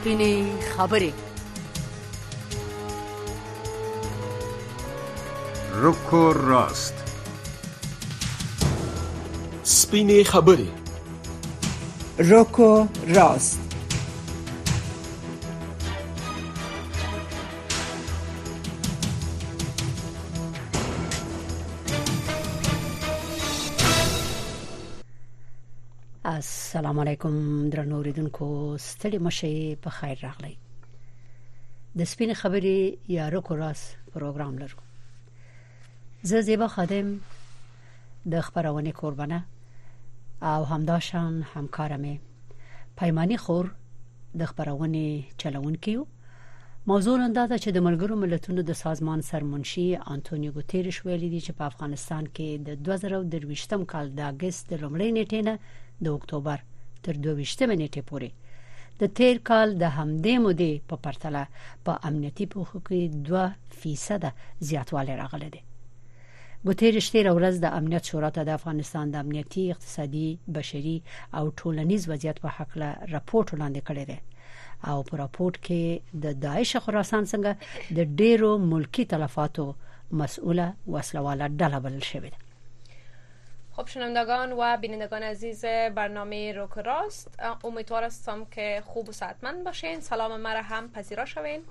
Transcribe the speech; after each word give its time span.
سپینې 0.00 0.34
خبرې 0.76 1.12
رکو 5.82 6.22
راست. 6.50 6.96
سپینې 9.64 10.20
خبرې 10.32 10.70
روکو 12.30 12.70
راست. 13.16 13.69
السلام 26.90 27.08
علیکم 27.08 27.34
درنو 27.70 27.96
اوریدونکو 27.96 28.46
ستړي 28.84 29.18
مشه 29.24 29.74
په 29.82 29.90
خیر 29.96 30.16
راغلی. 30.22 30.54
د 31.98 32.08
سپین 32.12 32.30
خبرې 32.38 33.12
یا 33.16 33.26
رکو 33.34 33.56
راس 33.58 33.82
پروګرام 34.14 34.56
لرو. 34.62 34.80
زه 36.30 36.40
زیبا 36.48 36.66
خادم 36.76 37.12
د 38.32 38.40
خبرونه 38.46 38.92
قربانه 39.00 39.38
او 40.52 40.64
همداشان 40.70 41.36
همکارمه 41.52 42.14
پیمانی 43.02 43.38
خور 43.44 43.70
د 44.42 44.50
خبرونه 44.52 45.04
چلون 45.44 45.76
کیو 45.86 46.02
موضوع 46.92 47.16
نن 47.22 47.32
دا 47.38 47.46
چې 47.58 47.68
د 47.76 47.86
ملګرو 47.86 48.20
ملتونو 48.24 48.66
د 48.72 48.80
سازمان 48.80 49.22
سرمنشي 49.28 49.86
انټونیو 49.94 50.56
ګوتيريش 50.58 50.98
ویلي 51.06 51.30
دی 51.36 51.40
چې 51.46 51.52
په 51.62 51.70
افغانستان 51.70 52.26
کې 52.34 52.48
د 52.66 52.82
2023م 52.90 53.88
کال 53.94 54.12
د 54.18 54.28
اگست 54.32 54.74
د 54.74 54.82
لومړۍ 54.82 55.10
نیټې 55.16 55.40
نه 55.48 55.54
د 56.08 56.18
اکتوبر 56.18 56.69
تر 57.04 57.14
22 57.26 57.76
نیټې 57.80 58.02
پورې. 58.10 58.30
د 59.00 59.02
تیر 59.18 59.36
کال 59.48 59.68
د 59.82 59.84
همدې 59.96 60.34
مودې 60.44 60.72
په 60.88 60.96
پرتله 61.04 61.42
په 61.84 61.92
امنیتي 62.08 62.46
پوښښ 62.52 62.72
کې 62.86 63.00
2% 63.28 64.30
زیاتوالی 64.68 65.14
راغلی 65.22 65.50
دی. 65.54 65.62
ګوتيريش 66.66 67.06
تیر 67.12 67.26
ورځ 67.36 67.54
د 67.60 67.66
امنیت 67.78 68.04
شورا 68.10 68.30
ته 68.36 68.42
د 68.44 68.50
افغانستان 68.58 69.04
د 69.10 69.16
امنیتي 69.24 69.64
اقتصادي 69.74 70.28
بشري 70.56 70.96
او 71.38 71.44
ټولنیز 71.60 72.02
وضعیت 72.10 72.42
په 72.44 72.48
حق 72.56 72.70
له 72.82 72.88
راپورټ 73.14 73.46
وړاندې 73.50 73.80
کړی 73.88 74.04
دی. 74.10 74.18
او 74.90 74.98
په 75.08 75.14
راپورټ 75.22 75.54
کې 75.66 75.82
د 76.24 76.26
داعش 76.44 76.70
خراسان 76.84 77.24
څنګه 77.32 77.52
د 77.96 77.98
ډیرو 78.20 78.50
ملکی 78.72 79.04
تلفاتو 79.12 79.66
مسئوله 80.20 80.66
وسلواله 80.94 81.46
ډله 81.60 81.78
بلل 81.84 82.04
شوې 82.12 82.30
ده 82.34 82.49
خب 83.80 83.86
شنوندگان 83.86 84.52
و 84.52 84.76
بینندگان 84.76 85.22
عزیز 85.22 85.64
برنامه 85.64 86.52
روک 86.52 86.70
راست 86.70 87.28
امیدوار 87.64 88.04
هستم 88.04 88.44
که 88.44 88.82
خوب 88.86 89.08
و 89.08 89.12
صحتمند 89.12 89.64
باشین. 89.64 90.00
سلام 90.00 90.40
مرا 90.40 90.62
هم 90.62 90.92
پذیرا 90.92 91.24
شوین. 91.24 91.62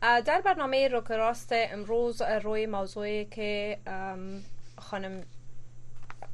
در 0.00 0.40
برنامه 0.44 0.88
روک 0.88 1.10
راست 1.10 1.48
امروز 1.52 2.22
روی 2.22 2.66
موضوعی 2.66 3.24
که 3.24 3.78
خانم 4.78 5.22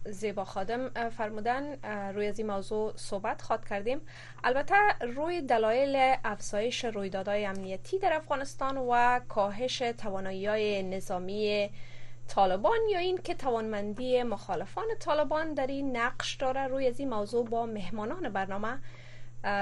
زیبا 0.05 0.45
خادم 0.45 1.11
فرمودن 1.11 1.77
روی 2.15 2.27
از 2.27 2.39
این 2.39 2.51
موضوع 2.51 2.93
صحبت 2.97 3.43
خواد 3.43 3.69
کردیم. 3.69 4.01
البته 4.45 4.75
روی 5.01 5.41
دلایل 5.41 6.17
افزایش 6.25 6.85
رویدادهای 6.85 7.47
امنیتی 7.47 7.99
در 7.99 8.13
افغانستان 8.13 8.77
و 8.77 9.21
کاهش 9.29 9.79
توانایی 9.79 10.83
نظامی 10.83 11.71
طالبان 12.29 12.79
یا 12.91 12.99
این 12.99 13.19
که 13.19 13.35
توانمندی 13.35 14.23
مخالفان 14.23 14.85
طالبان 15.01 15.55
در 15.55 15.67
این 15.67 15.97
نقش 15.97 16.35
داره. 16.35 16.67
روی 16.67 16.87
از 16.87 17.01
این 17.01 17.09
موضوع 17.09 17.49
با 17.49 17.67
مهمانان 17.67 18.29
برنامه 18.29 18.79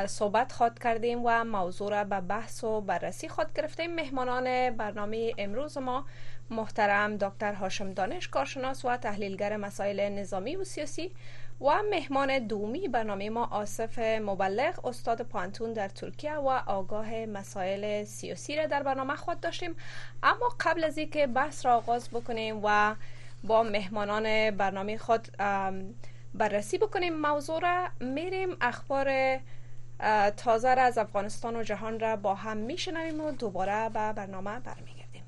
صحبت 0.07 0.53
خواد 0.53 0.79
کردیم 0.79 1.21
و 1.25 1.45
موضوع 1.45 1.91
را 1.91 2.05
به 2.05 2.21
بحث 2.21 2.65
و 2.65 2.81
بررسی 2.81 3.29
خواد 3.29 3.53
گرفتیم. 3.53 3.95
مهمانان 3.95 4.77
برنامه 4.77 5.33
امروز 5.39 5.79
ما 5.79 6.05
محترم 6.51 7.17
دکتر 7.17 7.53
هاشم 7.53 7.93
دانش 7.93 8.29
کارشناس 8.29 8.85
و 8.85 8.97
تحلیلگر 8.97 9.57
مسائل 9.57 10.09
نظامی 10.09 10.57
و 10.57 10.65
سیاسی 10.65 11.13
و 11.61 11.83
مهمان 11.91 12.39
دومی 12.39 12.89
برنامه 12.89 13.31
ما 13.31 13.45
آصف 13.45 13.99
مبلغ 13.99 14.87
استاد 14.87 15.23
پانتون 15.23 15.73
در 15.73 15.89
ترکیه 15.89 16.35
و 16.35 16.49
آگاه 16.67 17.27
مسائل 17.27 18.05
سیاسی 18.05 18.57
را 18.57 18.67
در 18.67 18.83
برنامه 18.83 19.17
خود 19.17 19.41
داشتیم. 19.41 19.77
اما 20.23 20.55
قبل 20.61 20.85
از 20.85 20.99
اینکه 20.99 21.27
بحث 21.27 21.67
را 21.67 21.77
آغاز 21.77 22.11
بکنیم 22.11 22.61
و 22.65 22.95
با 23.45 23.63
مهمانان 23.63 24.51
برنامه 24.51 24.99
خود 24.99 25.29
بررسی 26.35 26.79
بکنیم 26.79 27.21
موضوع 27.21 27.61
را 27.61 27.89
میریم. 28.01 28.57
اخبار 28.61 29.39
تازه 30.37 30.75
را 30.75 30.83
از 30.83 30.99
افغانستان 30.99 31.57
و 31.57 31.63
جهان 31.63 32.01
را 32.01 32.17
با 32.17 32.35
هم 32.35 32.57
میشنویم 32.57 33.21
و 33.21 33.31
دوباره 33.31 33.89
به 33.89 34.13
برنامه 34.13 34.61
برمیگردیم. 34.61 35.25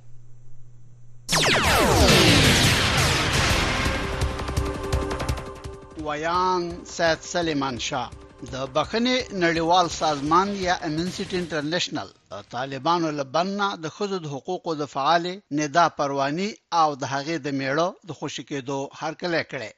ویان 6.06 6.62
سید 6.96 7.20
سلیمان 7.32 7.78
شاه 7.88 8.10
د 8.52 8.54
بخنې 8.76 9.16
نړیوال 9.44 9.88
سازمان 9.96 10.48
یا 10.62 10.74
امنسټي 10.88 11.34
انټرنیشنل 11.40 12.08
طالبانو 12.54 13.10
لبنه 13.18 13.68
د 13.84 13.92
خود 13.98 14.14
د 14.24 14.26
حقوقو 14.32 14.74
د 14.80 14.90
فعال 14.94 15.28
ندا 15.60 15.84
پروانی 15.98 16.48
او 16.80 16.88
د 17.02 17.12
هغې 17.12 17.36
د 17.46 17.54
میړه 17.60 17.88
د 18.08 18.18
خوشی 18.22 18.44
کېدو 18.50 18.78
هرکله 19.02 19.42
کړي 19.52 19.70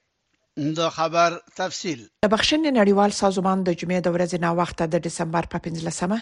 د 0.56 0.88
خبر 0.88 1.36
تفصيل 1.56 2.02
د 2.24 2.28
بخښنې 2.32 2.70
نړیوال 2.74 3.14
سازمان 3.14 3.62
د 3.68 3.74
جمعې 3.78 4.00
د 4.06 4.12
ورځې 4.14 4.38
نا 4.44 4.50
وخت 4.58 4.82
د 4.90 5.00
دسمبر 5.06 5.46
په 5.54 5.58
15مه 5.64 6.18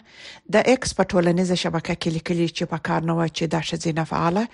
د 0.56 0.70
ایکس 0.72 0.94
په 1.00 1.04
ټولنیزه 1.12 1.58
شبکه 1.62 1.96
کې 2.00 2.14
لیکلي 2.14 2.46
چې 2.48 2.70
په 2.70 2.78
کار 2.86 3.04
نه 3.10 3.16
و 3.18 3.26
چې 3.26 3.50
د 3.54 3.66
شذینه 3.70 4.04
فعاله 4.12 4.44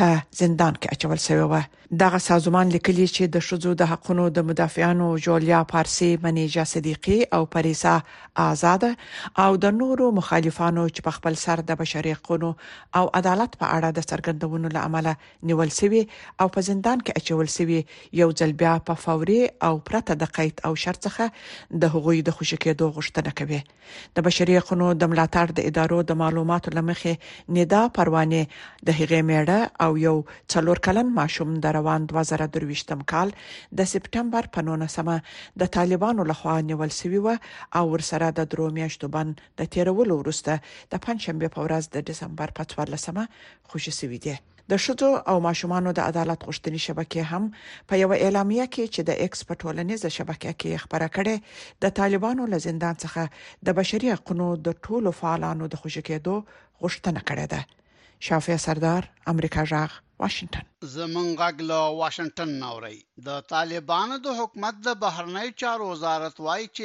په 0.00 0.08
زندان 0.40 0.76
کې 0.80 0.88
اچول 0.96 1.22
شوی 1.26 1.46
و 1.52 1.62
دغه 2.02 2.20
سازمان 2.24 2.74
لیکلي 2.74 3.06
چې 3.06 3.32
د 3.36 3.46
شذو 3.46 3.72
د 3.84 3.88
حقونو 3.92 4.26
د 4.40 4.46
مدافعانو 4.50 5.08
جولیا 5.28 5.62
پارسي 5.72 6.10
منیجا 6.26 6.64
صدیقي 6.74 7.18
او 7.38 7.40
پریسا 7.56 7.96
آزاد 8.44 8.86
او 9.46 9.48
د 9.64 9.74
نورو 9.80 10.10
مخالفانو 10.20 10.86
چې 10.88 11.08
په 11.08 11.18
خپل 11.18 11.40
سر 11.46 11.64
د 11.72 11.80
بشري 11.82 12.14
حقوقو 12.18 12.52
او 13.00 13.04
عدالت 13.22 13.58
په 13.64 13.72
اړه 13.78 13.98
د 13.98 14.08
څرګندونو 14.10 14.76
لامل 14.78 15.10
نیول 15.52 15.74
شوی 15.80 16.06
او 16.40 16.48
په 16.54 16.68
زندان 16.70 17.04
کې 17.04 17.12
اچول 17.22 17.52
شوی 17.56 17.82
یو 18.22 18.30
ځل 18.38 18.56
بیا 18.64 18.78
په 18.92 19.04
فوري 19.22 19.50
او 19.66 19.78
پرته 19.88 20.14
د 20.20 20.30
قید 20.36 20.60
او 20.66 20.74
شرط 20.82 21.06
څخه 21.06 21.78
د 21.82 21.90
هغوی 21.94 22.22
د 22.28 22.34
خوشی 22.38 22.56
کېدو 22.64 22.88
غوښتنه 22.96 23.30
کوي. 23.40 23.60
د 24.18 24.24
بشري 24.26 24.56
حقوقو 24.58 24.88
د 25.02 25.10
ملاتړ 25.12 25.54
د 25.58 25.68
ادارو 25.70 25.98
د 26.10 26.18
معلوماتو 26.22 26.74
لمخې 26.78 27.14
ندا 27.58 27.82
پروانه 27.98 28.42
د 28.90 28.98
هغې 28.98 29.20
میړه 29.30 29.60
او 29.86 30.02
یو 30.06 30.16
څلور 30.52 30.82
کلن 30.88 31.14
ماشوم 31.20 31.54
د 31.66 31.76
روان 31.78 32.10
2023م 32.14 33.08
کال 33.14 33.34
د 33.80 33.90
سپټمبر 33.94 34.52
په 34.56 34.68
19مه 34.70 35.16
د 35.64 35.74
طالبانو 35.80 36.28
لخوا 36.30 36.60
نیول 36.70 36.94
شوی 37.00 37.20
و 37.26 37.36
او 37.80 37.84
ورسره 37.92 38.32
د 38.38 38.54
درو 38.54 38.70
میاشتو 38.78 39.14
باندې 39.18 39.60
د 39.62 39.74
تیرولو 39.76 40.22
وروسته 40.22 40.58
د 40.92 40.94
پنځشنبه 41.06 41.48
په 41.58 41.68
ورځ 41.68 41.84
د 41.98 42.08
دسمبر 42.10 42.58
په 42.60 42.72
14مه 42.72 43.24
خوشی 43.74 44.00
شوی 44.00 44.26
دی 44.26 44.40
د 44.72 44.80
ښځو 44.84 45.10
او 45.30 45.36
ماشومان 45.46 45.88
د 45.92 46.00
عدالت 46.10 46.44
غوښتنې 46.48 46.80
شبکې 46.86 47.22
هم 47.30 47.44
په 47.88 48.00
یو 48.02 48.10
اعلامیه 48.18 48.66
کې 48.74 48.84
چې 48.94 49.00
د 49.08 49.10
ایکس 49.24 49.40
په 49.48 49.60
ټولنیزه 49.62 50.08
شبکې 50.16 50.52
کې 50.60 50.82
خبره 50.84 51.08
کړې 51.16 51.36
د 51.86 51.94
طالبانو 52.00 52.46
له 52.52 52.58
زندان 52.66 52.94
څخه 53.04 53.22
د 53.70 53.78
بشري 53.80 54.12
حقوقو 54.14 54.48
د 54.66 54.80
ټولو 54.88 55.14
فعالانو 55.20 55.70
د 55.72 55.82
خوشی 55.82 56.02
کېدو 56.08 56.34
غوښتنه 56.82 57.20
کړې 57.28 57.46
ده. 57.52 57.60
شافع 58.26 58.56
سردار 58.64 59.02
امریکا 59.30 59.62
جاغ 59.70 59.94
واشنگټن 60.22 60.66
زمون 60.94 61.28
غږ 61.40 61.56
له 61.70 61.78
واشنگټن 62.00 62.50
نوري 62.64 62.98
د 63.28 63.40
طالبانو 63.52 64.18
د 64.26 64.36
حکومت 64.40 64.76
د 64.86 64.98
بهرنی 65.04 65.48
چارو 65.62 65.88
وزارت 65.92 66.36
وایي 66.46 66.68
چې 66.76 66.84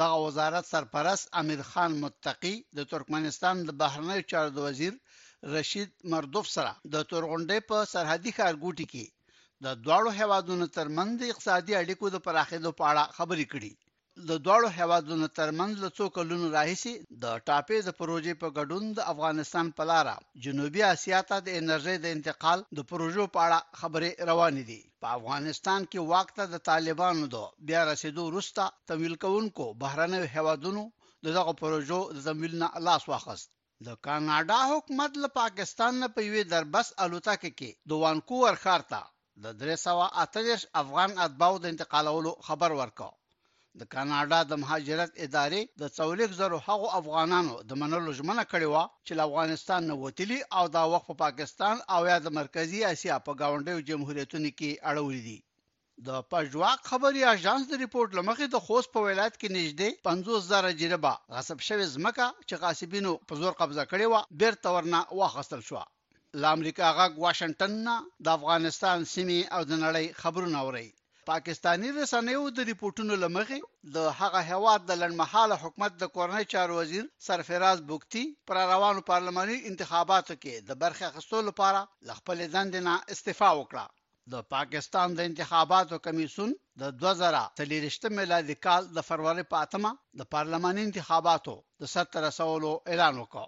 دغه 0.00 0.18
وزارت 0.24 0.68
سرپرست 0.72 1.30
امیر 1.42 1.62
خان 1.70 1.96
متقی 2.02 2.52
د 2.80 2.90
ترکمنستان 2.90 3.62
د 3.70 3.78
بهرنی 3.84 4.20
چارو 4.34 4.66
وزیر 4.66 4.98
رشید 5.52 5.90
مردوف 6.12 6.46
سره 6.56 6.72
د 6.92 6.96
تورغونډې 7.10 7.58
په 7.70 7.76
سرحدي 7.92 8.32
ښارګوټي 8.36 8.86
کې 8.92 9.06
د 9.64 9.66
دواړو 9.84 10.10
هوادونو 10.20 10.66
ترمنځ 10.76 11.14
اقتصادي 11.30 11.74
اړیکو 11.82 12.06
د 12.10 12.16
پراخېدو 12.26 12.70
په 12.78 12.84
اړه 12.90 13.04
خبرې 13.16 13.46
کړې. 13.52 13.72
د 14.28 14.32
دواړو 14.44 14.68
هوادونو 14.78 15.26
ترمنځ 15.38 15.72
له 15.84 15.88
څو 15.96 16.04
کلونو 16.16 16.46
راهیسي 16.56 16.94
د 17.22 17.24
ټاپې 17.46 17.78
د 17.84 17.90
پروژې 18.00 18.34
په 18.42 18.48
ګډون 18.58 18.84
د 18.92 19.00
افغانستان 19.12 19.66
په 19.76 19.82
لار 19.90 20.06
جنوبي 20.44 20.82
اسیا 20.94 21.20
ته 21.28 21.36
د 21.46 21.48
انرژي 21.60 21.96
د 22.00 22.06
انتقال 22.16 22.58
د 22.76 22.80
پروژو 22.90 23.24
په 23.34 23.38
اړه 23.46 23.58
خبرې 23.80 24.10
روانې 24.30 24.64
دي. 24.70 24.80
په 25.02 25.06
افغانستان 25.18 25.80
کې 25.90 26.00
وخت 26.12 26.36
د 26.54 26.56
طالبانو 26.70 27.24
د 27.34 27.36
بیا 27.68 27.80
رسیدو 27.90 28.22
وروسته 28.26 28.62
تمویل 28.90 29.14
کوونکو 29.24 29.64
بهرنیو 29.82 30.32
هوادونو 30.34 30.82
دغه 31.26 31.52
پروژو 31.62 32.00
د 32.14 32.18
زمویل 32.28 32.54
نه 32.62 32.68
لاس 32.86 33.02
واخست 33.10 33.53
د 33.86 33.88
کاناډا 34.06 34.60
حکومت 34.72 35.12
له 35.22 35.28
پاکستان 35.40 35.92
نه 36.02 36.08
په 36.14 36.20
یوې 36.28 36.42
دربس 36.52 36.88
الوتکه 37.04 37.50
کې 37.58 37.70
د 37.88 37.92
وانکوور 38.02 38.54
ښار 38.62 38.82
ته 38.92 39.00
د 39.42 39.46
338 39.60 40.66
افغان 40.82 41.10
اتباو 41.24 41.54
د 41.60 41.64
انتقالولو 41.72 42.32
خبر 42.46 42.70
ورکړ. 42.80 43.10
د 43.80 43.82
کاناډا 43.94 44.40
د 44.46 44.52
مهاجرت 44.62 45.10
ادارې 45.24 45.62
د 45.80 45.82
څولک 45.96 46.30
زرو 46.40 46.58
هغو 46.66 46.88
افغانانو 47.00 47.54
د 47.68 47.70
منلو 47.80 48.10
ژمنه 48.18 48.44
کړې 48.52 48.68
و 48.70 48.76
چې 49.06 49.12
افغانستان 49.28 49.80
نه 49.90 49.94
وتلي 50.02 50.40
او 50.56 50.64
دا 50.76 50.82
وخت 50.92 51.06
په 51.10 51.16
پاکستان 51.24 51.76
او 51.94 52.00
یا 52.10 52.18
د 52.22 52.28
مرکزی 52.38 52.80
اسیا 52.92 53.16
په 53.26 53.32
گاونډیو 53.40 53.86
جمهوریتونو 53.88 54.50
کې 54.58 54.70
اړولې 54.90 55.22
دي 55.28 55.38
د 56.06 56.22
پژواک 56.30 56.80
خبري 56.90 57.22
اژانس 57.34 57.64
د 57.68 57.74
ریپورت 57.82 58.10
له 58.18 58.29
مخې 58.29 58.46
د 58.50 58.56
خوست 58.64 58.88
په 58.94 59.00
ولایت 59.08 59.34
کې 59.40 59.48
نږدې 59.56 59.90
50 60.06 60.48
زره 60.50 60.70
جریبه 60.80 61.12
غصب 61.34 61.58
شوی 61.66 61.86
ځمکه 61.94 62.26
چې 62.48 62.54
غاصبینو 62.62 63.12
په 63.28 63.34
زور 63.40 63.54
قبضه 63.60 63.84
کړې 63.90 64.06
و 64.08 64.14
بیرته 64.40 64.68
ورنه 64.74 65.00
واخستل 65.18 65.62
شو 65.68 65.82
د 66.40 66.44
امریکا 66.56 66.86
غږ 66.98 67.12
واشنگټن 67.24 67.72
نه 67.86 67.96
د 68.24 68.26
افغانستان 68.38 68.98
سیمه 69.14 69.40
او 69.54 69.62
د 69.70 69.72
نړۍ 69.84 70.06
خبرونه 70.22 70.58
اوري. 70.64 70.88
پاکستانی 71.30 71.90
رسنیو 71.98 72.44
د 72.56 72.66
ریپورتونو 72.70 73.14
لمخې 73.24 73.60
د 73.96 73.98
هغه 74.20 74.40
هواد 74.50 74.80
د 74.86 74.92
لړمحاله 75.02 75.56
حکومت 75.62 75.92
د 75.98 76.04
کورنۍ 76.16 76.44
چارو 76.52 76.78
وزیر 76.80 77.04
سرفراز 77.26 77.78
بوکتی 77.90 78.24
پر 78.50 78.56
روانو 78.72 79.06
پارلماني 79.10 79.58
انتخاباتو 79.70 80.34
کې 80.42 80.54
د 80.68 80.80
برخه 80.82 81.04
اخیستلو 81.10 81.48
لپاره 81.50 81.80
ل 82.08 82.18
خپل 82.18 82.38
دندې 82.54 82.80
نه 82.88 82.94
استعفا 83.16 83.50
وکړه 83.60 83.84
د 84.32 84.34
پاکستان 84.54 85.08
د 85.14 85.20
انتخاباتو 85.28 85.96
کمیسیون 86.06 86.50
د 86.82 86.82
2023 87.00 88.12
میلادي 88.18 88.54
کال 88.66 88.82
د 88.96 89.04
فروری 89.08 89.44
په 89.50 89.56
اتمه 89.64 89.90
د 90.20 90.28
پارلماني 90.34 90.82
انتخاباتو 90.84 91.56
د 91.80 91.92
17 91.94 92.24
رسولو 92.26 92.72
اعلان 92.92 93.14
وکړ. 93.18 93.46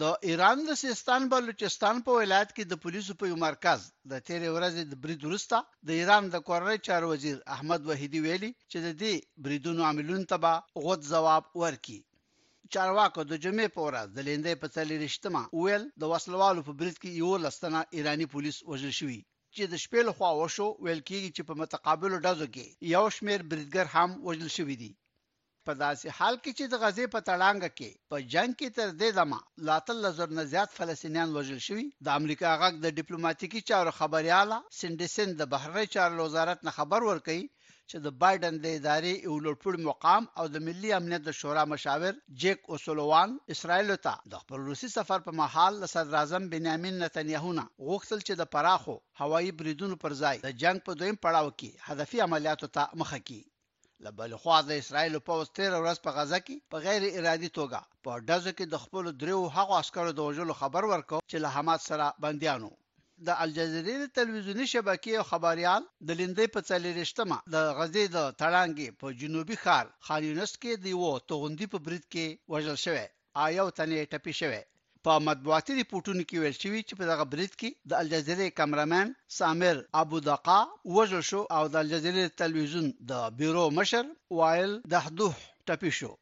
د 0.00 0.02
ایران 0.28 0.62
د 0.68 0.78
سیستان 0.84 1.26
بلوچستان 1.32 1.96
په 2.06 2.12
ولایت 2.20 2.50
کې 2.56 2.64
د 2.66 2.80
پولیسو 2.84 3.12
په 3.20 3.26
مرکز 3.46 3.80
د 4.12 4.22
تیرې 4.28 4.50
ورځې 4.56 4.82
د 4.86 4.94
برید 5.02 5.20
وروسته 5.24 5.56
د 5.88 5.90
ایران 6.00 6.24
د 6.30 6.36
کورنۍ 6.48 6.78
چارو 6.86 7.10
وزیر 7.12 7.36
احمد 7.56 7.80
وحیدی 7.90 8.20
ویلي 8.22 8.50
چې 8.70 8.78
د 8.86 8.88
دې 9.02 9.14
بریدونو 9.44 9.86
عاملون 9.88 10.22
ته 10.30 10.36
به 10.44 10.52
غوډ 10.84 11.00
جواب 11.12 11.44
ورکړي. 11.62 12.00
چارواکو 12.72 13.20
د 13.30 13.32
جمعې 13.44 13.68
په 13.76 13.80
ورځ 13.86 14.06
د 14.16 14.18
لیندې 14.28 14.54
په 14.62 14.66
څلې 14.74 14.96
رښتما 15.04 15.42
ویل 15.60 15.84
د 16.00 16.02
وسلوالو 16.12 16.66
په 16.68 16.72
برید 16.78 16.96
کې 17.02 17.10
یو 17.22 17.32
لستنه 17.44 17.80
ایرانی 17.96 18.26
پولیس 18.34 18.56
وژل 18.70 18.92
شوی 19.00 19.20
چې 19.56 19.64
د 19.72 19.74
شپې 19.84 20.00
له 20.08 20.12
خوا 20.16 20.30
وشو 20.40 20.68
ویل 20.84 21.02
کېږي 21.08 21.30
چې 21.36 21.42
په 21.48 21.54
متقابل 21.62 22.12
ډزو 22.24 22.46
کې 22.54 22.66
یو 22.94 23.04
شمیر 23.16 23.40
بریدګر 23.50 23.86
هم 23.94 24.10
وژل 24.26 24.50
شوی 24.56 24.76
دي. 24.82 24.92
په 25.66 25.72
داسې 25.84 26.06
حال 26.18 26.34
کې 26.42 26.52
چې 26.58 26.64
د 26.68 26.74
غزې 26.82 27.06
په 27.14 27.20
تړانګ 27.28 27.62
کې 27.78 27.90
په 28.10 28.16
جنگ 28.32 28.50
کې 28.58 28.68
تر 28.78 28.88
دې 29.00 29.10
دمه 29.18 29.40
لاتل 29.68 29.96
لزر 30.04 30.28
نه 30.38 30.44
زیات 30.52 30.70
فلسطینیان 30.78 31.28
وژل 31.36 31.60
شوی 31.66 31.86
د 32.06 32.08
امریکا 32.20 32.50
غږ 32.62 32.74
د 32.80 32.86
ډیپلوماټیکي 32.98 33.60
چارو 33.70 33.96
خبرياله 34.00 34.58
سندسن 34.80 35.28
د 35.36 35.42
بهرنی 35.54 35.86
چارو 35.94 36.26
وزارت 36.26 36.58
نه 36.66 36.72
خبر 36.78 37.00
ورکړي 37.10 37.42
چې 37.90 37.96
د 38.04 38.08
بایدن 38.20 38.54
د 38.60 38.66
ادارې 38.78 39.14
یو 39.26 39.34
لوړپوړ 39.44 39.74
مقام 39.88 40.24
او 40.38 40.44
د 40.54 40.56
ملي 40.66 40.90
امنیت 40.98 41.22
د 41.26 41.36
شورا 41.40 41.64
مشاور 41.72 42.14
جیک 42.42 42.60
اوسولوان 42.72 43.30
اسرائیل 43.54 43.90
ته 44.06 44.14
د 44.32 44.42
خپل 44.42 44.58
روسي 44.68 44.88
سفر 44.96 45.24
په 45.26 45.32
محل 45.40 45.80
صدر 45.94 46.14
اعظم 46.20 46.44
بنیامین 46.54 47.00
نتنیاهو 47.04 47.56
نه 47.58 47.64
غوښتل 47.88 48.20
چې 48.26 48.34
د 48.40 48.52
پراخو 48.54 48.96
هوایي 49.22 49.56
بریدونو 49.58 49.96
پر 50.04 50.12
ځای 50.22 50.36
د 50.46 50.54
جنگ 50.62 50.86
په 50.86 51.00
دویم 51.00 51.18
پړاو 51.24 51.56
کې 51.58 51.70
هدفي 51.88 52.24
عملیاتو 52.28 52.72
ته 52.76 53.02
مخه 53.02 53.18
کړي. 53.26 53.42
لبل 54.04 54.32
خو 54.42 54.54
د 54.68 54.70
اسرایل 54.82 55.14
په 55.26 55.34
وستر 55.40 55.70
ورځ 55.82 55.98
په 56.06 56.10
غزا 56.16 56.38
کې 56.46 56.56
په 56.70 56.76
غیر 56.86 57.02
ارادي 57.18 57.50
توګه 57.58 57.80
په 58.04 58.12
دزو 58.30 58.52
کې 58.58 58.64
د 58.68 58.76
خپل 58.84 59.04
دریو 59.20 59.42
هغو 59.56 59.76
عسکرو 59.82 60.16
د 60.16 60.20
وژلو 60.28 60.54
خبر 60.62 60.82
ورکو 60.92 61.18
چې 61.30 61.36
له 61.44 61.48
حماس 61.54 61.80
سره 61.90 62.06
بنديانو 62.24 62.70
د 63.26 63.40
الجزیره 63.44 64.08
تلویزیونی 64.18 64.66
شبکې 64.74 65.26
خبريال 65.30 65.82
د 66.08 66.20
لیندې 66.20 66.46
په 66.54 66.60
څلریشتمه 66.68 67.38
د 67.54 67.56
غزې 67.78 68.04
د 68.16 68.18
تړانګې 68.40 68.88
په 69.00 69.06
جنوبي 69.20 69.56
ښار 69.62 69.86
خان 70.06 70.22
یونس 70.28 70.52
کې 70.62 70.72
دی 70.84 70.94
وو 71.00 71.12
توغندي 71.32 71.66
په 71.74 71.78
برید 71.86 72.04
کې 72.12 72.26
وژل 72.52 72.78
شوی 72.84 73.06
آیو 73.44 73.66
تنې 73.76 74.00
ټپي 74.12 74.34
شوی. 74.40 74.62
په 75.04 75.12
مطبوعاتي 75.28 75.72
ریپورتونو 75.78 76.22
کې 76.28 76.36
ویل 76.42 76.56
شوی 76.62 76.80
چې 76.88 76.94
په 76.98 77.04
دغه 77.10 77.24
برید 77.32 77.52
کې 77.60 77.70
د 77.90 77.92
الجزیره 78.02 78.46
کیمرامن 78.58 79.10
سامر 79.38 79.80
ابو 80.02 80.20
دقا 80.28 80.60
وژل 80.96 81.24
شو 81.30 81.40
او 81.56 81.62
د 81.72 81.82
الجزیره 81.84 82.24
تلویزیون 82.42 82.86
د 83.10 83.26
بیرو 83.40 83.64
مشر 83.78 84.04
وایل 84.38 84.72
دحدوح 84.94 85.34
ټپي 85.70 85.92
شو 85.98 86.12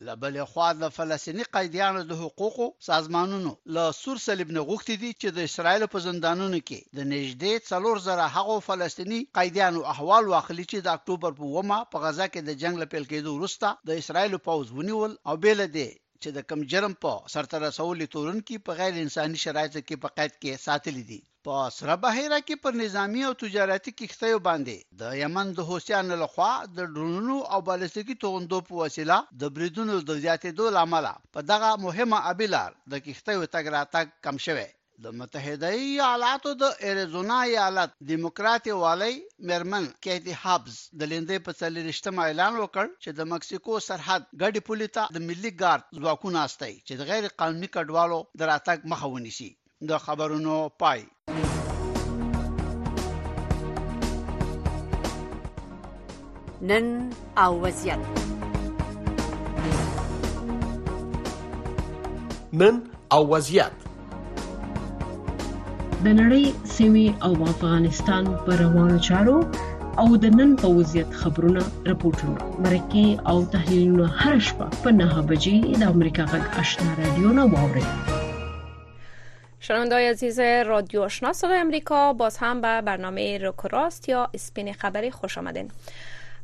لبل 0.00 0.44
خوا 0.44 0.68
د 0.78 0.90
فلسطینی 0.96 1.44
قیدیانو 1.56 2.00
د 2.08 2.18
حقوقو 2.22 2.66
سازمانونو. 2.88 3.52
له 3.74 3.84
سور 3.98 4.18
صلیب 4.24 4.50
نه 4.56 4.64
غوښتي 4.70 4.96
دي 5.02 5.10
چې 5.20 5.28
د 5.36 5.38
اسرایل 5.48 5.84
په 5.94 5.98
زندانونو 6.06 6.58
کې 6.68 6.80
د 6.96 7.06
نږدې 7.12 7.52
3000 7.68 8.02
زره 8.06 8.26
هغو 8.36 8.56
فلسطینی 8.68 9.20
قیدیانو 9.38 9.86
احوال 9.92 10.28
واخلي 10.28 10.64
چې 10.72 10.78
د 10.82 10.88
اکتوبر 10.96 11.38
په 11.40 11.52
ومه 11.54 11.78
په 11.92 12.04
غزا 12.04 12.26
کې 12.32 12.40
د 12.44 12.50
جنگ 12.62 12.82
لپاره 12.82 13.10
کېدو 13.12 13.30
وروسته 13.36 13.66
د 13.92 14.02
اسرایل 14.02 14.36
پوز 14.48 14.74
ونیول 14.80 15.16
او 15.28 15.36
بیل 15.46 15.64
دي 15.78 15.88
چې 16.22 16.28
د 16.36 16.38
کم 16.50 16.60
جرم 16.72 16.94
په 17.04 17.12
سرته 17.34 17.56
رسولې 17.66 18.06
تورن 18.14 18.38
کې 18.46 18.64
په 18.66 18.72
غیر 18.80 18.94
انساني 19.04 19.38
شرایطو 19.44 19.80
کې 19.86 19.96
په 20.02 20.08
قید 20.16 20.32
کې 20.42 20.62
ساتل 20.66 20.96
دي 21.10 21.20
په 21.46 21.56
سره 21.78 21.94
بهیره 22.04 22.38
کې 22.46 22.62
پر 22.62 22.72
نظامی 22.82 23.20
او 23.26 23.32
تجارتي 23.42 23.92
کښتیو 23.98 24.38
باندې 24.46 24.76
د 25.00 25.18
یمن 25.22 25.50
د 25.58 25.66
حوثیانو 25.68 26.14
لخوا 26.22 26.52
د 26.76 26.78
ډرونونو 26.94 27.36
او 27.56 27.58
بالستیکي 27.68 28.16
توغندو 28.22 28.58
په 28.68 28.78
وسیله 28.82 29.18
د 29.42 29.52
بریدونو 29.58 29.98
د 30.08 30.18
زیاتېدو 30.24 30.72
لامل 30.76 31.06
په 31.36 31.40
دغه 31.50 31.68
مهمه 31.84 32.18
ابیلار 32.32 32.70
د 32.94 33.04
کښتیو 33.04 33.50
تګ 33.54 33.64
راتګ 33.76 34.06
کم 34.26 34.42
شوه 34.46 34.66
د 35.04 35.06
متحده 35.18 35.70
ایالاتو 35.80 36.50
د 36.62 36.64
اریزونا 36.88 37.38
ایالت 37.48 37.90
دیموکراتي 38.10 38.74
والی 38.82 39.14
مرمن 39.50 39.86
کیتی 40.06 40.34
هابز 40.44 40.78
د 41.00 41.10
لیندې 41.12 41.44
په 41.48 41.52
څلورشتمه 41.60 42.24
اعلان 42.24 42.54
وکړ 42.62 42.86
چې 43.02 43.10
د 43.18 43.28
مکسیکو 43.32 43.82
سرحد 43.88 44.26
ګډي 44.42 44.60
پولیسا 44.68 45.04
د 45.16 45.24
ملي 45.28 45.52
ګارد 45.62 45.84
ځواکونه 46.00 46.38
استي 46.46 46.74
چې 46.86 46.94
د 47.02 47.02
غیر 47.10 47.30
قانوني 47.44 47.68
کډوالو 47.76 48.18
دراتګ 48.42 48.78
مخه 48.94 49.12
ونیسي. 49.14 49.50
د 49.88 49.98
خبرونو 50.04 50.54
پای 50.82 51.00
نن 56.68 57.10
او 57.36 57.60
وضعیت. 57.64 57.98
نن 62.52 62.80
او 63.12 63.26
وضعیت. 63.34 63.72
د 66.04 66.06
نړۍ 66.20 66.46
سیمې 66.76 67.06
او 67.24 67.32
افغانستان 67.52 68.24
پر 68.46 68.56
روانو 68.62 68.98
چارو 68.98 69.36
او 69.98 70.08
د 70.16 70.34
نن 70.38 70.56
په 70.62 70.68
وضعیت 70.78 71.14
خبرونه 71.20 71.62
راپورټونه 71.90 72.38
مرکه 72.66 73.06
او 73.30 73.38
تحلیلونه 73.54 74.10
هر 74.24 74.38
شپه 74.48 74.66
په 74.82 74.90
9 74.98 75.24
بجې 75.30 75.80
د 75.80 75.82
امریکا 75.94 76.24
غږ 76.32 76.44
آشنا 76.64 76.90
رادیو 77.02 77.32
نه 77.38 77.44
واوري 77.54 77.86
شنوندای 79.68 80.08
عزیز 80.08 80.40
رادیو 80.40 81.02
آشنا 81.02 81.32
صدای 81.32 81.58
امریکا 81.58 82.12
باز 82.12 82.36
هم 82.38 82.60
به 82.60 82.80
برنامه 82.80 83.38
روکراست 83.38 84.08
یا 84.08 84.28
اسپین 84.34 84.72
خبری 84.72 85.10
خوش 85.10 85.38
آمدین 85.38 85.70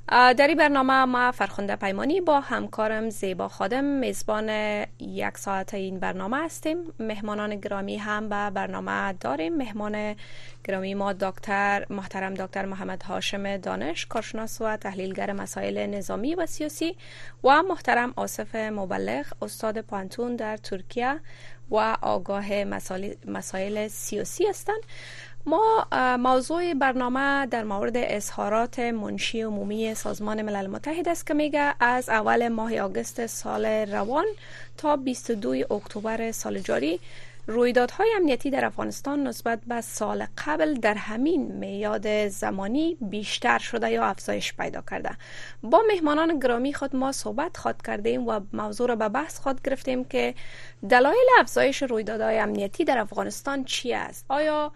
در 0.09 0.47
این 0.49 0.57
برنامه 0.57 1.05
ما 1.05 1.33
فرخنده 1.33 1.77
پیمانی 1.77 2.21
با 2.21 2.41
همکارم 2.41 3.11
زیبا 3.11 3.49
خادم. 3.49 3.85
میزبان 3.85 4.49
یک 4.99 5.39
ساعت 5.39 5.75
این 5.75 5.99
برنامه 5.99 6.45
هستیم. 6.45 6.77
مهمانان 6.99 7.57
گرامی 7.57 7.97
هم 7.97 8.29
به 8.29 8.51
برنامه 8.51 9.13
داریم. 9.13 9.57
مهمان 9.57 10.17
گرامی 10.65 10.95
ما 10.95 11.13
دکتر 11.13 11.87
محترم 11.91 12.35
دکتر 12.35 12.67
محمد 12.67 13.03
هاشم 13.03 13.57
دانش 13.57 14.07
کارشناس 14.07 14.61
و 14.61 14.77
تحلیلگر 14.77 15.33
مسائل 15.33 15.87
نظامی 15.87 16.35
و 16.35 16.47
سیاسی 16.47 16.97
و 17.45 17.63
محترم 17.63 18.13
آصف 18.17 18.55
مبلغ 18.55 19.27
استاد 19.43 19.81
پانتون 19.81 20.37
در 20.37 20.57
ترکیه 20.57 21.21
و 21.71 21.97
آگاه 22.03 22.65
مسائل, 23.27 23.89
سیاسی 23.89 24.47
هستند. 24.47 24.81
ما 25.47 25.87
موضوع 26.17 26.75
برنامه 26.75 27.47
در 27.47 27.65
مورد 27.65 27.93
اظهارات 27.97 28.79
منشی 28.79 29.43
عمومی 29.43 29.95
سازمان 29.95 30.43
ملل 30.43 30.67
متحد 30.67 31.09
است 31.09 31.27
که 31.27 31.35
میگه 31.35 31.75
از 31.81 32.09
اول 32.09 32.49
ماه 32.49 32.79
آگوست 32.79 33.27
سال 33.27 33.67
روان 33.67 34.25
تا 34.77 34.97
22 34.97 35.75
اکتبر 35.75 36.33
سال 36.33 36.59
جاری 36.59 37.01
رویدادهای 37.47 38.13
امنیتی 38.17 38.51
در 38.51 38.65
افغانستان 38.65 39.27
نسبت 39.27 39.61
به 39.67 39.81
سال 39.81 40.27
قبل 40.47 40.75
در 40.75 40.95
همین 40.95 41.53
میاد 41.53 42.29
زمانی 42.29 42.97
بیشتر 43.01 43.59
شده 43.59 43.91
یا 43.91 44.05
افزایش 44.05 44.55
پیدا 44.55 44.83
کرده. 44.91 45.11
با 45.63 45.83
مهمانان 45.89 46.39
گرامی 46.39 46.75
خود 46.75 46.97
ما 46.97 47.13
صحبت 47.13 47.57
خواد 47.57 47.83
کردیم 47.87 48.27
و 48.27 48.41
موضوع 48.53 48.89
را 48.89 48.97
به 48.97 49.09
بحث 49.09 49.39
خواد 49.39 49.63
گرفتیم 49.63 50.05
که 50.05 50.35
دلایل 50.91 51.27
افزایش 51.39 51.83
رویدادهای 51.83 52.39
امنیتی 52.39 52.85
در 52.85 52.99
افغانستان 52.99 53.65
چی 53.65 53.95
است؟ 53.95 54.25
آیا 54.29 54.73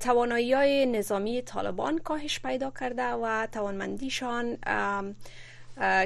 توانایی 0.00 0.52
های 0.52 0.86
نظامی 0.86 1.42
طالبان 1.42 1.98
کاهش 1.98 2.40
پیدا 2.40 2.72
کرده 2.80 3.08
و 3.12 3.46
توانمندیشان 3.52 4.58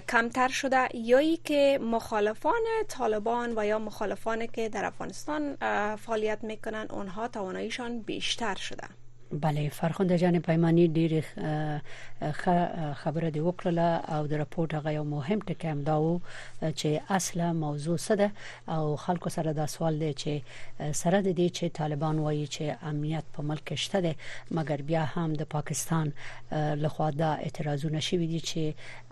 کمتر 0.08 0.48
شده. 0.48 0.96
یا 0.96 1.36
که 1.44 1.78
مخالفان 1.82 2.62
طالبان 2.88 3.58
و 3.58 3.66
یا 3.66 3.78
مخالفان 3.78 4.46
که 4.46 4.68
در 4.68 4.84
افغانستان 4.84 5.56
فعالیت 5.96 6.38
می‌کنن 6.44 6.86
اونها 6.90 7.28
تواناییشان 7.28 7.98
بیشتر 8.00 8.54
شده. 8.54 8.84
بله 9.32 9.68
فرخنده 9.68 10.16
جان 10.16 10.38
پیمانی 10.40 10.86
ډیر 10.88 11.22
خبره 12.94 13.30
دی 13.30 13.40
وکړه 13.40 14.10
او 14.14 14.26
د 14.26 14.32
رپورت 14.42 14.74
هغه 14.74 14.90
یو 14.96 15.04
مهم 15.04 15.40
ټکی 15.48 15.66
هم 15.70 15.82
دا 15.88 15.96
و 16.00 16.20
چې 16.62 17.10
اصله 17.16 17.52
موضوع 17.52 17.96
څه 17.96 18.14
ده 18.20 18.30
او 18.68 18.96
خلکو 18.96 19.28
سره 19.36 19.52
دا 19.52 19.66
سوال 19.66 19.98
دی 20.02 20.12
چې 20.22 20.92
سره 21.00 21.20
د 21.22 21.34
دې 21.38 21.48
چې 21.56 21.64
طالبان 21.80 22.18
وایي 22.18 22.46
چې 22.46 22.86
امنیت 22.92 23.24
په 23.38 23.42
ملک 23.50 23.74
شته 23.86 24.00
ده 24.06 24.14
مګر 24.50 24.82
بیا 24.92 25.02
هم 25.16 25.34
د 25.42 25.50
پاکستان 25.56 26.12
لخوا 26.84 27.10
دا 27.10 27.32
اعتراضونه 27.34 28.00
شوي 28.10 28.26
دي 28.26 28.40
چې 28.40 28.62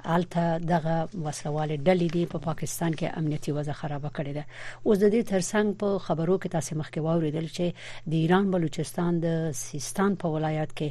الته 0.05 0.59
دغه 0.59 1.09
وسلواله 1.25 1.77
ډلې 1.77 2.13
دی 2.13 2.27
په 2.27 2.39
پا 2.39 2.55
پاکستان 2.55 2.95
کې 2.95 3.19
امنیتي 3.19 3.53
وضع 3.53 3.73
خراب 3.73 4.07
کړې 4.17 4.33
ده. 4.39 4.45
اوس 4.87 4.99
د 4.99 5.11
دې 5.15 5.23
ترڅنګ 5.31 5.67
په 5.83 5.99
خبرو 6.07 6.39
کې 6.39 6.49
تاسو 6.57 6.77
مخکې 6.81 6.99
واوریدل 7.07 7.47
چې 7.57 7.67
د 8.11 8.13
ایران 8.25 8.51
بلوچستان 8.51 9.19
د 9.25 9.53
سیستان 9.61 10.17
په 10.25 10.35
ولایت 10.35 10.75
کې 10.79 10.89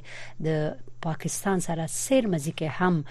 د 0.47 0.75
پاکستان 1.05 1.63
سره 1.67 1.87
سیر 1.95 2.27
مزي 2.33 2.53
کې 2.59 2.67
هم 2.79 3.03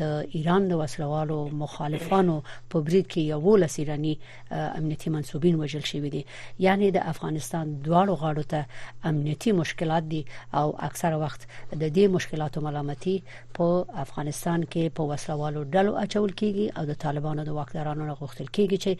د 0.00 0.02
ایران 0.38 0.68
د 0.70 0.80
وسلوالو 0.80 1.38
مخالفانو 1.62 2.36
په 2.70 2.80
برید 2.88 3.06
کې 3.12 3.20
یو 3.34 3.56
لسیرانی 3.62 4.14
امنیتي 4.50 5.10
منسوبین 5.14 5.60
وژل 5.60 5.84
شوی 5.90 6.10
دي. 6.14 6.22
یعنی 6.66 6.90
د 6.96 7.08
افغانستان 7.12 7.74
دواړو 7.86 8.14
غاړو 8.22 8.44
ته 8.52 8.66
امنیتي 9.12 9.52
مشکلات 9.62 10.08
دي 10.12 10.22
او 10.62 10.66
اکثره 10.88 11.16
وخت 11.24 11.46
د 11.72 11.84
دې 11.96 12.04
مشکلاتو 12.16 12.64
ملامتي 12.68 13.16
په 13.58 14.00
افغانستان 14.04 14.64
کې 14.64 14.96
په 15.00 15.02
وسلوالو 15.12 15.64
ډلو 15.76 15.96
اچول 16.04 16.32
کیږي 16.40 16.78
او 16.78 16.84
د 16.92 17.00
طالبانو 17.06 17.48
د 17.50 17.58
واکدارانو 17.60 18.18
غوښتل 18.20 18.48
کیږي 18.56 18.78
چې 18.84 18.92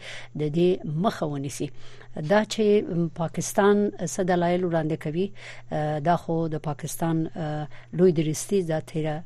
د 0.43 0.55
دې 0.57 0.69
مخه 1.07 1.31
ونیسي 1.33 1.69
دا 2.15 2.43
چې 2.43 3.09
پاکستان 3.15 3.81
صدلایل 4.13 4.63
وړاندې 4.63 4.97
کوي 5.03 5.25
دا 6.07 6.15
خو 6.21 6.37
د 6.53 6.61
پاکستان 6.67 7.21
لوی 7.99 8.11
درستی 8.19 8.61
د 8.69 8.81
13 8.91 9.21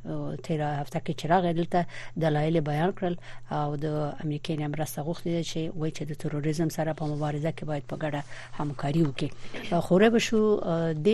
13 0.47 0.81
هفته 0.81 0.99
کې 0.99 1.13
چراغ 1.23 1.47
دلته 1.59 1.85
دلایل 2.25 2.59
بیان 2.69 2.91
کړل 2.99 3.15
او 3.59 3.75
د 3.85 3.85
امریکای 4.25 4.57
نه 4.57 4.67
مرسته 4.75 5.07
غوښتي 5.07 5.31
چې 5.51 5.77
وایي 5.79 5.93
چې 5.97 6.03
د 6.11 6.21
تروریزم 6.25 6.69
سره 6.77 6.93
په 7.01 7.11
مبارزه 7.15 7.51
کې 7.51 7.63
باید 7.73 7.83
په 7.91 7.95
ګډه 8.03 8.21
همکاري 8.59 9.03
وکړي. 9.03 9.29
خوره 9.89 10.09
بشو 10.09 10.41
د 11.07 11.09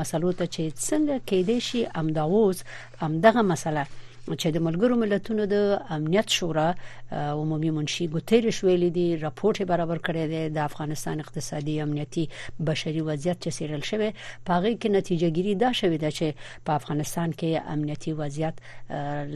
مسلو 0.00 0.32
ته 0.32 0.46
چې 0.54 0.62
څنګه 0.88 1.16
کېدې 1.30 1.58
شي 1.68 1.86
امداوز 2.02 2.64
امدغه 3.08 3.42
مسله 3.52 3.86
چې 4.26 4.48
د 4.54 4.62
ملګرو 4.66 4.98
ملتونو 5.02 5.46
د 5.46 5.56
امنیت 5.96 6.28
شورا 6.36 6.66
عمومي 7.12 7.70
منشي 7.78 8.06
ګوتيرش 8.14 8.58
ویلي 8.64 8.90
دي 8.96 9.06
راپورټ 9.24 9.68
برابر 9.72 9.98
کړی 10.06 10.24
دی 10.32 10.42
د 10.56 10.58
افغانستان 10.70 11.20
اقتصادي 11.24 11.76
امنیتي 11.86 12.24
بشري 12.70 13.02
وضعیت 13.10 13.38
چې 13.44 13.50
سیرل 13.58 13.82
شوی. 13.90 14.10
پاغي 14.50 14.74
کې 14.80 14.88
نتیجه 14.98 15.30
ګیری 15.36 15.54
دا 15.64 15.70
شوې 15.80 15.98
ده 16.04 16.10
چې 16.18 16.26
په 16.64 16.72
افغانستان 16.80 17.32
کې 17.32 17.72
امنیتي 17.76 18.12
وضعیت 18.22 18.56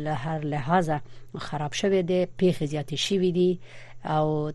له 0.05 0.15
هر 0.25 0.51
لحاظه 0.55 1.01
خراب 1.39 1.73
شوی 1.83 2.03
دی 2.03 2.21
پیښې 2.39 2.65
زیاتې 2.73 2.97
شوې 3.07 3.31
دي 3.39 3.51
او 4.05 4.53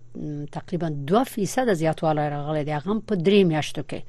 تقریبا 0.51 0.89
2% 1.07 1.73
زیاتوالی 1.73 2.29
راغلی 2.29 2.63
دی 2.63 2.71
هغه 2.71 2.99
په 3.07 3.15
درې 3.15 3.43
میاشتو 3.51 3.81
کې 3.89 4.01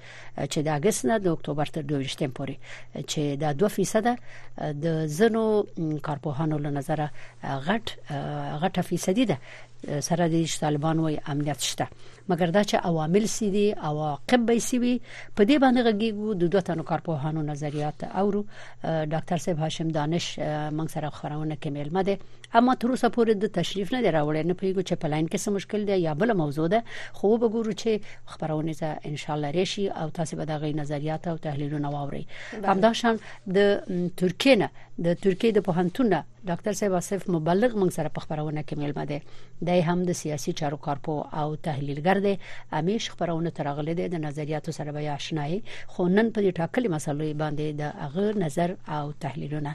چې 0.52 0.58
د 0.58 0.68
اگست 0.68 1.04
نه 1.06 1.18
د 1.18 1.26
اکتوبر 1.28 1.66
تر 1.66 1.82
22 1.82 2.28
پورې 2.36 2.56
چې 3.10 3.36
دا 3.36 3.52
2% 3.52 4.16
د 4.84 5.06
زنو 5.06 5.44
کارپوهانو 6.02 6.58
له 6.58 6.70
نظر 6.70 7.08
غټ 7.68 7.86
غټه 8.62 8.80
فیصدي 8.80 9.26
ده 9.32 9.38
سره 10.08 10.28
د 10.28 10.46
طالبان 10.60 10.98
وای 10.98 11.18
امنیت 11.32 11.60
شته 11.70 11.86
مګر 12.30 12.50
دا 12.54 12.62
چې 12.70 12.76
عوامل 12.90 13.26
سي 13.32 13.48
دي 13.56 13.66
او 13.72 13.92
عواقب 14.04 14.46
به 14.46 14.62
سي 14.68 14.78
وي 14.84 14.94
په 15.36 15.44
دې 15.48 15.56
باندې 15.62 15.80
غږیږو 15.86 16.34
د 16.40 16.50
دوه 16.54 16.62
تنو 16.68 16.86
کارپوهانو 16.90 17.42
نظریات 17.50 18.04
او 18.04 18.26
ډاکټر 19.12 19.38
صاحب 19.44 19.62
هاشم 19.64 19.92
دانش 19.98 20.26
موږ 20.78 20.88
سره 20.94 21.10
خبرونه 21.18 21.56
کې 21.62 21.70
ملمه 21.76 22.02
ده 22.08 22.18
اما 22.60 22.74
تر 22.84 22.94
اوسه 22.94 23.10
پورې 23.16 23.32
د 23.44 23.52
تشریف 23.58 23.92
نه 23.94 24.10
راوړل 24.16 24.50
نه 24.50 24.54
پیګو 24.62 24.82
چې 24.88 24.94
پلاین 25.04 25.28
کې 25.28 25.38
څه 25.44 25.48
مشکل 25.58 25.86
دی 25.90 26.00
یا 26.06 26.14
بل 26.24 26.34
موضوع 26.42 26.66
ده 26.74 26.82
خو 27.20 27.32
به 27.44 27.48
ګورو 27.54 27.72
چې 27.82 27.90
خبرونه 28.34 28.74
ته 28.80 29.12
ان 29.12 29.16
شاء 29.24 29.36
الله 29.36 29.50
راشي 29.58 29.86
او 30.02 30.08
تاسو 30.18 30.40
به 30.40 30.50
د 30.50 30.62
غي 30.64 30.72
نظریات 30.80 31.28
او 31.34 31.36
تحلیلونه 31.46 31.94
واوري 31.96 32.24
همداشان 32.72 33.22
د 33.58 34.12
ترکیه 34.22 34.56
نه 34.64 34.70
د 35.04 35.16
ترکیه 35.22 35.52
د 35.54 35.60
پوهنتون 35.64 36.06
ډاکټر 36.48 36.72
صاحب 36.76 36.94
اسف 36.98 37.24
مبلغ 37.32 37.74
موږ 37.80 37.90
سره 37.96 38.12
په 38.18 38.20
خبرونه 38.26 38.62
کې 38.68 38.78
ملمه 38.82 39.04
ده 39.10 39.18
د 39.68 39.82
هم 39.88 40.04
د 40.10 40.16
سیاسي 40.20 40.52
چارو 40.60 40.78
کارپو 40.86 41.16
او 41.40 41.48
تحلیلګر 41.66 42.22
دی. 42.26 42.34
امیش 42.78 43.08
خبرونه 43.14 43.50
ترغله 43.58 43.94
ده 43.98 44.12
د 44.14 44.22
نظریاتو 44.26 44.74
سره 44.78 44.94
به 44.96 45.10
آشنای 45.14 45.58
خو 45.92 46.08
نن 46.08 46.30
په 46.30 46.40
دې 46.44 46.52
ټاکلي 46.60 46.88
مسلې 46.96 47.30
باندې 47.42 47.66
د 47.80 47.82
هغه 48.04 48.44
نظر 48.44 48.74
او 48.98 49.12
تحلیلونه 49.24 49.74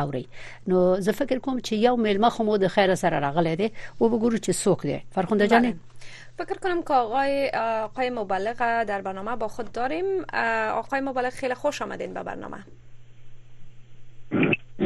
اوري 0.00 0.24
نو 0.72 0.82
زه 1.06 1.12
فکر 1.20 1.40
کوم 1.46 1.58
چې 1.58 1.72
یو 1.86 1.96
میلمه 2.06 2.30
خو 2.36 2.46
مو 2.50 2.58
د 2.64 2.70
خیر 2.74 2.94
سره 3.00 3.22
راغلی 3.26 3.54
دی. 3.62 3.68
او 4.00 4.10
وګورو 4.10 4.38
چې 4.44 4.52
څوک 4.64 4.86
دی. 4.90 4.98
فرخنده 5.16 5.46
جان 5.54 5.72
فکر 6.42 6.58
کنم 6.66 6.82
که 6.82 6.94
آقای 6.94 7.50
آقای 7.62 8.10
مبلغ 8.10 8.62
در 8.92 9.02
برنامه 9.08 9.36
با 9.36 9.48
خود 9.48 9.72
داریم. 9.72 10.06
آقای 10.82 11.00
مبلغ 11.08 11.32
خیلی 11.42 11.54
خوش 11.64 11.82
آمدین 11.82 12.14
به 12.14 12.22
برنامه 12.22 12.62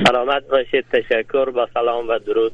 سلامت 0.06 0.48
باشید 0.48 0.84
تشکر 0.92 1.50
با 1.50 1.68
سلام 1.74 2.08
و 2.08 2.18
درود 2.18 2.52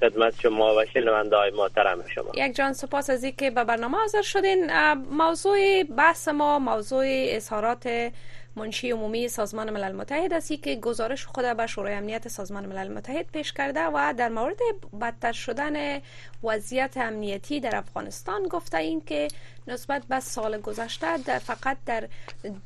خدمت 0.00 0.40
شما 0.40 0.74
و 0.74 0.84
شنونده 0.94 1.36
های 1.36 1.50
محترم 1.50 2.04
شما. 2.14 2.32
یک 2.34 2.56
جان 2.56 2.72
سپاس 2.72 3.10
از 3.10 3.24
اینکه 3.24 3.50
به 3.50 3.64
برنامه 3.64 3.98
حاضر 3.98 4.22
شدین. 4.22 4.70
موضوع 5.10 5.82
بحث 5.82 6.28
ما 6.28 6.58
موضوع 6.58 7.04
اظهارات 7.06 8.10
منشی 8.60 8.90
عمومی 8.90 9.28
سازمان 9.28 9.70
ملل 9.70 9.92
متحد 9.92 10.32
است 10.32 10.62
که 10.62 10.76
گزارش 10.76 11.26
خود 11.26 11.56
به 11.56 11.66
شورای 11.66 11.94
امنیت 11.94 12.28
سازمان 12.28 12.66
ملل 12.66 12.92
متحد 12.92 13.26
پیش 13.32 13.52
کرده 13.52 13.80
و 13.80 14.14
در 14.16 14.28
مورد 14.28 14.56
بدتر 15.00 15.32
شدن 15.32 16.00
وضعیت 16.44 16.96
امنیتی 16.96 17.60
در 17.60 17.76
افغانستان 17.76 18.42
گفته 18.42 18.78
این 18.78 19.00
که 19.00 19.28
نسبت 19.66 20.02
به 20.08 20.20
سال 20.20 20.60
گذشته 20.60 21.16
در 21.16 21.38
فقط 21.38 21.76
در 21.86 22.08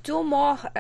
دو 0.05 0.23
ماه 0.23 0.71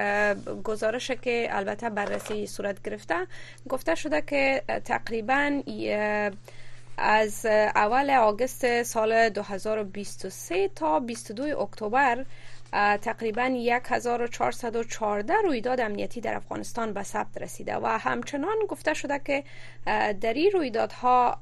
گزارش 0.65 1.11
که 1.11 1.49
البته 1.51 1.91
بررسی 1.91 2.47
صورت 2.47 2.83
گرفته 2.83 3.27
گفته 3.69 3.95
شده 3.95 4.21
که 4.21 4.63
تقریبا 4.85 5.63
از 6.99 7.47
اول 7.75 8.11
آگست 8.11 8.83
سال 8.83 9.29
2023 9.29 10.69
تا 10.69 11.01
22 11.01 11.61
اکتبر 11.61 12.25
تقریبا 13.03 13.43
1414 13.43 15.35
رویداد 15.45 15.81
امنیتی 15.81 16.21
در 16.21 16.35
افغانستان 16.35 16.93
به 16.93 17.03
ثبت 17.03 17.43
رسیده 17.43 17.77
و 17.77 17.87
همچنان 17.87 18.57
گفته 18.69 18.95
شده 18.95 19.21
که 19.25 19.45
در 20.21 20.33
این 20.33 20.51
رویدادها 20.51 21.37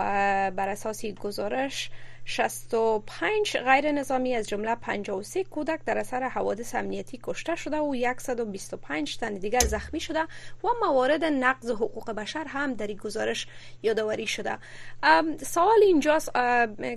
بر 0.56 0.68
اساس 0.68 1.04
گزارش 1.06 1.90
65 2.24 3.56
غیر 3.56 3.92
نظامی 3.92 4.34
از 4.34 4.48
جمله 4.48 4.74
53 4.74 5.44
کودک 5.44 5.80
در 5.86 5.98
اثر 5.98 6.28
حوادث 6.28 6.74
امنیتی 6.74 7.20
کشته 7.22 7.56
شده 7.56 7.76
و 7.76 8.14
125 8.18 9.18
تن 9.18 9.34
دیگر 9.34 9.58
زخمی 9.58 10.00
شده 10.00 10.22
و 10.64 10.68
موارد 10.82 11.24
نقض 11.24 11.70
حقوق 11.70 12.10
بشر 12.10 12.44
هم 12.44 12.74
در 12.74 12.86
این 12.86 12.96
گزارش 12.96 13.46
یادآوری 13.82 14.26
شده. 14.26 14.58
سوال 15.42 15.82
اینجاست 15.82 16.32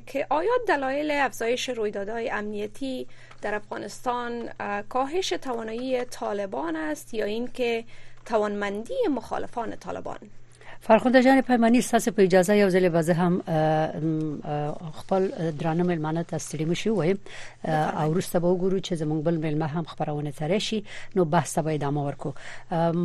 که 0.07 0.27
آیا 0.29 0.51
دلایل 0.67 1.11
افزایش 1.11 1.69
رویدادهای 1.69 2.29
امنیتی 2.29 3.07
در 3.45 3.55
افغانستان 3.55 4.49
کاهش 4.89 5.29
توانایی 5.29 6.05
طالبان 6.05 6.75
است 6.75 7.13
یا 7.13 7.25
اینکه 7.25 7.83
توانمندی 8.25 8.93
مخالفان 9.09 9.75
طالبان. 9.75 10.17
فرخنده 10.81 11.23
جان 11.23 11.41
پیمانی 11.41 11.81
ستاسو 11.81 12.11
په 12.11 12.21
اجازه 12.23 12.55
یو 12.55 12.69
ځل 12.69 12.89
به 12.95 13.13
هم 13.13 13.41
خپل 14.99 15.27
درانه 15.59 15.83
ملمانه 15.83 16.23
ته 16.23 16.37
ستړي 16.37 16.65
مشي 16.71 16.89
وایم 16.89 17.19
او 17.65 18.11
وروسته 18.11 18.39
به 18.39 18.47
وګورو 18.47 18.79
چې 18.87 18.93
زمونږ 19.01 19.21
بل 19.27 19.37
ملمه 19.37 19.67
هم 19.67 19.83
خبرونه 19.83 20.31
ترې 20.31 20.57
شي 20.57 20.83
نو 21.15 21.25
بحث 21.25 21.59
به 21.59 21.73
ادامه 21.73 22.01
ورکو. 22.05 22.33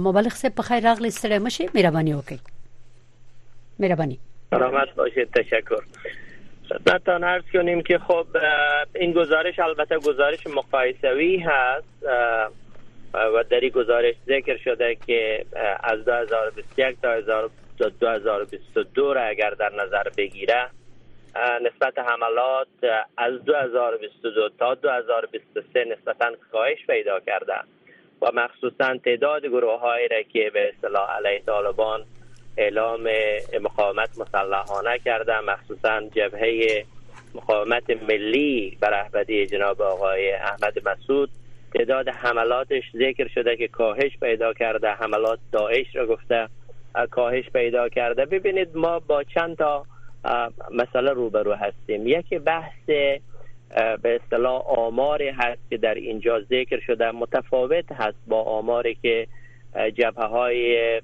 مبلغ 0.06 0.34
صاحب 0.34 0.54
په 0.54 0.62
خیر 0.62 0.82
راغلی 0.88 1.10
ستړي 1.10 1.38
مشي 1.46 1.68
مهرباني 1.74 2.14
وکړئ 2.14 2.38
مهرباني 3.80 4.18
سلامت 4.50 4.88
باشید. 4.96 5.28
تشکر 5.34 5.84
خدمتتان 6.70 7.24
عرض 7.24 7.44
کنیم 7.52 7.82
که 7.82 7.98
خب 7.98 8.26
این 8.94 9.12
گزارش 9.12 9.58
البته 9.58 9.98
گزارش 9.98 10.46
مقایسوی 10.46 11.36
هست 11.36 12.02
و 13.14 13.44
در 13.50 13.60
این 13.60 13.70
گزارش 13.70 14.14
ذکر 14.26 14.56
شده 14.56 14.96
که 15.06 15.44
از 15.82 16.04
2021 16.04 16.96
تا 17.02 17.20
2022 18.00 19.14
را 19.14 19.22
اگر 19.22 19.50
در 19.50 19.72
نظر 19.72 20.08
بگیره 20.16 20.68
نسبت 21.62 21.98
حملات 21.98 22.68
از 23.16 23.44
2022 23.44 24.48
تا 24.58 24.74
2023 24.74 25.84
نسبتا 25.84 26.32
کاهش 26.52 26.86
پیدا 26.86 27.20
کرده. 27.20 27.54
و 28.22 28.26
مخصوصا 28.34 28.96
تعداد 29.04 29.46
گروه 29.46 29.80
هایی 29.80 30.08
را 30.08 30.22
که 30.22 30.50
به 30.54 30.68
اصطلاح 30.68 31.16
علیه 31.16 31.42
طالبان 31.46 32.04
اعلام 32.56 33.00
مقاومت 33.60 34.18
مسلحانه 34.18 34.98
کرده 34.98 35.40
مخصوصا 35.40 36.00
جبهه 36.00 36.84
مقاومت 37.34 37.90
ملی 38.08 38.76
بر 38.80 38.90
رهبری 38.90 39.46
جناب 39.46 39.82
آقای 39.82 40.32
احمد 40.32 40.88
مسعود. 40.88 41.30
تعداد 41.74 42.08
حملاتش 42.08 42.82
ذکر 42.96 43.28
شده 43.28 43.56
که 43.56 43.68
کاهش 43.68 44.16
پیدا 44.20 44.52
کرده. 44.52 44.90
حملات 44.90 45.38
داعش 45.52 45.86
را 45.96 46.06
گفته 46.06 46.48
کاهش 47.10 47.50
پیدا 47.50 47.88
کرده. 47.88 48.24
ببینید 48.24 48.76
ما 48.76 48.98
با 48.98 49.24
چند 49.24 49.56
تا 49.56 49.86
مسئله 50.74 51.10
روبرو 51.10 51.52
هستیم. 51.52 52.06
یکی 52.06 52.38
بحث 52.38 52.86
به 54.02 54.20
اصطلاح 54.22 54.62
آماری 54.66 55.28
هست 55.28 55.60
که 55.70 55.76
در 55.76 55.94
اینجا 55.94 56.40
ذکر 56.40 56.80
شده. 56.86 57.10
متفاوت 57.10 57.92
هست 57.92 58.18
با 58.26 58.42
آماری 58.42 58.94
که 59.02 59.26
جبهه 59.74 60.24
های 60.24 61.00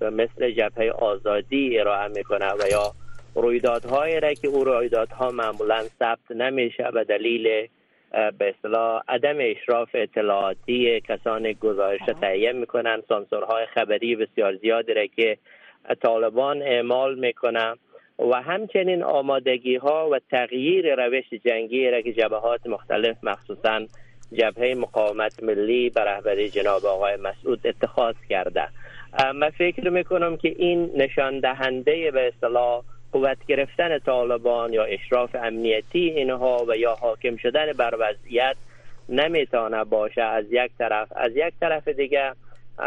مثل 0.00 0.50
جبهه 0.50 0.90
آزادی 0.90 1.78
ارائه 1.78 2.08
می‌کنه 2.08 2.52
و 2.52 2.68
یا 2.70 2.92
رویدادهایی 3.34 4.20
را 4.20 4.34
که 4.34 4.48
او 4.48 4.64
رویدادها 4.64 5.30
معمولا 5.30 5.82
ثبت 5.98 6.30
نمیشه 6.30 6.90
به 6.94 7.04
دلیل 7.04 7.68
به 8.38 8.54
اصطلاح 8.56 9.02
عدم 9.08 9.36
اشراف 9.40 9.88
اطلاعاتی 9.94 11.00
کسان 11.00 11.52
گزارش 11.52 12.00
تهیه 12.20 12.52
می‌کنن. 12.52 13.02
سانسورهای 13.08 13.66
خبری 13.66 14.16
بسیار 14.16 14.56
زیادی 14.56 14.94
را 14.94 15.06
که 15.06 15.38
طالبان 16.02 16.62
اعمال 16.62 17.18
می‌کنن 17.18 17.76
و 18.18 18.42
همچنین 18.42 19.02
آمادگی 19.02 19.76
ها 19.76 20.08
و 20.10 20.18
تغییر 20.30 21.06
روش 21.06 21.24
جنگی 21.44 21.90
را 21.90 22.00
که 22.00 22.12
جبهات 22.12 22.66
مختلف 22.66 23.16
مخصوصا 23.22 23.80
جبهه 24.32 24.74
مقاومت 24.74 25.42
ملی 25.42 25.90
بر 25.90 26.04
رهبری 26.04 26.50
جناب 26.50 26.86
آقای 26.86 27.16
مسعود 27.16 27.66
اتخاذ 27.66 28.14
کرده. 28.28 28.68
من 29.34 29.50
فکر 29.50 29.88
می‌کنم 29.88 30.36
که 30.36 30.54
این 30.58 30.90
نشان 30.96 31.40
دهنده 31.40 32.10
به 32.10 32.28
اصطلاح 32.28 32.82
قوت 33.12 33.46
گرفتن 33.48 33.98
طالبان 33.98 34.72
یا 34.72 34.84
اشراف 34.84 35.34
امنیتی 35.34 36.10
اینها 36.10 36.64
و 36.68 36.76
یا 36.76 36.94
حاکم 36.94 37.36
شدن 37.36 37.72
بر 37.72 37.94
وضعیت 37.98 38.56
نمی‌تونه 39.08 39.84
باشه. 39.84 40.22
از 40.22 40.44
یک 40.50 40.70
طرف 40.78 41.12
از 41.16 41.32
یک 41.34 41.52
طرف 41.60 41.88
دیگه 41.88 42.32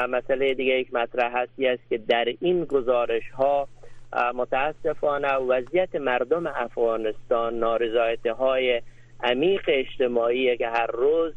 مسئله 0.10 0.54
دیگه 0.54 0.74
یک 0.80 0.94
مطرح 0.94 1.38
هستی 1.38 1.68
است 1.68 1.90
که 1.90 1.98
در 1.98 2.34
این 2.42 2.66
گزارش 2.66 3.30
ها 3.30 3.68
متاسفانه 4.36 5.34
وضعیت 5.34 5.96
مردم 5.96 6.48
افغانستان 6.48 7.60
نارضایتی 7.60 8.30
های 8.30 8.82
عمیق 9.24 9.62
اجتماعی 9.68 10.58
که 10.58 10.68
هر 10.68 10.88
روز 10.88 11.34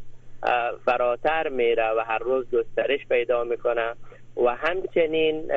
فراتر 0.85 1.49
میره 1.49 1.89
و 1.97 1.99
هر 2.07 2.19
روز 2.19 2.45
گسترش 2.51 3.07
پیدا 3.09 3.43
می‌کنه. 3.43 3.93
و 4.45 4.55
همچنین 4.55 5.51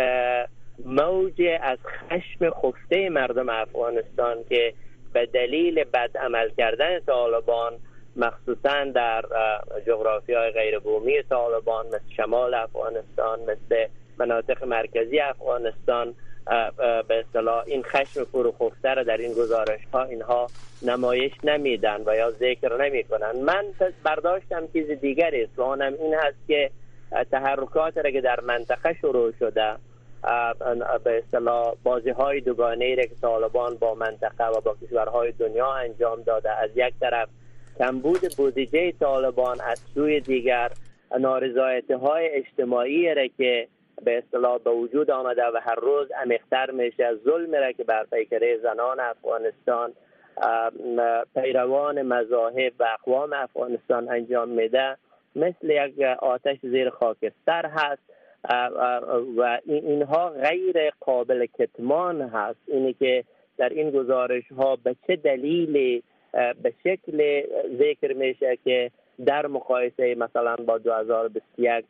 موج 0.85 1.43
از 1.63 1.79
خشم 1.85 2.51
خفته 2.51 3.09
مردم 3.09 3.49
افغانستان 3.49 4.37
که 4.49 4.75
به 5.13 5.27
دلیل 5.27 5.85
بد 5.85 6.17
عمل 6.17 6.51
کردن 6.59 7.01
طالبان 7.01 7.73
مخصوصا 8.17 8.85
در 8.85 9.25
جغرافی 9.87 10.35
های 10.35 10.51
غیر 10.51 10.79
بومی 10.79 11.23
طالبان 11.23 11.87
مثل 11.87 12.15
شمال 12.17 12.55
افغانستان 12.55 13.41
مثل 13.41 13.87
مناطق 14.19 14.65
مرکزی 14.65 15.21
افغانستان 15.21 16.15
به 17.09 17.21
اصطلاح 17.21 17.65
این 17.67 17.83
خشم 17.83 18.25
فروخفته 18.25 18.95
را 18.95 19.03
در 19.03 19.17
این 19.17 19.33
گزارش 19.33 19.81
ها 19.93 20.03
اینها 20.03 20.47
نمایش 20.83 21.33
نمیدن 21.45 22.03
و 22.07 22.17
یا 22.17 22.31
ذکر 22.31 22.85
نمی 22.85 23.05
کنن 23.05 23.33
من 23.45 23.65
برداشتم 24.05 24.69
چیز 24.73 24.91
دیگری. 24.91 25.43
است 25.43 25.59
و 25.59 25.63
آنم 25.63 25.93
این 25.99 26.15
هست 26.15 26.39
که 26.49 26.71
تحرکات 27.31 27.97
را 27.97 28.11
که 28.11 28.21
در 28.21 28.41
منطقه 28.41 28.97
شروع 29.01 29.33
شده 29.39 29.77
به 31.05 31.19
اصطلاح 31.19 31.75
بازی 31.83 32.11
های 32.11 32.41
دوگانه 32.41 32.95
را 32.95 33.03
که 33.03 33.15
طالبان 33.23 33.77
با 33.77 33.95
منطقه 33.95 34.47
و 34.47 34.61
با 34.61 34.77
کشورهای 34.83 35.33
دنیا 35.33 35.73
انجام 35.75 36.23
داده 36.23 36.51
از 36.51 36.71
یک 36.75 36.95
طرف 37.01 37.29
کمبود 37.79 38.21
بودجه 38.37 38.93
طالبان 38.93 39.61
از 39.61 39.81
سوی 39.95 40.21
دیگر 40.21 40.71
نارضایتی 41.21 41.93
های 41.93 42.29
اجتماعی 42.29 43.15
را 43.15 43.27
که 43.39 43.69
به 44.05 44.19
اصطلاح 44.19 44.59
به 44.59 44.71
وجود 44.71 45.11
آمده 45.11 45.43
و 45.45 45.61
هر 45.63 45.75
روز 45.75 46.11
عمیقتر 46.11 46.71
میشه. 46.71 47.15
ظلم 47.25 47.55
را 47.55 47.73
که 47.73 47.85
بر 47.85 48.05
پیکره 48.05 48.59
زنان 48.59 49.01
افغانستان 49.01 49.93
پیروان 51.35 52.03
مذاهب 52.03 52.73
و 52.79 52.89
اقوام 52.95 53.33
افغانستان 53.33 54.09
انجام 54.09 54.49
میده 54.49 54.97
مثل 55.37 55.71
یک 55.71 56.01
آتش 56.19 56.57
زیر 56.63 56.91
خاکستر 56.91 57.67
هست. 57.67 58.03
و 59.37 59.59
اینها 59.67 60.29
غیر 60.31 60.91
قابل 61.01 61.47
کتمان 61.47 62.21
هست. 62.21 62.59
اینی 62.67 62.93
که 62.93 63.25
در 63.59 63.69
این 63.69 63.91
گزارش 63.91 64.53
ها 64.53 64.77
به 64.77 64.97
چه 65.07 65.17
دلیل 65.17 66.03
به 66.33 66.73
شکل 66.85 67.43
ذکر 67.79 68.13
میشه 68.13 68.59
که 68.65 68.91
در 69.27 69.47
مقایسه 69.47 70.15
مثلا 70.15 70.57
با 70.57 70.79
2021 70.79 71.85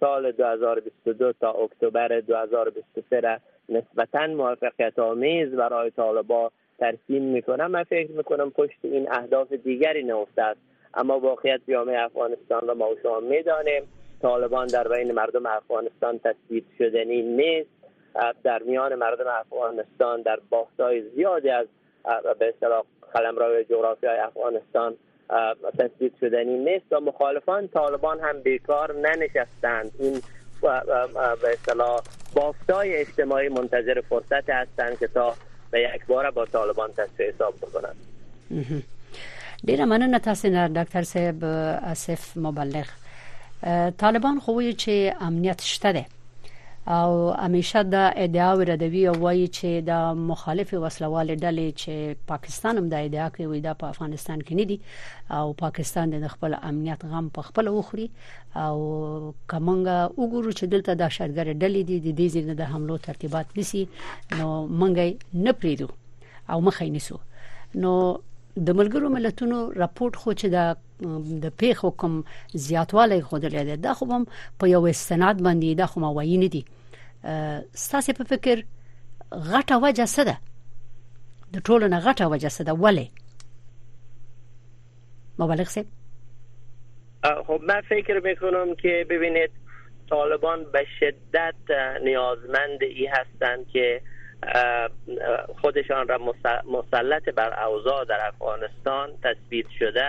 سال 0.00 0.32
2022 0.32 1.32
تا 1.32 1.50
اکتبر 1.50 2.20
2023 2.20 3.20
را 3.20 3.38
نسبتا 3.68 4.26
موفقیت 4.26 4.98
آمیز 4.98 5.54
برای 5.54 5.90
طالبا 5.90 6.50
ترسیم 6.78 7.22
می‌کنم. 7.22 7.70
من 7.70 7.84
فکر 7.84 8.10
می‌کنم 8.10 8.50
پشت 8.50 8.78
این 8.82 9.12
اهداف 9.12 9.52
دیگری 9.52 10.04
نفته 10.04 10.42
است 10.42 10.60
اما 10.94 11.18
واقعیت 11.18 11.60
جامعه 11.68 12.00
افغانستان 12.00 12.68
را 12.68 12.74
ما 12.74 12.88
شما 13.02 13.20
می‌دانیم. 13.20 13.82
طالبان 14.22 14.66
در 14.66 14.88
بین 14.88 15.12
مردم 15.12 15.46
افغانستان 15.46 16.18
تثبیت 16.18 16.64
شدنی 16.78 17.22
نیست. 17.22 17.70
در 18.44 18.62
میان 18.62 18.94
مردم 18.94 19.26
افغانستان 19.26 20.22
در 20.22 20.38
باختای 20.50 21.02
زیادی 21.10 21.50
از 21.50 21.66
به 22.38 22.48
اصطلاح 22.48 22.82
قلمرو 23.14 23.62
جغرافی 23.62 24.06
افغانستان 24.06 24.96
تثبیت 25.78 26.12
شدنی 26.20 26.58
نیست 26.58 26.92
و 26.92 27.00
مخالفان 27.00 27.68
طالبان 27.68 28.20
هم 28.20 28.40
بیکار 28.42 28.94
ننشستند. 28.94 29.90
این 29.98 30.22
به 31.42 31.52
اصطلاح 31.52 32.00
بافتای 32.34 32.96
اجتماعی 32.96 33.48
منتظر 33.48 34.00
فرصت 34.00 34.50
هستند 34.50 34.98
که 34.98 35.06
تا 35.06 35.34
به 35.70 35.80
یک 35.94 36.06
بار 36.06 36.30
با 36.30 36.46
طالبان 36.46 36.90
تصفیه 36.92 37.26
حساب 37.26 37.54
بکنند. 37.56 37.96
ډیره 39.66 39.84
مننه 39.84 40.18
تاسو 40.18 40.48
نه 40.48 40.68
ډاکټر 40.68 41.02
صاحب 41.02 41.44
اسف 41.44 42.36
مبلغ. 42.36 42.86
طالبان 43.98 44.40
خو 44.40 44.70
چې 44.72 45.22
امنیت 45.22 45.62
شته 45.62 45.92
ده 45.92 46.06
او 46.86 47.30
همیشه 47.30 47.82
د 47.82 47.94
ادعا 48.16 48.54
وردوی 48.56 49.06
او 49.06 49.14
وایي 49.24 49.46
چې 49.48 49.84
د 49.88 50.16
مخالف 50.30 50.72
وسلوال 50.74 51.28
ډلې 51.34 51.68
چې 51.80 52.26
پاکستان 52.26 52.78
هم 52.78 52.88
د 52.88 53.04
ادعا 53.08 53.28
کوي 53.36 53.60
د 53.66 53.76
په 53.82 53.86
افغانستان 53.94 54.42
کې 54.42 54.52
نه 54.60 54.64
دي. 54.64 54.80
او 55.30 55.52
پاکستان 55.52 56.10
د 56.10 56.28
خپل 56.34 56.56
امنیت 56.70 57.04
غم 57.04 57.28
په 57.38 57.42
خپل 57.50 57.68
وخوري. 57.68 58.08
او 58.64 58.76
کومنګ 59.50 59.86
وګورو 60.18 60.50
چې 60.58 60.64
دلته 60.74 60.94
د 60.94 61.08
شرګر 61.08 61.46
ډلې 61.62 61.82
دي 61.88 62.00
د 62.00 62.08
دې 62.18 62.28
ځینې 62.34 62.54
د 62.60 62.62
حملو 62.72 62.96
ترتیبات 63.08 63.58
نسی 63.58 63.86
نو 64.38 64.48
منګي 64.66 65.10
نه 65.46 65.52
پریدو 65.52 65.88
او 66.48 66.60
مخې 66.60 66.90
نسو 66.96 67.18
نو 67.74 67.92
د 68.56 68.74
ملګرو 68.78 69.08
ملتونو 69.16 69.58
راپورټ 69.82 70.16
خو 70.22 70.32
چې 70.32 70.46
د 70.54 70.56
د 71.44 71.52
پیښو 71.60 71.90
کوم 72.00 72.18
زیاتوالی 72.66 73.20
خوده 73.28 73.48
ده 73.48 73.76
دا 73.76 73.94
خو 73.94 74.06
هم 74.12 74.26
په 74.58 74.68
یو 74.74 74.86
استناد 74.86 75.42
باندې 75.46 75.78
دا 75.82 75.86
خو 75.86 76.00
ما 76.00 76.10
وایي 76.18 76.36
نه 76.44 76.48
دي. 76.56 76.62
ستاسو 77.84 78.12
په 78.18 78.24
فکر 78.34 78.62
غټه 79.32 79.76
وجه 79.84 80.06
څه 80.06 80.22
ده؟ 80.28 80.36
د 81.54 81.64
ټولو 81.66 81.88
نه 81.94 81.98
غټه 82.06 82.24
وجه 82.32 82.50
څه 82.56 82.62
ده؟ 82.68 82.72
ولې؟ 82.84 83.06
مبالغ 85.38 85.68
سه 85.68 85.84
خب 87.46 87.60
من 87.62 87.80
فکر 87.88 88.20
میکنم 88.20 88.74
که 88.74 89.06
ببینید 89.10 89.50
طالبان 90.10 90.64
به 90.72 90.84
شدت 91.00 91.54
نیازمند 92.04 92.82
ای 92.82 93.06
هستند 93.06 93.66
که 93.72 94.00
خودشان 95.60 96.08
را 96.08 96.18
مسلط 96.64 97.28
بر 97.28 97.64
اوضاع 97.66 98.04
در 98.04 98.26
افغانستان 98.26 99.10
تثبیت 99.22 99.66
شده 99.78 100.06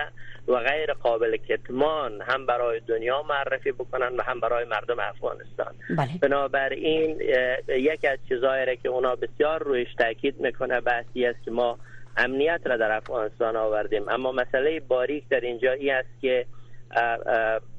و 0.48 0.56
غیر 0.56 0.92
قابل 0.92 1.36
کتمان 1.36 2.20
هم 2.20 2.46
برای 2.46 2.80
دنیا 2.80 3.22
معرفی 3.22 3.72
بکنن 3.72 4.16
و 4.16 4.22
هم 4.22 4.40
برای 4.40 4.64
مردم 4.64 5.00
افغانستان 5.00 5.74
بله. 5.96 6.08
بنابراین 6.20 7.20
یکی 7.68 8.06
از 8.06 8.18
چیزهایی 8.28 8.76
که 8.76 8.88
اونا 8.88 9.14
بسیار 9.14 9.62
رویش 9.62 9.88
تاکید 9.98 10.40
می‌کنه 10.40 10.80
بحثی 10.80 11.26
است 11.26 11.44
که 11.44 11.50
ما 11.50 11.78
امنیت 12.16 12.60
را 12.64 12.76
در 12.76 12.92
افغانستان 12.92 13.56
آوردیم 13.56 14.08
اما 14.08 14.32
مسئله 14.32 14.80
باریک 14.80 15.28
در 15.28 15.40
اینجا 15.40 15.72
ای 15.72 15.90
است 15.90 16.08
که 16.20 16.46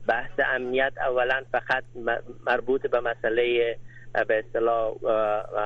بحث 0.07 0.39
امنیت 0.55 0.93
اولا 0.97 1.41
فقط 1.51 1.83
مربوط 2.45 2.87
به 2.87 2.99
مسئله 2.99 3.77
به 4.23 4.39
اصطلاح 4.39 4.93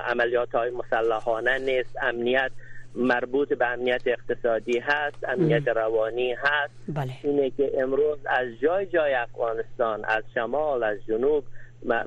عملیات 0.08 0.56
های 0.56 0.70
مسلحانه 0.70 1.58
نیست. 1.60 1.98
امنیت 2.02 2.52
مربوط 2.96 3.54
به 3.54 3.68
امنیت 3.68 4.02
اقتصادی 4.06 4.80
هست 4.80 5.24
امنیت 5.28 5.68
روانی 5.68 6.34
هست. 6.34 6.74
بله. 6.88 7.12
اینه 7.24 7.50
که 7.50 7.72
امروز 7.78 8.18
از 8.26 8.48
جای 8.62 8.86
جای 8.86 9.14
افغانستان 9.14 10.06
از 10.06 10.24
شمال 10.34 10.84
از 10.84 10.98
جنوب 11.08 11.44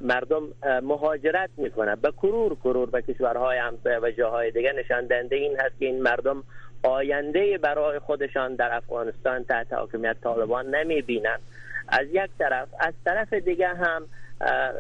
مردم 0.03 0.43
مهاجرت 0.83 1.51
می‌کنن. 1.57 1.95
به 1.95 2.13
کرور 2.13 2.55
کرور 2.55 2.91
به 2.91 3.03
کشورهای 3.03 3.59
همسایه 3.59 3.99
و 3.99 4.11
جاهای 4.11 4.51
دیگه. 4.51 4.73
نشان 4.73 5.07
دهنده 5.07 5.37
این 5.37 5.57
هست 5.61 5.79
که 5.79 5.87
این 5.87 6.03
مردم 6.03 6.45
آینده 6.83 7.59
برای 7.59 7.99
خودشان 7.99 8.55
در 8.55 8.75
افغانستان 8.75 9.45
تحت 9.45 9.73
حاکمیت 9.73 10.17
طالبان 10.23 10.75
نمی 10.75 11.03
بینن 11.03 11.39
از 11.89 12.07
یک 12.13 12.31
طرف 12.39 12.69
از 12.81 12.95
طرف 13.05 13.33
دیگه 13.33 13.69
هم 13.69 14.03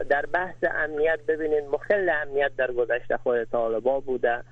در 0.08 0.26
بحث 0.32 0.56
امنیت 0.74 1.18
ببینید 1.28 1.64
مخل 1.72 2.10
امنیت 2.22 2.50
در 2.56 2.72
گذشته 2.72 3.16
خود 3.16 3.44
طالبا 3.44 4.00
بوده. 4.00 4.42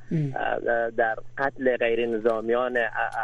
در 0.97 1.17
قتل 1.39 1.77
غیر 1.77 2.07
نظامیان 2.07 2.79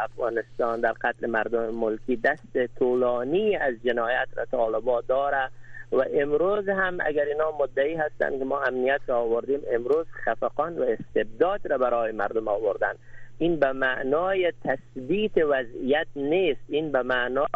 افغانستان 0.05 0.81
در 0.81 0.92
قتل 0.92 1.27
مردم 1.27 1.75
ملکی 1.75 2.16
دست 2.16 2.66
طولانی 2.79 3.57
از 3.57 3.75
جنایت 3.85 4.29
را 4.37 4.44
طالبا 4.44 5.01
داره. 5.01 5.51
و 5.92 6.05
امروز 6.14 6.68
هم 6.68 6.99
اگر 7.01 7.25
اینا 7.25 7.53
مدعی 7.61 7.94
هستند 7.94 8.38
که 8.38 8.44
ما 8.44 8.61
امنیت 8.61 9.01
را 9.07 9.18
آوردیم 9.18 9.61
امروز 9.70 10.07
خفقان 10.25 10.79
و 10.79 10.83
استبداد 10.83 11.66
را 11.66 11.79
برای 11.79 12.12
مردم 12.12 12.49
آوردن. 12.49 12.92
این 13.38 13.57
به 13.57 13.72
معنای 13.72 14.53
تثبیت 14.64 15.33
وضعیت 15.37 16.07
نیست. 16.16 16.61
این 16.68 16.92
به 16.92 17.03
معنای 17.03 17.46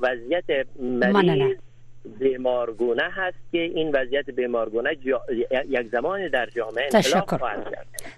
وضعیت 0.00 0.66
مریض 0.80 1.56
بیمارگونه 2.18 3.02
هست 3.02 3.36
که 3.52 3.58
این 3.58 3.92
وضعیت 3.94 4.30
بیمارگونه 4.30 4.90
یک 5.68 5.88
زمان 5.92 6.28
در 6.28 6.46
جامعه 6.46 6.88
تشکر. 6.88 7.38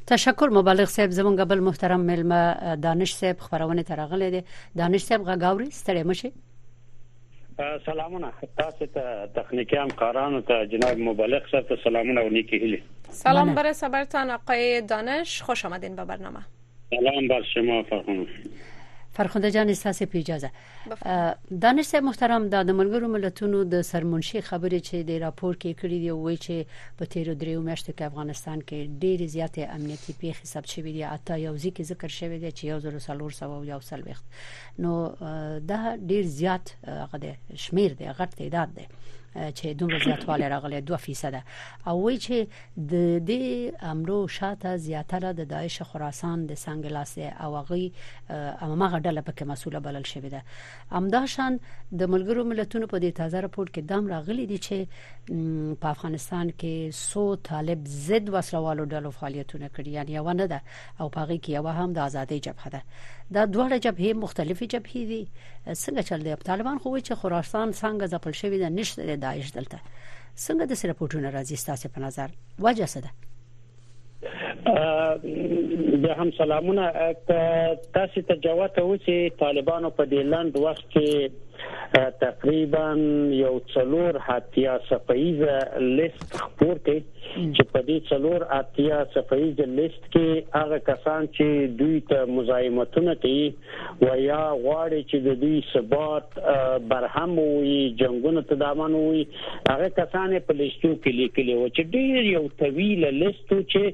تشکر. 0.06 0.48
مبالغ 0.48 0.84
صاحب 0.84 1.10
زمون 1.10 1.36
قبل 1.36 1.58
محترم 1.58 2.00
ملما 2.00 2.74
دانش 2.82 3.14
صاحب 3.14 3.38
خبرونه 3.38 3.82
ترغله 3.82 4.30
دي. 4.30 4.44
دانش 4.76 5.00
صاحب 5.00 5.22
غاوري 5.22 5.70
ستړي 5.70 6.06
مشي 6.06 6.32
سلامونه. 7.86 8.32
تاسو 8.58 8.86
ته 8.86 9.26
تخنیکی 9.34 9.76
همکارانو 9.76 10.40
ته 10.40 10.66
جناب 10.66 10.98
مبالغ 10.98 11.42
صاحب 11.50 11.68
ته 11.68 11.76
سلامونه 11.84 12.20
و 12.20 12.28
نیکی 12.28 12.56
هیلی 12.58 12.82
سلام 13.10 13.54
برسه 13.54 13.88
برتان 13.88 14.30
آقای 14.30 14.82
دانش 14.82 15.42
خوش 15.42 15.64
آمدین 15.64 15.96
به 15.96 16.04
برنامه. 16.04 16.40
سلام 16.90 17.28
بر 17.28 17.42
شما 17.54 17.82
فرخونه 17.82 18.26
فرخنده 19.18 19.50
جان 19.50 19.68
استاسه 19.74 20.06
په 20.06 20.18
اجازه. 20.18 20.50
دانش 21.64 21.94
محترم 22.08 22.48
د 22.54 22.70
ملګرو 22.80 23.08
ملتونو 23.14 23.64
د 23.74 23.82
سرمنشي 23.90 24.40
خبرې 24.50 24.80
چې 24.88 24.96
د 25.10 25.20
راپور 25.26 25.54
کې 25.54 25.74
کړی 25.80 25.98
دی 26.04 26.10
وایي 26.10 26.38
چې 26.46 26.56
په 26.98 27.04
تیر 27.14 27.34
دریو 27.34 27.62
میاشتو 27.68 27.92
کې 27.92 28.02
افغانستان 28.10 28.58
کې 28.68 28.78
ډېر 29.02 29.18
زیاتې 29.34 29.62
امنیتي 29.76 30.12
پیښې 30.22 30.44
ثبت 30.52 30.68
شوې 30.74 30.92
دي. 30.96 31.04
اته 31.04 31.36
یو 31.46 31.54
ځکه 31.64 31.82
ذکر 31.90 32.08
شوی 32.08 32.38
دی 32.38 32.50
چې 32.50 32.64
یو 32.70 32.78
زر 32.84 32.98
سلور 32.98 33.32
سو 33.40 33.64
یو 33.64 33.80
سل 33.90 34.02
وخت 34.08 34.24
نو 34.84 34.92
دا 35.70 35.80
ډېر 36.10 36.24
زیات 36.38 36.74
غده 37.12 37.32
شمیر 37.64 37.90
دی 37.98 38.06
غټ 38.18 38.30
تعداد 38.40 38.74
دی 38.76 38.86
چې 39.58 39.66
دومره 39.80 39.98
زیاتوالی 40.04 40.48
راغلی 40.54 40.80
2% 40.80 41.42
او 41.86 41.96
وی 42.04 42.16
چې 42.18 42.46
د 42.76 42.94
دې 43.30 43.84
امرو 43.92 44.18
شاته 44.38 44.76
زیاتره 44.76 45.32
د 45.32 45.48
داعش 45.54 45.82
خراسان 45.82 46.46
د 46.46 46.54
سنگلاس 46.64 47.18
او 47.18 47.62
غي 47.70 47.92
امامه 48.30 48.98
ډله 49.00 49.22
پکې 49.28 49.44
مسوله 49.52 49.80
بلل 49.80 50.04
شوې 50.12 50.30
ده. 50.34 50.42
امداشان 50.90 51.58
د 51.92 52.02
ملګرو 52.12 52.44
ملتونو 52.50 52.86
په 52.86 52.98
دې 52.98 53.10
تازه 53.20 53.40
راپور 53.40 53.66
کې 53.74 53.80
دام 53.92 54.08
راغلي 54.14 54.46
دي 54.46 54.58
چې 54.66 54.76
په 55.80 55.88
افغانستان 55.94 56.50
کې 56.50 56.90
سو 57.00 57.36
طالب 57.50 57.86
ضد 58.08 58.28
وسلوالو 58.34 58.84
ډلو 58.84 59.10
فعالیتونه 59.10 59.68
کړي 59.68 59.88
یعنی 59.98 60.12
یو 60.18 60.32
نه 60.32 60.46
ده 60.46 60.60
او 61.00 61.08
پاره 61.08 61.36
کې 61.38 61.50
یو 61.58 61.66
هم 61.78 61.92
د 61.92 61.98
ازادي 61.98 62.40
جبهه 62.40 62.68
ده 62.74 62.82
دا 63.34 63.42
دوه 63.54 63.78
جبهې 63.84 64.10
مختلفې 64.24 64.66
جبهې 64.74 65.02
دي. 65.10 65.22
څنګه 65.84 66.02
چل 66.08 66.20
دی 66.26 66.34
طالبان 66.50 66.78
خو 66.78 66.98
چې 66.98 67.12
خراسان 67.20 67.72
څنګه 67.72 68.04
ځپل 68.12 68.32
شوی 68.40 68.58
ده 68.58 68.68
نشته 68.68 69.16
داعش 69.24 69.48
دلته. 69.58 69.78
څنګه 70.46 70.64
د 70.66 70.72
سرپورټونو 70.80 71.28
راځي 71.36 71.56
ستاسو 71.64 71.88
په 71.94 72.00
نظر؟ 72.06 72.28
وجه 72.66 72.86
څه 72.92 73.00
ده؟ 73.04 73.10
د 76.04 76.06
هم 76.18 76.30
سلامونه. 76.38 76.84
تاسو 77.96 78.22
ته 78.28 78.34
جواب 78.46 78.74
ته 78.78 78.82
و 78.82 78.96
چې 78.96 79.38
طالبانو 79.44 79.90
په 79.90 80.04
دې 80.12 80.20
لاند 80.32 80.56
وخت 80.66 80.84
کې 80.94 81.08
تقریبا 82.20 82.86
یو 83.42 83.54
څلور 83.74 84.18
هاتیا 84.28 84.76
صفایزه 84.88 85.84
لیست 85.98 86.36
خپور 86.40 86.80
کړي 86.86 87.00
چې 87.36 87.64
په 87.72 87.80
دې 87.88 87.98
څلور 88.10 88.44
اتیا 88.56 88.98
صفایزه 89.14 89.66
لیست 89.78 90.04
کې 90.12 90.58
هغه 90.58 90.78
کسان 90.88 91.26
چې 91.36 91.72
دوی 91.80 92.00
ته 92.12 92.28
مزاحمتونه 92.38 93.14
کوي 93.24 93.48
و 94.02 94.16
یا 94.22 94.42
غواړي 94.64 95.00
چې 95.10 95.16
د 95.26 95.40
دوی 95.42 95.60
ثبات 95.72 96.38
برهم 96.92 97.34
وي 97.40 97.78
جنگونه 98.02 98.44
تدامان 98.52 98.96
وي 99.00 99.24
هغه 99.70 99.90
کسان 100.00 100.36
په 100.50 100.58
لیستو 100.60 100.92
کې 100.94 101.10
لیکلي 101.22 101.58
و 101.58 101.68
چې 101.68 101.82
ډیر 101.98 102.30
یو 102.30 102.44
طویل 102.64 103.06
لیست 103.18 103.52
چې 103.52 103.84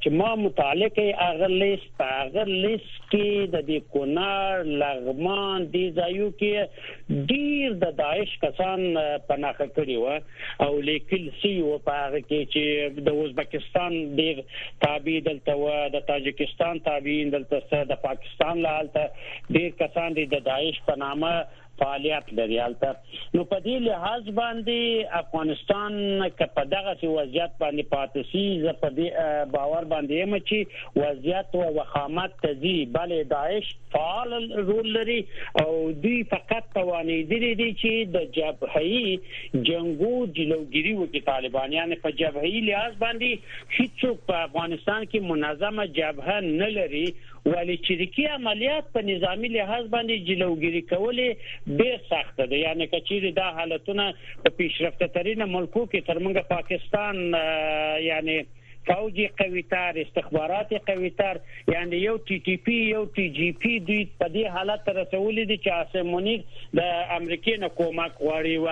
چې 0.00 0.08
ما 0.22 0.32
متعلق 0.46 1.02
هغه 1.24 1.52
لیست 1.64 2.08
هغه 2.08 2.48
لیست 2.54 2.97
کې 3.12 3.50
د 3.54 3.64
دې 3.68 3.78
کونار 3.96 4.70
لغمان 4.82 5.66
دي 5.74 5.84
ځایو 5.98 6.28
کې 6.40 7.24
ډیر 7.32 7.76
د 7.84 7.94
داعش 8.00 8.34
کسان 8.46 8.84
پناخه 9.28 9.68
کړی 9.76 9.96
و 10.04 10.66
او 10.66 10.80
لیکل 10.88 11.28
سی 11.42 11.54
و 11.60 11.76
په 11.90 12.00
هغه 12.00 12.22
کې 12.28 12.40
چې 12.52 13.06
د 13.10 13.20
ازبکستان 13.26 13.96
ډیر 14.22 14.42
تابع 14.86 15.16
دلته 15.30 15.56
و 15.62 15.78
د 15.96 16.06
تاجکستان 16.10 16.84
تابعین 16.90 17.32
دلته 17.36 17.84
د 17.94 18.02
پاکستان 18.08 18.66
له 18.66 18.76
حالت 18.76 19.56
ډیر 19.58 19.80
کسان 19.84 20.20
د 20.20 20.44
داعش 20.50 20.84
په 20.90 21.00
نامه 21.04 21.32
فعالیت 21.82 22.32
لري. 22.40 22.60
البته 22.68 22.94
نو 23.34 23.44
په 23.52 23.58
دې 23.66 23.76
لحاظ 23.88 24.28
باندې 24.40 25.18
افغانستان 25.22 25.98
ک 26.38 26.54
په 26.58 26.64
دغه 26.74 26.94
وضعیت 27.16 27.52
باندې 27.62 27.84
پاتې 27.94 28.22
سي 28.32 28.44
ز 28.64 28.76
په 28.84 28.90
دې 28.98 29.50
باور 29.56 29.88
باندې 29.92 30.12
یم 30.22 30.36
چې 30.38 30.58
وضعیت 31.02 31.56
او 31.60 31.68
وخامت 31.78 32.36
تزي 32.44 32.76
بلې 32.96 33.30
داعش 33.34 33.70
فعال 33.92 34.32
رول 34.70 34.92
لري 34.98 35.18
او 35.62 35.92
دوی 36.06 36.16
فقط 36.32 36.68
توانیدلي 36.74 37.52
دي 37.62 37.68
چې 37.82 37.92
د 38.16 38.26
جبهي 38.38 39.62
جنگو 39.70 40.12
جلوګيري 40.38 40.94
وکړي 40.98 41.22
طالبانيان 41.30 41.96
په 42.06 42.16
جبهي 42.22 42.64
لحاظ 42.68 43.00
باندې 43.04 43.30
هیڅ 43.78 44.26
په 44.30 44.44
افغانستان 44.48 45.08
کې 45.10 45.30
منظمه 45.32 45.88
جبهه 46.00 46.40
نه 46.62 46.70
لري 46.78 47.06
ولی 47.46 47.76
چریکي 47.88 48.26
عملیات 48.26 48.92
په 48.92 49.02
نظامی 49.08 49.48
لحاظ 49.48 49.86
باندې 49.94 50.26
جلوګيري 50.28 50.82
کولې 50.92 51.28
ډېر 51.80 51.98
سخت 52.10 52.40
ده. 52.40 52.60
یعنی 52.62 52.86
کچېری 52.94 53.32
دا 53.40 53.48
حالتونه 53.58 54.06
په 54.44 54.50
پیشرفته 54.60 55.06
ترين 55.18 55.44
ملکو 55.56 55.86
کې 55.86 56.06
ترمنګ 56.10 56.36
پاکستان 56.54 57.22
یعنی 58.08 58.38
فوجي 58.88 59.26
قوي 59.42 59.62
تر 59.74 59.92
استخباراتي 60.02 60.78
قوي 60.90 61.10
تر. 61.22 61.36
یعنی 61.72 61.96
یو 61.96 62.16
ټي 62.28 62.36
ټي 62.48 62.56
پی 62.68 62.76
یو 62.90 63.04
ټي 63.16 63.26
جي 63.38 63.48
پی 63.64 63.72
دوی 63.88 64.02
په 64.20 64.26
دې 64.34 64.44
حالت 64.56 64.82
رسولې 64.98 65.44
دي 65.50 65.56
چې 65.64 65.70
عاصم 65.78 66.06
منیر 66.14 66.40
د 66.80 66.80
امریکای 67.16 67.56
نه 67.64 67.68
کومک 67.80 68.12
غواړي 68.24 68.56
و 68.64 68.68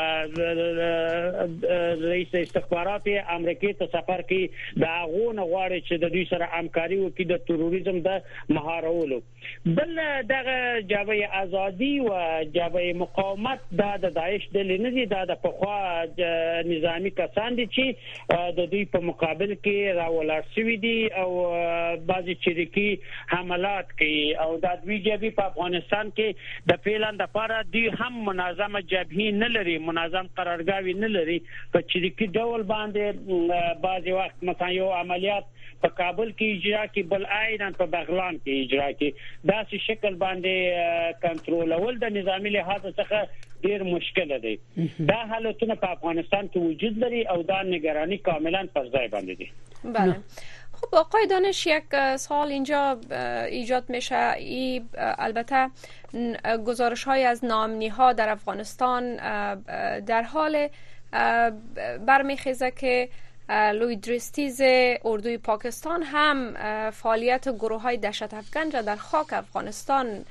رئیس 2.11 2.35
استخباراتي 2.43 3.17
امریکای 3.37 3.73
ته 3.81 3.87
سفر 3.97 4.23
کوي 4.33 4.45
دا 4.85 4.95
غونه 5.13 5.43
غواړي 5.43 5.81
چې 5.89 5.95
د 6.05 6.15
دوی 6.17 6.25
سره 6.33 6.51
همکاري 6.55 6.99
وکړي 7.01 7.25
د 7.33 7.35
تروریزم 7.51 7.97
د 8.09 8.11
مهارولو. 8.59 9.19
بل 9.81 9.93
دغه 10.33 10.57
جبهه 10.95 11.43
ازادي 11.43 11.93
او 12.01 12.09
جبهه 12.59 12.93
مقاومت 13.03 13.61
دا 13.83 13.91
د 14.07 14.15
داعش 14.21 14.49
د 14.57 14.67
لنی 14.71 15.05
دا 15.15 15.23
د 15.33 15.41
پخوا 15.47 15.79
نظامی 16.73 17.11
کسان 17.21 17.61
دي 17.61 17.67
چې 17.77 17.85
د 18.61 18.71
دوی 18.75 18.85
په 18.97 19.01
مقابل 19.11 19.55
کې 19.55 19.77
ولاړ 20.15 20.43
شوی 20.55 20.77
دي 20.87 20.97
او 21.23 21.31
بعضی 22.13 22.35
چریکي 22.49 22.89
حملات 23.37 23.93
کوي. 24.03 24.27
او 24.47 24.51
د 24.67 24.83
دوی 24.85 24.99
جبهه 25.09 25.37
په 25.41 25.53
افغانستان 25.53 26.13
کې 26.17 26.73
د 26.73 26.83
پیلان 26.89 27.23
د 27.23 27.27
لپاره 27.27 27.63
دی 27.75 27.83
هم 28.01 28.25
منظمه 28.27 28.81
جبهه 28.91 29.33
نه 29.39 29.49
لري 29.57 29.77
منظم 29.87 30.29
قرارګاوي 30.37 30.95
نه 31.05 31.09
لري. 31.17 31.39
په 31.73 31.81
چریکي 31.95 32.27
ډول 32.39 32.63
باندې 32.73 33.81
بعضی 33.87 34.13
وخت 34.19 34.45
مثلا 34.51 34.69
یو 34.77 34.91
عملیات 34.99 35.51
په 35.87 35.97
کابل 36.03 36.31
کې 36.37 36.47
اجرا 36.59 36.85
کې 36.93 37.03
بل 37.15 37.27
عین 37.39 37.81
په 37.81 37.93
بغلان 37.97 38.39
کې 38.45 38.53
اجرا 38.63 38.89
کې. 38.93 39.09
داسې 39.53 39.77
شکل 39.89 40.23
باندې 40.25 40.55
کنټرول 41.27 41.99
د 42.07 42.17
نظامی 42.21 42.55
لحاظ 42.59 42.87
څخه 42.87 43.45
ډیر 43.67 43.83
مشکل 43.93 44.33
دی. 44.43 44.55
دا 45.11 45.21
حالتونه 45.33 45.75
په 45.85 45.97
افغانستان 45.99 46.49
کې 46.49 46.59
وجود 46.71 46.99
لري 47.05 47.23
او 47.35 47.43
دا 47.51 47.63
نگرانی 47.69 48.19
کاملا 48.31 48.63
پر 48.79 48.89
ځای 48.95 49.09
باندې 49.15 49.35
دي. 49.39 49.49
بله. 49.85 50.17
خب 50.81 50.95
آقای 51.01 51.27
دانش 51.27 51.67
یک 51.67 51.95
سال 52.23 52.51
اینجا 52.57 52.81
ایجاد 53.59 53.91
میشه. 53.91 54.33
ای 54.39 54.83
البته 54.99 55.71
گزارش 56.67 57.05
های 57.05 57.25
از 57.25 57.45
نامنی 57.45 57.89
ها 57.89 58.13
در 58.13 58.29
افغانستان 58.29 59.17
در 60.11 60.23
حال 60.23 60.69
برمیخیزه 62.07 62.71
که 62.71 63.09
لوی 63.49 63.97
درستیز 63.97 64.61
اردوی 65.05 65.39
پاکستان 65.39 66.03
هم 66.03 66.55
فعالیت 66.91 67.49
گروه 67.49 67.83
های 67.83 67.97
دشت 67.97 68.35
افغان 68.35 68.71
را 68.71 68.83
در 68.83 68.97
خاک 68.97 69.33
افغانستان 69.33 70.25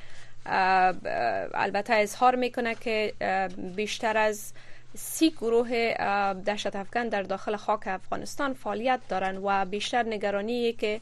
البته 1.54 1.94
اظهار 1.94 2.36
می‌کنه 2.36 2.76
که 2.76 3.14
بیشتر 3.76 4.18
از 4.18 4.54
سی 4.98 5.30
گروه 5.30 5.94
دشت 6.48 6.76
افغان 6.76 7.10
در 7.10 7.24
داخل 7.24 7.56
خاک 7.56 7.88
افغانستان 7.88 8.54
فعالیت 8.54 9.00
دارند 9.10 9.40
و 9.44 9.66
بیشتر 9.66 10.04
نگرانی 10.04 10.74
که 10.74 11.02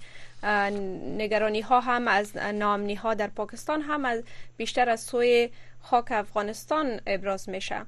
نگرانی 1.17 1.61
ها 1.61 1.79
هم 1.79 2.07
از 2.07 2.37
نامنی 2.37 2.95
ها 2.95 3.13
در 3.13 3.27
پاکستان 3.27 3.81
هم 3.81 4.05
از 4.05 4.23
بیشتر 4.57 4.89
از 4.89 5.01
سوی 5.01 5.49
خاک 5.83 6.11
افغانستان 6.11 7.01
ابراز 7.07 7.49
میشه. 7.49 7.85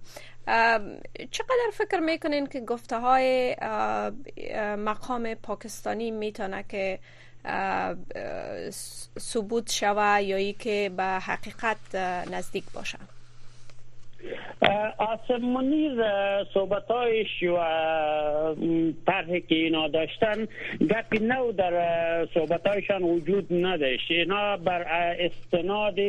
چقدر 1.31 1.71
فکر 1.73 1.99
می‌کنین 1.99 2.47
که 2.47 2.61
گفته 2.61 2.99
های 2.99 3.55
مقام 4.77 5.33
پاکستانی 5.33 6.11
می‌تونه 6.11 6.65
که 6.69 6.99
ثبوت 9.19 9.71
شوه 9.71 10.21
یا 10.21 10.37
ای 10.37 10.53
که 10.53 10.91
به 10.97 11.03
حقیقت 11.03 11.95
نزدیک 12.31 12.63
باشه؟ 12.73 12.97
آسم 14.97 15.45
منیر 15.45 16.03
صحبتایش 16.53 17.43
و 17.43 17.57
طرحی 19.07 19.41
که 19.41 19.55
اینا 19.55 19.87
داشتن 19.87 20.47
گپی 20.89 21.19
نو 21.19 21.51
در 21.51 22.27
صحبتایشان 22.33 23.03
وجود 23.03 23.47
نداشت. 23.51 24.11
اینا 24.11 24.57
بر 24.57 24.85
استناد 25.19 25.99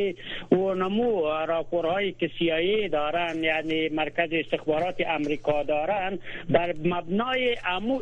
و 0.51 0.73
نمو 0.73 1.21
راپورهایی 1.47 2.11
که 2.11 2.29
سیایی 2.39 2.89
دارن 2.89 3.43
یعنی 3.43 3.89
مرکز 3.89 4.29
استخبارات 4.31 4.95
امریکا 5.07 5.63
دارن 5.63 6.19
بر 6.49 6.73
مبنای 6.85 7.57
امو 7.65 8.01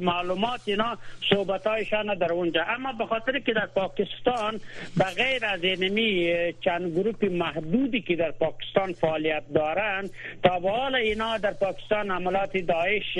معلومات 0.00 0.60
اینا 0.64 0.98
صحبتایشان 1.30 2.14
در 2.14 2.32
اونجا. 2.32 2.62
اما 2.68 2.92
به 2.92 3.06
خاطر 3.06 3.38
که 3.38 3.52
در 3.52 3.66
پاکستان 3.66 4.60
بغیر 5.00 5.44
از 5.44 5.64
اینمی 5.64 6.34
چند 6.60 6.98
گروپ 6.98 7.24
محدودی 7.24 8.00
که 8.00 8.16
در 8.16 8.30
پاکستان 8.30 8.45
فعالیت 9.00 9.42
دارند. 9.54 10.10
تا 10.42 10.58
به 10.58 10.70
حال 10.70 10.94
اینا 10.94 11.38
در 11.38 11.52
پاکستان 11.52 12.10
عملات 12.10 12.56
داعش 12.56 13.18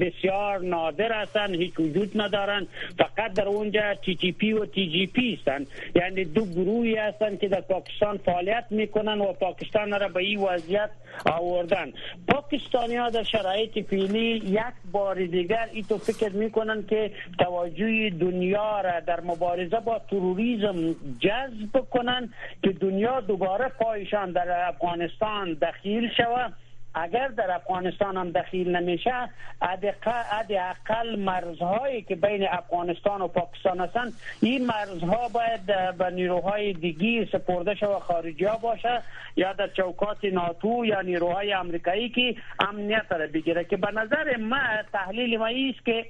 بسیار 0.00 0.60
نادر 0.60 1.12
هستند 1.12 1.54
هیچ 1.54 1.72
وجود 1.78 2.20
ندارند. 2.20 2.68
فقط 2.98 3.32
در 3.32 3.44
اونجا 3.44 3.94
تی 3.94 4.14
تی 4.16 4.32
پی 4.32 4.52
و 4.52 4.66
تی 4.66 4.90
جی 4.90 5.06
پی 5.06 5.34
هستند. 5.34 5.66
یعنی 5.94 6.24
دو 6.24 6.46
گروهی 6.46 6.94
هستند 6.94 7.40
که 7.40 7.48
در 7.48 7.60
پاکستان 7.60 8.16
فعالیت 8.16 8.64
می‌کنن 8.70 9.20
و 9.20 9.32
پاکستان 9.32 10.00
را 10.00 10.08
به 10.08 10.20
این 10.20 10.40
وضعیت 10.40 10.90
آوردن. 11.26 11.92
پاکستانی 12.28 12.96
ها 12.96 13.10
در 13.10 13.22
شرایط 13.22 13.86
فعلی 13.86 14.42
یک 14.44 14.60
بار 14.92 15.24
دیگر 15.24 15.68
ای 15.72 15.82
تو 15.82 15.98
فکر 15.98 16.32
می‌کنن 16.32 16.86
که 16.86 17.10
توجه 17.38 18.10
دنیا 18.10 18.80
را 18.80 19.00
در 19.00 19.20
مبارزه 19.20 19.80
با 19.80 19.98
تروریسم 20.10 20.94
جذب 21.20 21.80
کنن 21.90 22.32
که 22.62 22.72
دنیا 22.72 23.20
دوباره 23.20 23.68
پایشان 23.68 24.31
در 24.32 24.68
افغانستان 24.68 25.52
دخیل 25.52 26.10
شود 26.16 26.52
اگر 26.94 27.28
در 27.28 27.50
افغانستان 27.50 28.16
هم 28.16 28.30
دخیل 28.30 28.76
نمیشه 28.76 29.28
اقل 29.62 31.16
مرزهایی 31.18 32.02
که 32.02 32.16
بین 32.16 32.46
افغانستان 32.50 33.22
و 33.22 33.28
پاکستان 33.28 33.80
هستند 33.80 34.12
این 34.42 34.66
مرزها 34.66 35.28
باید 35.28 35.66
به 35.98 36.10
نیروهای 36.10 36.72
دیگی 36.72 37.28
سپرده 37.32 37.74
شود 37.74 38.02
خارجی 38.02 38.44
ها 38.44 38.56
باشه 38.56 39.02
یا 39.36 39.52
در 39.52 39.68
چوکات 39.68 40.24
ناتو 40.24 40.84
یا 40.84 41.00
نیروهای 41.00 41.52
امریکایی 41.52 42.08
که 42.08 42.36
امنیت 42.68 43.06
را 43.10 43.26
بگیره. 43.26 43.64
که 43.64 43.76
به 43.76 43.88
نظر 43.94 44.36
من 44.36 44.84
تحلیل 44.92 45.38
ما 45.38 45.46
است 45.46 45.84
که 45.84 46.06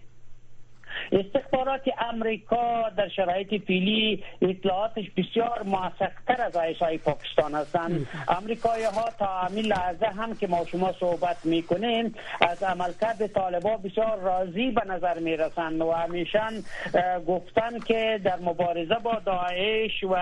استخبارات 1.13 1.83
امریکا 2.11 2.89
در 2.97 3.09
شرایط 3.09 3.65
فیلی 3.65 4.25
اطلاعاتش 4.43 5.05
بسیار 5.17 5.63
موثقتر 5.63 6.43
از 6.43 6.57
های 6.77 6.99
پاکستان 6.99 7.55
هستند. 7.55 8.07
امریکایی 8.29 8.85
ها 8.85 9.11
تا 9.19 9.27
همین 9.27 9.65
لحظه 9.65 10.07
هم 10.07 10.37
که 10.37 10.47
ما 10.47 10.65
شما 10.65 10.93
صحبت 11.01 11.37
می‌کنیم 11.45 12.15
از 12.41 12.63
عملکرد 12.63 13.27
طالبا 13.27 13.77
بسیار 13.77 14.19
راضی 14.21 14.71
به 14.71 14.83
نظر 14.87 15.19
می‌رسند 15.19 15.81
و 15.81 15.93
همیشن 15.93 16.51
گفتن 17.27 17.79
که 17.79 18.21
در 18.25 18.37
مبارزه 18.37 18.95
با 18.95 19.15
داعش 19.25 20.05
و 20.05 20.15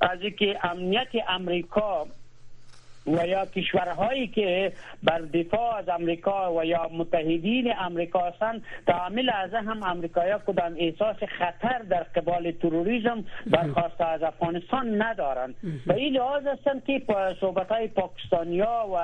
از 0.00 0.22
اینکه 0.22 0.58
امنیت 0.62 1.08
امریکا 1.28 2.06
و 3.06 3.26
یا 3.26 3.46
کشورهایی 3.46 4.26
که 4.26 4.72
بر 5.02 5.18
دفاع 5.18 5.76
از 5.76 5.88
امریکا 5.88 6.54
و 6.54 6.64
یا 6.64 6.90
متحدین 6.92 7.72
امریکا 7.78 8.20
هستند 8.20 8.62
تعامل 8.86 9.30
از 9.34 9.54
هم 9.54 9.82
امریکایی 9.82 10.32
کدام 10.46 10.74
احساس 10.78 11.16
خطر 11.38 11.78
در 11.78 12.02
قبال 12.02 12.50
تروریسم 12.50 13.24
برخواسته 13.46 14.04
از 14.04 14.22
افغانستان 14.22 15.02
ندارند. 15.02 15.54
و 15.86 15.92
این 15.92 16.12
لحاظ 16.12 16.46
هستند 16.46 16.84
که 16.84 17.02
صحبت 17.40 17.68
های 17.68 17.88
پاکستانیا 17.88 18.86
و 18.92 18.96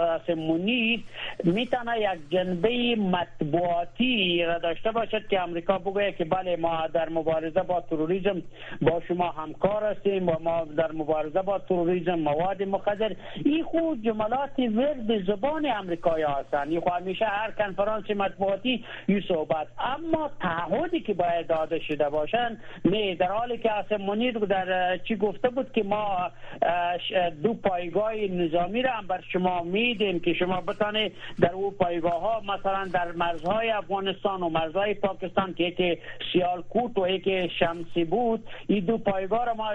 اسمونی 0.00 1.04
می‌تونه 1.44 2.00
یک 2.00 2.30
جنبه 2.30 2.96
مطبوعاتی 2.96 4.44
را 4.44 4.58
داشته 4.58 4.90
باشد 4.90 5.28
که 5.28 5.40
امریکا 5.40 5.78
بگوید 5.78 6.16
که 6.16 6.24
بله 6.24 6.56
ما 6.56 6.86
در 6.86 7.08
مبارزه 7.08 7.62
با 7.62 7.80
تروریسم 7.80 8.42
با 8.82 9.02
شما 9.08 9.30
همکار 9.30 9.84
هستیم 9.84 10.28
و 10.28 10.32
ما 10.40 10.64
در 10.64 10.92
مبارزه 10.92 11.42
با 11.42 11.58
تروریسم 11.58 12.14
مواد 12.14 12.57
مواد 12.64 12.88
مخدر 12.88 13.16
این 13.44 13.64
خود 13.64 14.02
جملات 14.02 14.58
ورد 14.58 15.24
زبان 15.26 15.66
امریکایی 15.66 16.24
هستند 16.24 16.70
این 16.70 16.82
همیشه 16.92 17.24
هر 17.24 17.50
کنفرانس 17.50 18.10
مطبوعاتی 18.10 18.84
این 19.06 19.22
صحبت. 19.28 19.66
اما 19.78 20.30
تعهدی 20.40 21.00
که 21.00 21.14
باید 21.14 21.46
داده 21.46 21.78
شده 21.78 22.08
باشند 22.08 22.60
نه 22.84 23.14
در 23.14 23.32
حالی 23.32 23.58
که 23.58 23.72
اصلا 23.72 23.98
منیر 23.98 24.38
در 24.38 24.98
چی 24.98 25.16
گفته 25.16 25.48
بود 25.48 25.72
که 25.72 25.82
ما 25.82 26.30
دو 27.42 27.54
پایگاه 27.54 28.14
نظامی 28.14 28.82
را 28.82 28.90
هم 28.90 29.06
بر 29.06 29.20
شما 29.32 29.62
میدیم 29.62 30.20
که 30.20 30.34
شما 30.34 30.60
بتانه 30.60 31.10
در 31.40 31.52
او 31.52 31.70
پایگاه 31.70 32.20
ها 32.20 32.40
مثلا 32.40 32.84
در 32.92 33.12
مرزهای 33.12 33.70
افغانستان 33.70 34.42
و 34.42 34.48
مرزهای 34.48 34.94
پاکستان 34.94 35.54
که 35.54 35.64
یکی 35.64 35.98
سیالکوت 36.32 36.98
و 36.98 37.08
یکی 37.08 37.50
شمسی 37.58 38.04
بود 38.04 38.44
این 38.66 38.84
دو 38.84 38.98
پایگاه 38.98 39.46
را 39.46 39.54
ما 39.54 39.70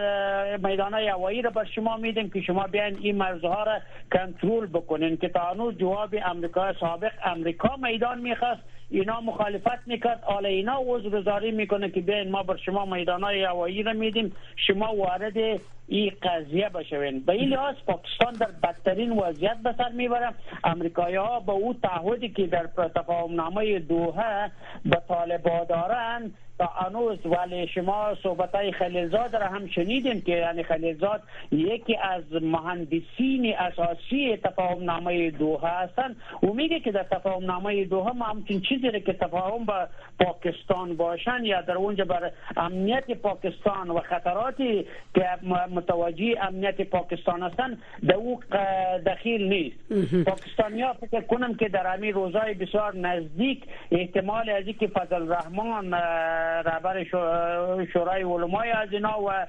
میدان 0.70 0.94
هوایی 0.94 1.42
را 1.42 1.50
بر 1.50 1.66
شما 1.76 1.98
میدیم 1.98 2.30
که 2.30 2.42
شما 2.42 2.68
بیاین 2.74 2.98
این 3.02 3.16
مرزها 3.16 3.64
را 3.64 3.80
کنترل 4.12 4.66
بکنین 4.66 5.18
که 5.18 5.30
تا 5.30 5.40
هنوز 5.40 5.78
جواب 5.78 6.16
امریکا 6.26 6.74
سابق 6.80 7.12
امریکا 7.26 7.76
میدان 7.76 8.22
می‌خواست 8.22 8.62
اینا 8.90 9.22
مخالفت 9.22 9.88
می‌کرد. 9.88 10.24
حالا 10.24 10.50
اینا 10.50 10.78
عذرگذاری 10.88 11.52
می‌کنه 11.52 11.90
که 11.90 12.02
بیاین 12.02 12.32
ما 12.32 12.44
بر 12.44 12.58
شما 12.58 12.86
میدان 12.86 13.24
های 13.24 13.44
هوایی 13.44 13.84
را 13.84 13.94
میدیم 13.94 14.36
شما 14.68 14.96
وارد 14.96 15.38
این 15.88 16.12
قضیه 16.24 16.70
بشوین. 16.70 17.20
به 17.20 17.34
این 17.34 17.50
لحاظ 17.50 17.76
پاکستان 17.86 18.34
در 18.34 18.52
بدترین 18.64 19.12
وضعیت 19.12 19.58
به 19.64 19.74
سر 19.78 19.90
می‌بره. 19.90 20.30
امریکایی 20.64 21.16
ها 21.16 21.40
به 21.40 21.52
او 21.52 21.74
تعهدی 21.74 22.30
که 22.30 22.48
در 22.48 22.68
تفاهم 22.96 23.36
نامه 23.36 23.80
دوحه 23.80 24.52
به 24.86 24.98
طالبا 25.08 25.66
دارند 25.70 26.38
تا 26.60 26.70
انوز 26.86 27.18
ولی 27.26 27.68
شما 27.68 28.16
صحبت 28.24 28.56
های 28.56 28.72
خلیلزاد 28.72 29.36
را 29.36 29.48
هم 29.48 29.68
شنیدیم 29.68 30.22
که 30.22 30.32
یعنی 30.32 30.64
خلیلزاد 30.64 31.22
یکی 31.52 31.98
از 31.98 32.24
مهندسین 32.42 33.56
اساسی 33.58 34.38
تفاهم 34.44 34.84
نامه 34.84 35.32
دوحه 35.32 35.70
هستند 35.70 36.16
او 36.42 36.54
میگه 36.54 36.80
که 36.80 36.92
در 36.92 37.04
تفاهم 37.04 37.46
نامه 37.46 37.86
دوحه 37.86 38.12
ما 38.12 38.26
همچین 38.26 38.62
چیزی 38.62 38.92
را 38.92 39.00
که 39.00 39.14
تفاهم 39.14 39.66
با 39.66 39.88
پاکستان 40.20 40.98
باشن 40.98 41.46
یا 41.46 41.62
در 41.62 41.74
اونجا 41.74 42.06
بر 42.06 42.32
امنیت 42.58 43.12
پاکستان 43.12 43.90
و 43.90 44.00
خطراتی 44.00 44.86
که 45.16 45.30
متوجه 45.72 46.36
امنیت 46.42 46.82
پاکستان 46.82 47.44
هستند 47.44 47.82
در 48.08 48.16
او 48.16 48.40
دخیل 49.06 49.48
نیست. 49.50 49.78
پاکستانی 50.26 50.82
ها 50.82 50.94
فکر 50.94 51.22
کنم 51.22 51.56
که 51.56 51.70
در 51.70 51.88
همین 51.88 52.14
روزهای 52.14 52.54
بسیار 52.54 52.96
نزدیک 52.96 53.64
احتمال 53.92 54.50
از 54.50 54.64
که 54.80 54.88
فضل 54.88 55.32
رحمان 55.32 55.94
رهبر 56.66 57.04
شورای 57.94 58.24
علمای 58.24 58.72
از 58.72 58.90
اینا 58.92 59.22
و 59.22 59.48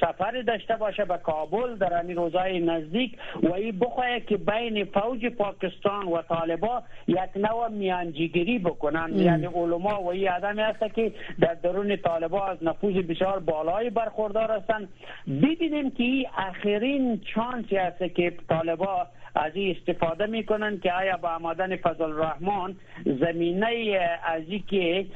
سفر 0.00 0.42
داشته 0.46 0.76
باشه 0.76 1.04
به 1.04 1.18
کابل 1.18 1.76
در 1.76 1.92
همین 1.98 2.16
روزهای 2.16 2.60
نزدیک 2.60 3.18
و 3.42 3.52
این 3.52 3.78
بخواهد 3.78 4.26
که 4.26 4.36
بین 4.36 4.84
فوج 4.84 5.26
پاکستان 5.26 6.06
و 6.06 6.22
طالبا 6.22 6.82
یک 7.06 7.36
نوع 7.36 7.68
میانجیگری 7.68 8.58
بکنن. 8.58 9.18
یعنی 9.18 9.46
علما 9.46 10.02
و 10.02 10.08
این 10.08 10.28
آدمی 10.28 10.62
هست 10.62 10.94
که 10.94 11.12
در 11.40 11.54
درون 11.54 11.96
طالبا 11.96 12.46
از 12.46 12.58
نفوذ 12.62 12.94
بسیار 12.94 13.38
بالایی 13.38 13.90
برخوردار 13.90 14.50
هستند 14.50 14.88
ببینیم 15.26 15.90
که 15.90 16.02
این 16.02 16.26
آخرین 16.48 17.20
چانسی 17.34 17.76
هست 17.76 18.14
که 18.14 18.32
طالبا 18.48 19.06
از 19.34 19.52
این 19.54 19.76
استفاده 19.76 20.26
می‌کنن 20.26 20.78
که 20.78 20.92
آیا 20.92 21.16
با 21.16 21.28
آمدن 21.28 21.76
فضل 21.76 22.02
الرحمن 22.02 22.76
زمینه 23.20 23.98
از 24.24 24.42
که 24.68 25.06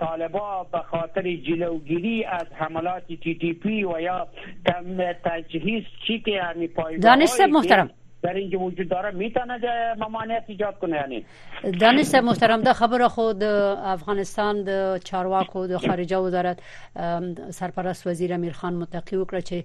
طالبا 0.00 0.66
به 0.72 0.78
خاطر 0.78 1.22
جلوگیری 1.22 2.24
از 2.24 2.46
حملات 2.52 3.06
تی 3.06 3.34
تی 3.34 3.52
پی 3.52 3.84
و 3.84 4.00
یا 4.00 4.28
تجهیز 5.24 5.84
چی 6.06 6.20
که 6.20 6.30
یعنی 6.30 6.68
دانش 6.98 7.30
محترم. 7.40 7.90
در 8.26 8.36
اینجا 8.42 8.58
وجود 8.58 8.88
داره 8.88 9.10
میتونه 9.10 9.58
ممانعت 10.04 10.44
ایجاد 10.54 10.78
کنه 10.78 10.96
یعنی. 10.96 11.24
دانش 11.80 12.14
محترم 12.14 12.62
دا 12.62 12.72
خبر 12.72 13.08
خود 13.08 13.42
افغانستان 13.96 14.62
د 14.70 14.98
چارواکو 15.08 15.66
د 15.66 15.78
خارجه 15.86 16.18
وزارت 16.18 16.58
سرپرست 17.58 18.06
وزیر 18.06 18.34
امیر 18.38 18.52
خان 18.52 18.74
متقی 18.82 19.16
وکړه 19.16 19.40
چې 19.48 19.58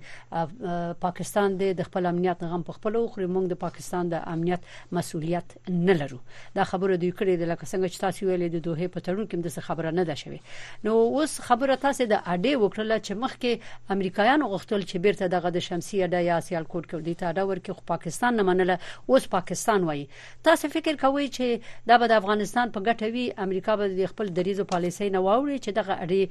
پاکستان 1.08 1.58
د 1.58 1.84
خپل 1.89 2.06
امنیت 2.06 2.43
غم 2.43 2.63
په 2.69 2.78
خپل 2.78 3.00
خوري 3.08 3.28
موږ 3.36 3.45
د 3.54 3.62
پاکستان 3.65 4.13
د 4.13 4.21
امنیت 4.36 4.62
مسولیت 4.91 5.58
نه 5.69 5.93
لرو. 5.93 6.19
دا 6.56 6.63
خبره 6.63 6.95
دوی 6.95 7.12
کړې 7.12 7.34
د 7.41 7.43
لکه 7.52 7.65
څنګه 7.65 7.88
چې 7.93 8.00
تاسو 8.06 8.26
ویلې 8.26 8.50
د 8.56 8.58
دوه 8.67 8.88
په 8.95 9.00
تړون 9.00 9.28
کې 9.28 9.36
د 9.36 9.62
خبره 9.67 9.91
نه 9.91 10.04
ده 10.10 10.15
شوی 10.24 10.39
نو 10.86 10.93
اوس 11.17 11.39
خبره 11.47 11.76
تاسو 11.86 12.06
د 12.13 12.15
اډې 12.34 12.54
وکړه 12.63 12.97
چې 13.06 13.13
مخکې 13.24 13.52
امریکایانو 13.95 14.50
غوښتل 14.54 14.82
چې 14.89 14.97
بیرته 15.06 15.28
دغه 15.36 15.50
د 15.58 15.65
شمسي 15.67 16.04
اډه 16.06 16.19
یا 16.30 16.39
سیال 16.47 16.65
کوټ 16.71 16.86
کې 16.89 16.97
د 17.08 17.19
تا 17.24 17.32
دا 17.39 17.45
ورکه 17.52 17.88
پاکستان 17.93 18.39
نه 18.41 18.43
منله. 18.52 18.78
اوس 19.10 19.28
پاکستان 19.36 19.90
وایي. 19.90 20.06
تاسو 20.50 20.72
فکر 20.76 21.00
کوئ 21.04 21.26
چې 21.38 21.88
دا 21.92 21.98
به 22.04 22.12
د 22.12 22.22
افغانستان 22.22 22.76
په 22.76 22.80
ګټه 22.88 23.08
وي؟ 23.16 23.26
امریکا 23.48 23.76
به 23.82 23.88
د 24.02 24.14
خپل 24.14 24.36
دریزو 24.38 24.68
پالیسۍ 24.76 25.10
نه 25.16 25.24
واوري 25.26 25.58
چې 25.64 25.72
دغه 25.80 25.94
اډې 26.04 26.24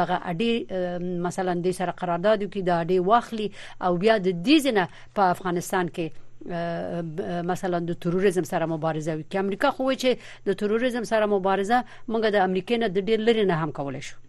دغه 0.00 0.16
اډې 0.30 0.52
مثلا 1.26 1.54
د 1.66 1.80
سره 1.80 1.98
قرارداد 2.02 2.46
کې 2.52 2.60
د 2.68 2.70
اډې 2.82 2.98
واخلي 3.10 3.48
او 3.88 3.96
بیا 4.04 4.18
د 4.18 4.28
دې 4.46 4.56
ځنه 4.66 4.84
په 5.18 5.22
افغانستان 5.36 5.88
کې 5.98 6.06
مثلا 7.50 7.78
د 7.88 7.98
تروریزم 8.04 8.44
سره 8.52 8.66
مبارزه 8.74 9.16
وکړي. 9.16 9.36
امریکا 9.46 9.70
خو 9.70 9.90
چې 9.92 10.10
د 10.46 10.60
تروریزم 10.60 11.04
سره 11.12 11.26
مبارزه 11.26 11.78
موږ 12.08 12.22
د 12.38 12.46
امریکای 12.48 12.78
نه 12.84 12.88
د 12.88 13.10
ډیر 13.10 13.20
لري 13.28 13.44
نه 13.50 13.64
هم 13.64 13.70
کولای 13.80 14.02
شو 14.08 14.25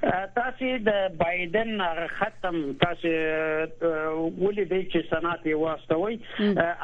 تاسو 0.38 0.72
د 0.88 0.98
بایدن 1.22 1.82
ختم 2.18 2.60
تاسو 2.84 3.12
ولې 3.12 4.64
د 4.72 4.84
چې 4.92 5.00
سنات 5.10 5.46
واستوي. 5.46 6.18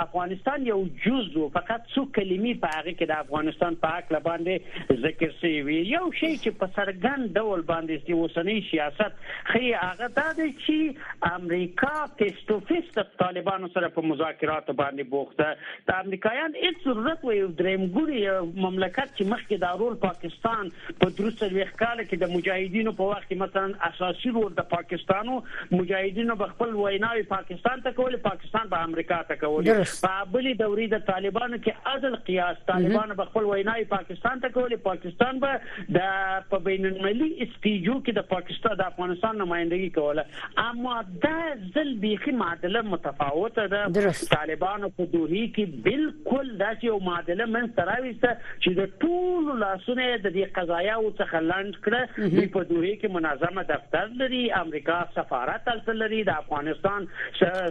افغانستان 0.07 0.67
یو 0.67 0.79
جزء 1.07 1.49
فقط 1.57 1.89
څو 1.95 2.05
کلمې 2.19 2.55
په 2.65 2.73
هغه 2.77 2.95
کې 2.99 3.11
د 3.13 3.25
افغانستان 3.27 3.79
په 3.85 3.95
حق 3.97 4.13
باندې 4.29 5.01
ذکر 5.07 5.35
شوی 5.41 5.79
یو 5.93 6.05
شی 6.21 6.31
چې 6.37 6.59
په 6.63 6.71
سرګن 6.77 7.27
ډول 7.41 7.65
باندې 7.71 8.07
چې 8.07 8.13
وسنی 8.23 8.59
سیاست 8.71 9.21
خي 9.53 9.73
هغه 9.75 10.09
د 10.19 10.43
چې 10.65 11.33
امریکا 11.39 11.93
فیس 12.21 12.43
ټو 12.51 12.59
فیس 12.71 12.91
د 12.99 13.09
طالبانو 13.25 13.71
سره 13.77 13.93
په 13.97 14.09
مذاکرات 14.13 14.71
باندې 14.83 15.11
بوخته 15.15 15.49
د 15.91 16.03
امریکایان 16.05 16.59
هیڅ 16.63 16.89
ضرورت 16.89 17.25
وي 17.29 17.41
درېمګوري 17.63 18.21
مملکت 18.67 19.15
چې 19.17 19.31
مخکې 19.35 19.63
د 19.65 19.81
رول 19.85 19.99
پاکستان 20.07 20.73
په 21.03 21.17
دروسه 21.21 21.51
ویخ 21.57 21.75
کال 21.85 22.05
کې 22.05 22.25
د 22.25 22.35
مجاهدینو 22.37 22.97
په 23.03 23.11
وخت 23.11 23.29
کې 23.29 23.37
مثلا 23.45 23.91
اساسي 23.91 24.35
رول 24.39 24.57
د 24.59 24.69
پاکستانو 24.73 25.39
مجاهدینو 25.77 26.39
په 26.45 26.51
خپل 26.55 26.75
ویناوي 26.81 27.23
پاکستان 27.35 27.87
ته 27.87 27.95
کول 28.01 28.19
پاکستان 28.27 28.69
په 28.75 28.89
امریکا 28.89 29.21
ته 29.31 29.41
کول 29.45 29.71
په 29.71 30.13
بلې 30.33 30.53
دوري 30.63 30.87
د 30.93 31.05
طالبانو 31.11 31.59
کې 31.65 31.73
عدل 31.95 32.17
قیاس. 32.29 32.61
طالبانو 32.73 33.17
په 33.21 33.31
خپل 33.31 33.49
ویناوي 33.53 33.87
پاکستان 33.95 34.43
ته 34.45 34.53
کول 34.57 34.77
پاکستان 34.85 35.41
به 35.45 35.53
د 35.99 36.47
په 36.53 36.63
بین 36.69 36.89
المللي 36.91 37.31
استیجو 37.47 37.97
کې 37.99 38.19
د 38.19 38.29
پاکستان 38.35 38.79
د 38.83 38.91
افغانستان 38.93 39.41
نمائندګي 39.43 39.91
کوله. 39.99 40.25
اما 40.67 40.97
دا 41.27 41.41
ځل 41.79 41.93
بيخي 42.07 42.37
معادله 42.43 42.85
متفاوته 42.93 43.67
ده. 43.75 44.13
طالبانو 44.37 44.93
په 45.01 45.09
دوحي 45.17 45.45
کې 45.57 45.65
بالکل 45.89 46.53
داسې 46.59 46.85
یو 46.91 46.99
معادله 47.11 47.49
من 47.57 47.71
سراويسته 47.81 48.33
چې 48.63 48.71
د 48.81 48.83
ټول 49.05 49.61
لاسونه 49.65 50.09
د 50.27 50.37
دې 50.37 50.45
قضایا 50.61 50.95
او 51.03 51.11
څخه 51.11 51.37
لاند 51.51 51.81
کړه. 51.89 52.49
په 52.59 52.71
دوحي 52.93 53.01
کې 53.01 53.09
منظمه 53.15 53.63
دفتر 53.69 54.09
لري 54.21 54.41
امریکا 54.61 54.97
سفارت 55.15 55.69
تل 55.87 55.99
لري 56.03 56.23
د 56.29 56.31
افغانستان 56.43 57.07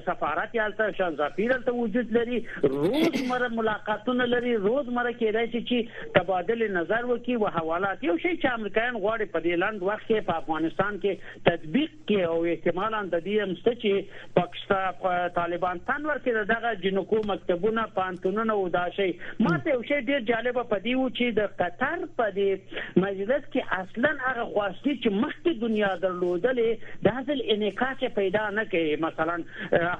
سفارت 0.05 0.55
یالته 0.55 0.91
شان 0.99 1.15
ظفیر 1.21 1.53
ته 1.65 1.73
وجود 1.79 2.11
لري. 2.17 2.39
روزمره 2.63 3.49
ملاقاتونه 3.57 4.25
لري 4.25 4.55
روزمره 4.55 5.11
کېدای 5.11 5.47
چې 5.53 6.11
تبادله 6.15 6.69
نظر 6.77 7.05
وکي 7.11 7.35
او 7.35 7.51
حوالات 7.57 8.03
یو 8.03 8.17
شی 8.23 8.33
چې 8.37 8.53
امریکایان 8.59 8.95
غواړي 8.95 9.33
په 9.35 9.39
دې 9.45 9.61
لاند 9.63 9.83
وخت 9.89 10.07
کې 10.07 10.27
په 10.29 10.37
افغانستان 10.43 10.99
کې 11.05 11.43
تطبیق 11.49 11.91
کې 12.07 12.19
او 12.33 12.45
احتمالاً 12.53 13.03
د 13.15 13.23
دې 13.27 13.49
مست 13.53 13.69
چې 13.83 13.93
پاکستان 14.39 15.29
طالبان 15.39 15.83
تن 15.91 16.09
ورکړي 16.11 16.49
دغه 16.53 16.73
جنکو 16.85 17.21
مکتبونه 17.33 17.87
پانتونونه 17.99 18.57
او 18.59 18.67
دا 18.77 18.85
شی. 18.97 19.09
ماته 19.47 19.77
یو 19.77 19.83
شی 19.91 20.01
ډیر 20.11 20.27
جالب 20.31 20.61
په 20.73 20.83
دی 20.87 20.93
و 20.95 21.07
چې 21.09 21.39
د 21.41 21.55
قطر 21.63 22.05
په 22.21 22.31
دې 22.35 22.99
مجلس 23.05 23.47
کې 23.53 23.61
اصلا 23.81 24.13
هغه 24.25 24.45
خواستی 24.53 24.93
چې 25.03 25.10
مخکې 25.19 25.61
دنیا 25.65 25.91
درلودلې 26.05 27.03
د 27.07 27.17
حاصل 27.19 27.43
انعکاس 27.55 28.03
پیدا 28.15 28.49
نه 28.49 28.65
کوي. 28.75 28.95
مثلا 28.95 29.43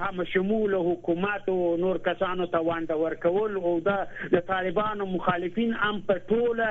هم 0.04 0.24
شمول 0.34 0.74
حکومت 0.90 1.50
او 1.50 1.78
نور 1.78 1.98
کسانو 2.10 2.46
ته 2.56 2.60
وانده 2.70 2.96
ورکول 3.04 3.56
او 3.56 3.74
د 3.86 4.40
طالبانو 4.48 5.06
مخالفین 5.14 5.74
هم 5.84 6.02
په 6.08 6.22
ټوله 6.32 6.70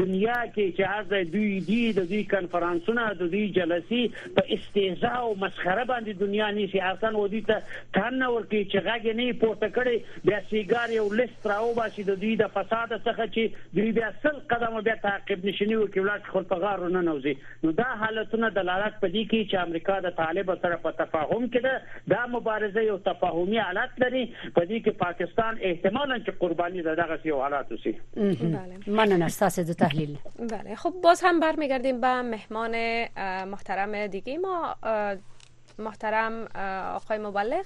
دنیا 0.00 0.38
کې 0.54 0.66
چې 0.76 0.82
از 0.98 1.32
دوی 1.32 1.60
دی 1.70 1.80
د 1.98 2.08
دوی 2.12 2.22
کنفرانسونه 2.34 3.06
د 3.22 3.32
دوی 3.34 3.44
جلسې 3.58 4.34
په 4.38 4.56
استهزاء 4.58 5.20
او 5.26 5.34
مسخره 5.44 5.84
باندې 5.84 6.22
دنیا 6.24 6.50
نشي 6.58 6.80
اصلا 6.90 7.12
ودی 7.18 7.42
ته 7.50 7.62
تن 7.98 8.22
ورکی 8.22 8.62
چې 8.64 8.78
غاګ 8.88 9.18
نه 9.20 9.38
پورته 9.44 9.68
کړي 9.76 10.28
بیا 10.30 10.40
سیګار 10.50 10.96
یو 10.98 11.06
لیست 11.20 11.50
راو 11.52 11.72
باسي 11.80 12.06
د 12.10 12.20
دوی 12.24 12.34
د 12.42 12.52
فساد 12.56 12.96
څخه 12.96 13.28
چې 13.34 13.76
دوی 13.80 13.92
بیا 14.00 14.10
سل 14.26 14.40
قدمه 14.54 14.84
بیا 14.88 14.96
تعقیب 15.06 15.46
نشنی 15.50 15.76
وکړي 15.76 16.00
ولات 16.06 16.30
خپل 16.32 16.64
غارو 16.66 16.92
نه 16.96 17.04
نوځي 17.10 17.34
نو 17.66 17.74
دا 17.82 17.90
حالتونه 18.02 18.50
دلالت 18.58 18.94
پدې 19.04 19.22
کوي 19.30 19.42
چې 19.50 19.54
امریکا 19.66 19.98
د 20.08 20.16
طالب 20.22 20.54
سره 20.66 20.80
په 20.86 20.94
تفاهم 21.02 21.50
کې 21.52 21.60
ده 21.68 21.74
دا 22.14 22.22
مبارزه 22.36 22.86
یو 22.88 22.98
تفاهمي 23.10 23.60
حالت 23.66 24.02
لري. 24.04 24.24
پدې 24.56 24.78
کې 24.84 24.90
پاکستان 25.04 25.62
احتمالاً 25.70 26.18
چې 26.24 26.30
قرباني 26.44 26.82
دغه 26.88 27.18
یو 27.32 27.40
حالات 27.46 27.72
وسی 27.72 27.94
از 29.30 29.38
تاسو 29.38 29.74
تحلیل. 29.84 30.16
بله. 30.38 30.74
خب 30.74 31.00
باز 31.04 31.22
هم 31.24 31.40
برمیگردیم 31.40 32.00
به 32.00 32.22
مهمان 32.22 32.76
محترم 33.54 34.06
دیگه. 34.06 34.38
ما 34.38 34.74
محترم 35.78 36.48
آقای 36.94 37.18
مبلغ 37.18 37.64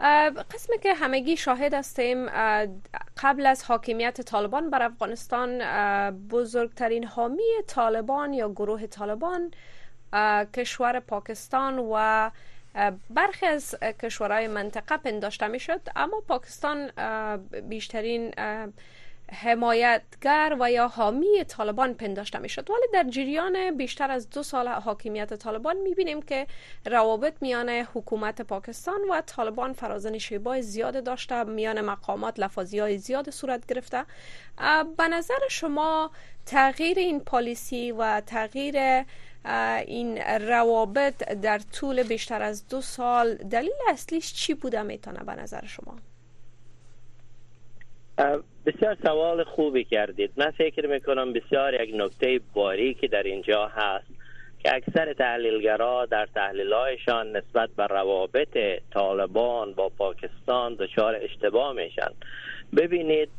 قسمی 0.00 0.78
که 0.82 0.94
همگی 0.94 1.36
شاهد 1.36 1.74
هستیم 1.74 2.26
قبل 3.22 3.46
از 3.46 3.64
حاکمیت 3.64 4.20
طالبان 4.20 4.70
بر 4.70 4.82
افغانستان 4.82 5.58
بزرگترین 6.10 7.04
حامی 7.04 7.42
طالبان 7.66 8.32
یا 8.32 8.48
گروه 8.48 8.86
طالبان 8.86 9.50
کشور 10.54 11.00
پاکستان 11.00 11.78
و 11.78 12.30
برخی 13.10 13.46
از 13.46 13.74
کشورهای 13.80 14.48
منطقه 14.48 14.96
پنداشته 14.96 15.48
می 15.48 15.60
شد 15.60 15.80
اما 15.96 16.22
پاکستان 16.28 16.90
بیشترین 17.68 18.34
حمایتگر 19.32 20.56
و 20.60 20.70
یا 20.70 20.88
حامی 20.88 21.44
طالبان 21.48 21.94
پنداشته 21.94 22.38
می 22.38 22.48
شد 22.48 22.70
ولی 22.70 22.86
در 22.92 23.10
جریان 23.10 23.76
بیشتر 23.76 24.10
از 24.10 24.30
دو 24.30 24.42
سال 24.42 24.68
حاکمیت 24.68 25.34
طالبان 25.34 25.76
می 25.76 25.94
بینیم 25.94 26.22
که 26.22 26.46
روابط 26.86 27.34
میان 27.40 27.68
حکومت 27.68 28.42
پاکستان 28.42 29.00
و 29.10 29.20
طالبان 29.20 29.72
فرازن 29.72 30.18
شیبای 30.18 30.62
زیاد 30.62 31.04
داشته 31.04 31.44
میان 31.44 31.80
مقامات 31.80 32.40
لفاظی 32.40 32.78
های 32.78 32.98
زیاد 32.98 33.30
صورت 33.30 33.66
گرفته 33.66 34.04
به 34.96 35.08
نظر 35.08 35.48
شما 35.50 36.10
تغییر 36.46 36.98
این 36.98 37.20
پالیسی 37.20 37.92
و 37.92 38.20
تغییر 38.20 39.04
این 39.86 40.18
روابط 40.18 41.22
در 41.28 41.58
طول 41.58 42.02
بیشتر 42.02 42.42
از 42.42 42.68
دو 42.68 42.80
سال 42.80 43.34
دلیل 43.34 43.72
اصلیش 43.88 44.34
چی 44.34 44.54
بوده 44.54 44.82
می‌تونه 44.82 45.24
به 45.24 45.34
نظر 45.34 45.66
شما؟ 45.66 45.96
بسیار 48.66 48.96
سوال 49.02 49.44
خوبی 49.44 49.84
کردید. 49.84 50.30
من 50.36 50.50
فکر 50.50 50.86
می‌کنم 50.86 51.32
بسیار 51.32 51.82
یک 51.82 51.94
نکته 51.94 52.40
باریکی 52.54 53.08
در 53.08 53.22
اینجا 53.22 53.66
هست 53.66 54.06
که 54.62 54.74
اکثر 54.74 55.12
تحلیلگرا 55.12 56.06
در 56.06 56.28
تحلیلهایشان 56.34 57.36
نسبت 57.36 57.70
به 57.76 57.86
روابط 57.86 58.58
طالبان 58.94 59.74
با 59.74 59.88
پاکستان 59.88 60.74
دچار 60.74 61.16
اشتباه 61.16 61.72
میشن. 61.72 62.10
ببینید 62.76 63.30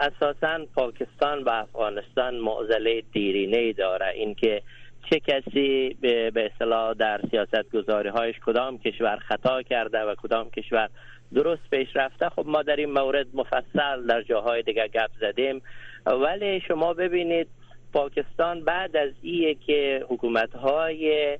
اساسا 0.00 0.66
پاکستان 0.74 1.42
و 1.42 1.48
افغانستان 1.48 2.34
معضله 2.34 3.02
دیرینه 3.12 3.72
داره. 3.72 4.06
اینکه 4.14 4.62
چه 5.10 5.20
کسی 5.20 5.96
به 6.00 6.50
اصطلاح 6.52 6.94
در 6.94 7.20
سیاست 7.30 7.70
گذاری 7.72 8.08
هایش 8.08 8.36
کدام 8.46 8.78
کشور 8.78 9.16
خطا 9.16 9.62
کرده 9.62 9.98
و 9.98 10.14
کدام 10.14 10.50
کشور 10.50 10.88
درست 11.34 11.70
پیش 11.70 11.88
رفته. 11.94 12.28
خب 12.28 12.44
ما 12.46 12.62
در 12.62 12.76
این 12.76 12.90
مورد 12.90 13.26
مفصل 13.34 14.06
در 14.06 14.22
جاهای 14.22 14.62
دیگه 14.62 14.88
گپ 14.88 15.10
زدیم. 15.20 15.62
ولی 16.06 16.60
شما 16.60 16.94
ببینید 16.94 17.48
پاکستان 17.92 18.64
بعد 18.64 18.96
از 18.96 19.10
ایه 19.22 19.54
که 19.54 20.04
حکومت 20.08 20.54
های 20.56 21.38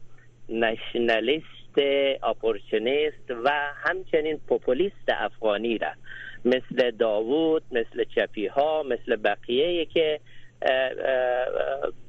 نشنالیست 0.48 1.78
اپورچنیست 2.22 3.30
و 3.44 3.50
همچنین 3.74 4.40
پوپولیست 4.48 5.08
افغانی 5.08 5.78
را 5.78 5.88
مثل 6.44 6.90
داوود 6.90 7.62
مثل 7.70 8.04
چپی 8.04 8.46
ها 8.46 8.82
مثل 8.82 9.16
بقیه 9.16 9.86
که 9.86 10.20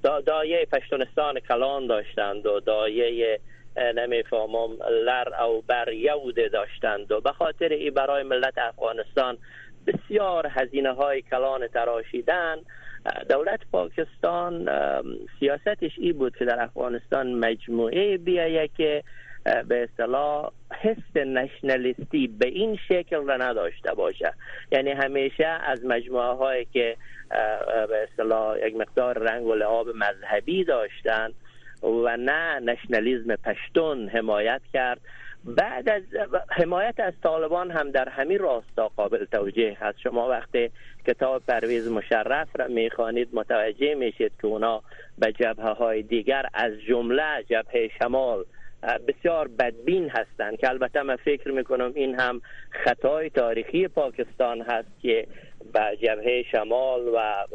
دایه 0.04 0.68
پشتونستان 0.72 1.40
کلان 1.40 1.88
داشتند 1.88 2.46
و 2.46 2.60
دایه 2.60 3.40
نمی‌فهمم. 3.78 4.78
لر 5.06 5.44
او 5.44 5.62
بر 5.62 5.94
یود 5.94 6.52
داشتند 6.52 7.12
و 7.12 7.22
به 7.22 7.32
خاطر 7.32 7.70
ای 7.70 7.90
برای 7.90 8.24
ملت 8.24 8.58
افغانستان 8.58 9.38
بسیار 9.88 10.48
هزینه 10.50 10.94
های 10.94 11.22
کلان 11.22 11.68
تراشیدن. 11.68 12.56
دولت 13.30 13.60
پاکستان 13.72 14.70
سیاستش 15.40 15.92
ای 15.98 16.14
بود 16.14 16.38
که 16.38 16.46
در 16.46 16.64
افغانستان 16.64 17.34
مجموعه 17.34 18.18
بیایه 18.18 18.70
که 18.78 19.04
به 19.68 19.84
اصطلاح 19.84 20.52
حس 20.82 21.18
نشنالیستی 21.18 22.28
به 22.28 22.48
این 22.48 22.80
شکل 22.88 23.28
را 23.28 23.38
نداشته 23.38 23.94
باشه. 23.94 24.34
یعنی 24.72 24.92
همیشه 24.92 25.46
از 25.46 25.86
مجموعه 25.86 26.36
هایی 26.36 26.68
که 26.74 26.98
به 27.90 28.08
اصطلاح 28.12 28.68
یک 28.68 28.76
مقدار 28.76 29.18
رنگ 29.18 29.46
و 29.46 29.56
لعاب 29.56 29.88
مذهبی 29.90 30.64
داشتن 30.64 31.30
و 31.84 32.18
نه 32.18 32.60
نشنالیزم 32.60 33.36
پشتون 33.36 34.10
حمایت 34.10 34.62
کرد. 34.74 35.02
بعد 35.46 35.90
از 35.90 36.02
حمایت 36.50 37.00
از 37.00 37.14
طالبان 37.24 37.72
هم 37.72 37.92
در 37.92 38.10
همین 38.10 38.40
راستا 38.40 38.88
قابل 38.88 39.26
توجه 39.26 39.78
هست. 39.80 40.00
شما 40.00 40.30
وقتی 40.30 40.70
کتاب 41.08 41.44
پرویز 41.48 41.92
مشرف 41.92 42.48
را 42.60 42.68
می‌خوانید 42.68 43.30
متوجه 43.34 43.96
میشید 43.96 44.32
که 44.42 44.48
اونا 44.48 44.82
به 45.18 45.32
جبهه 45.32 45.70
های 45.70 46.04
دیگر 46.04 46.46
از 46.54 46.74
جمله 46.88 47.44
جبهه 47.50 47.90
شمال 48.00 48.46
بسیار 49.08 49.48
بدبین 49.48 50.10
هستند 50.10 50.58
که 50.58 50.70
البته 50.70 51.02
من 51.02 51.16
فکر 51.16 51.52
می‌کنم 51.52 51.92
این 51.96 52.20
هم 52.20 52.42
خطای 52.70 53.30
تاریخی 53.30 53.88
پاکستان 53.88 54.62
هست 54.62 54.88
که 55.02 55.28
به 55.74 55.98
جبهه 56.02 56.44
شمال 56.52 57.08
و 57.08 57.46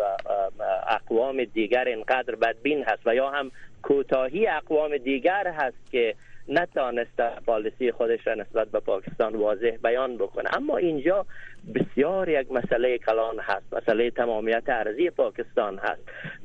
اقوام 0.89 1.45
دیگر 1.45 1.85
اینقدر 1.85 2.35
بدبین 2.35 2.85
هست 2.85 3.03
و 3.07 3.15
یا 3.15 3.31
هم 3.31 3.51
کوتاهی 3.83 4.47
اقوام 4.47 4.97
دیگر 4.97 5.47
هست 5.47 5.93
که 5.93 6.15
نتانست 6.49 7.21
پالیسی 7.47 7.93
خودش 7.93 8.27
را 8.27 8.35
نسبت 8.35 8.69
به 8.69 8.81
پاکستان 8.81 9.37
واضح 9.37 9.77
بیان 9.83 10.17
بکنه. 10.17 10.57
اما 10.57 10.77
اینجا 10.77 11.27
بسیار 11.75 12.29
یک 12.29 12.53
مسئله 12.53 12.99
کلان 12.99 13.39
هست 13.41 13.75
مسئله 13.75 14.11
تمامیت 14.11 14.63
ارزی 14.69 15.11
پاکستان 15.11 15.79
هست. 15.79 16.01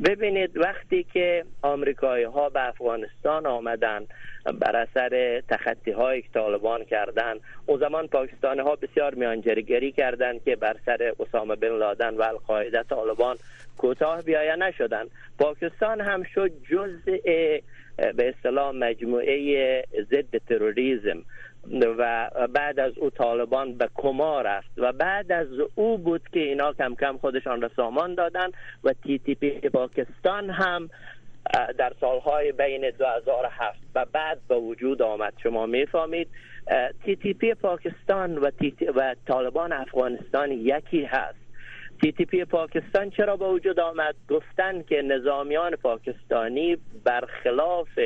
ببینید 0.05 0.57
وقتی 0.57 1.05
که 1.13 1.45
آمریکایی 1.61 2.23
ها 2.23 2.49
به 2.49 2.67
افغانستان 2.67 3.45
آمدن 3.45 4.05
بر 4.59 4.75
اثر 4.75 5.41
تخطی 5.49 5.91
های 5.91 6.21
که 6.21 6.27
طالبان 6.33 6.83
کردن 6.83 7.33
اون 7.65 7.79
زمان 7.79 8.07
پاکستانی 8.07 8.61
ها 8.61 8.75
بسیار 8.75 9.15
میانجرگری 9.15 9.91
کردند 9.91 10.43
که 10.43 10.55
بر 10.55 10.75
سر 10.85 11.13
اسامه 11.19 11.55
بن 11.55 11.77
لادن 11.77 12.13
و 12.17 12.21
القاعده 12.21 12.83
طالبان 12.83 13.37
کوتاه 13.77 14.21
بیایه 14.21 14.55
نشدن 14.55 15.05
پاکستان 15.39 16.01
هم 16.01 16.23
شد 16.23 16.51
جزء 16.71 17.17
به 17.97 18.33
اصطلاح 18.37 18.71
مجموعه 18.71 19.83
ضد 20.11 20.37
تروریسم. 20.49 21.23
و 21.71 22.29
بعد 22.53 22.79
از 22.79 22.97
او 22.97 23.09
طالبان 23.09 23.73
به 23.73 23.89
کما 23.95 24.41
رفت 24.41 24.71
و 24.77 24.93
بعد 24.93 25.31
از 25.31 25.47
او 25.75 25.97
بود 25.97 26.21
که 26.33 26.39
اینا 26.39 26.73
کم 26.73 26.95
کم 26.95 27.17
خودشان 27.17 27.61
را 27.61 27.69
سامان 27.75 28.15
دادن 28.15 28.47
و 28.83 28.93
تی 29.03 29.19
تی 29.19 29.35
پی 29.35 29.69
پاکستان 29.69 30.49
هم 30.49 30.89
در 31.77 31.93
سالهای 32.01 32.51
بین 32.51 32.89
2007 32.89 33.79
و 33.95 34.05
بعد 34.05 34.39
به 34.47 34.55
وجود 34.55 35.01
آمد. 35.01 35.33
شما 35.43 35.65
می‌فهمید 35.65 36.27
تی 37.05 37.15
تی 37.15 37.33
پی 37.33 37.53
پاکستان 37.53 38.37
و, 38.37 38.51
و 38.95 39.15
طالبان 39.27 39.73
افغانستان 39.73 40.51
یکی 40.51 41.03
هست. 41.03 41.45
تی 42.01 42.11
تی 42.11 42.25
پی 42.25 42.45
پاکستان 42.45 43.09
چرا 43.09 43.37
به 43.37 43.47
وجود 43.47 43.79
آمد؟ 43.79 44.15
گفتن 44.29 44.83
که 44.83 45.01
نظامیان 45.01 45.75
پاکستانی 45.75 46.77
برخلاف 47.03 47.99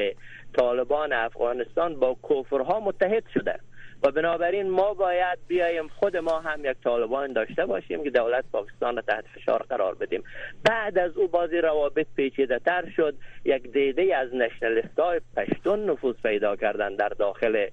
طالبان 0.58 1.14
افغانستان 1.14 2.00
با 2.00 2.18
کفرها 2.30 2.80
متحد 2.80 3.24
شده 3.34 3.60
و 4.04 4.12
بنابراین 4.12 4.70
ما 4.70 4.94
باید 4.94 5.40
بیایم 5.48 5.88
خود 5.88 6.18
ما 6.18 6.40
هم 6.40 6.66
یک 6.66 6.78
طالبان 6.84 7.34
داشته 7.34 7.66
باشیم 7.66 8.04
که 8.04 8.10
دولت 8.10 8.46
پاکستان 8.52 8.96
را 8.96 9.02
تحت 9.02 9.26
فشار 9.36 9.66
قرار 9.70 9.96
بدیم. 9.96 10.24
بعد 10.70 10.98
از 10.98 11.18
او 11.18 11.28
بازی 11.28 11.58
روابط 11.58 12.08
پیچیده 12.16 12.60
تر 12.60 12.90
شد. 12.96 13.16
یک 13.46 13.72
دیده 13.72 14.16
از 14.16 14.30
نشنلیست 14.34 15.00
های 15.00 15.22
پشتون 15.38 15.90
نفوذ 15.90 16.16
پیدا 16.24 16.56
کردن 16.56 16.96
در 16.96 17.10
داخل 17.10 17.66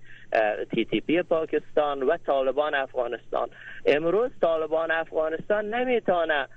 تی 0.74 0.84
تی 0.84 1.00
پی 1.00 1.22
پاکستان 1.22 2.02
و 2.02 2.16
طالبان 2.26 2.74
افغانستان. 2.74 3.48
امروز 3.86 4.30
طالبان 4.40 4.90
افغانستان 4.90 5.74
نمی‌تونه 5.74 6.48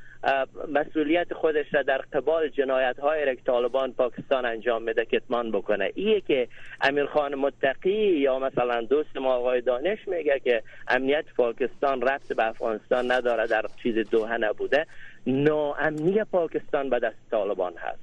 مسئولیت 0.68 1.34
خودش 1.34 1.66
را 1.74 1.82
در 1.82 1.98
قبال 1.98 2.50
جنایت 2.50 3.00
های 3.00 3.36
که 3.36 3.42
طالبان 3.46 3.94
پاکستان 3.94 4.46
انجام 4.46 4.84
میده 4.84 5.06
کتمان 5.06 5.52
بکنه. 5.52 5.92
ایه 5.96 6.22
که 6.22 6.48
امیر 6.82 7.06
خان 7.06 7.36
متقی 7.36 8.18
یا 8.20 8.40
مثلا 8.40 8.82
دوست 8.82 9.18
ما 9.18 9.34
آقای 9.34 9.62
دانش 9.62 10.08
میگه 10.08 10.40
که 10.44 10.64
امنیت 10.88 11.26
پاکستان 11.38 12.02
رفت 12.02 12.34
به 12.34 12.48
افغانستان 12.48 13.12
نداره 13.12 13.48
در 13.48 13.66
چیز 13.84 14.10
دوه 14.10 14.38
نبوده 14.38 14.86
ناامنی 15.28 16.24
پاکستان 16.24 16.90
به 16.90 17.00
دست 17.00 17.30
طالبان 17.32 17.74
هست. 17.78 18.00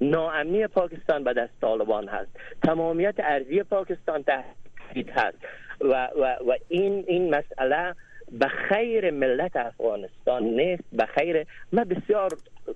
ناامنی 0.00 0.66
پاکستان 0.66 1.24
به 1.24 1.32
دست 1.32 1.60
طالبان 1.60 2.08
هست. 2.08 2.30
تمامیت 2.62 3.14
ارضی 3.18 3.62
پاکستان 3.62 4.22
تهدید 4.22 5.10
هست. 5.10 5.38
و, 5.80 6.08
و, 6.16 6.50
و 6.50 6.56
این 6.68 7.04
این 7.08 7.34
مسئله 7.34 7.94
به 8.32 8.48
خیر 8.48 9.10
ملت 9.10 9.56
افغانستان 9.56 10.42
نیست. 10.42 10.84
به 10.92 11.06
خیر 11.06 11.46
من 11.72 11.84
بسیار 11.84 12.30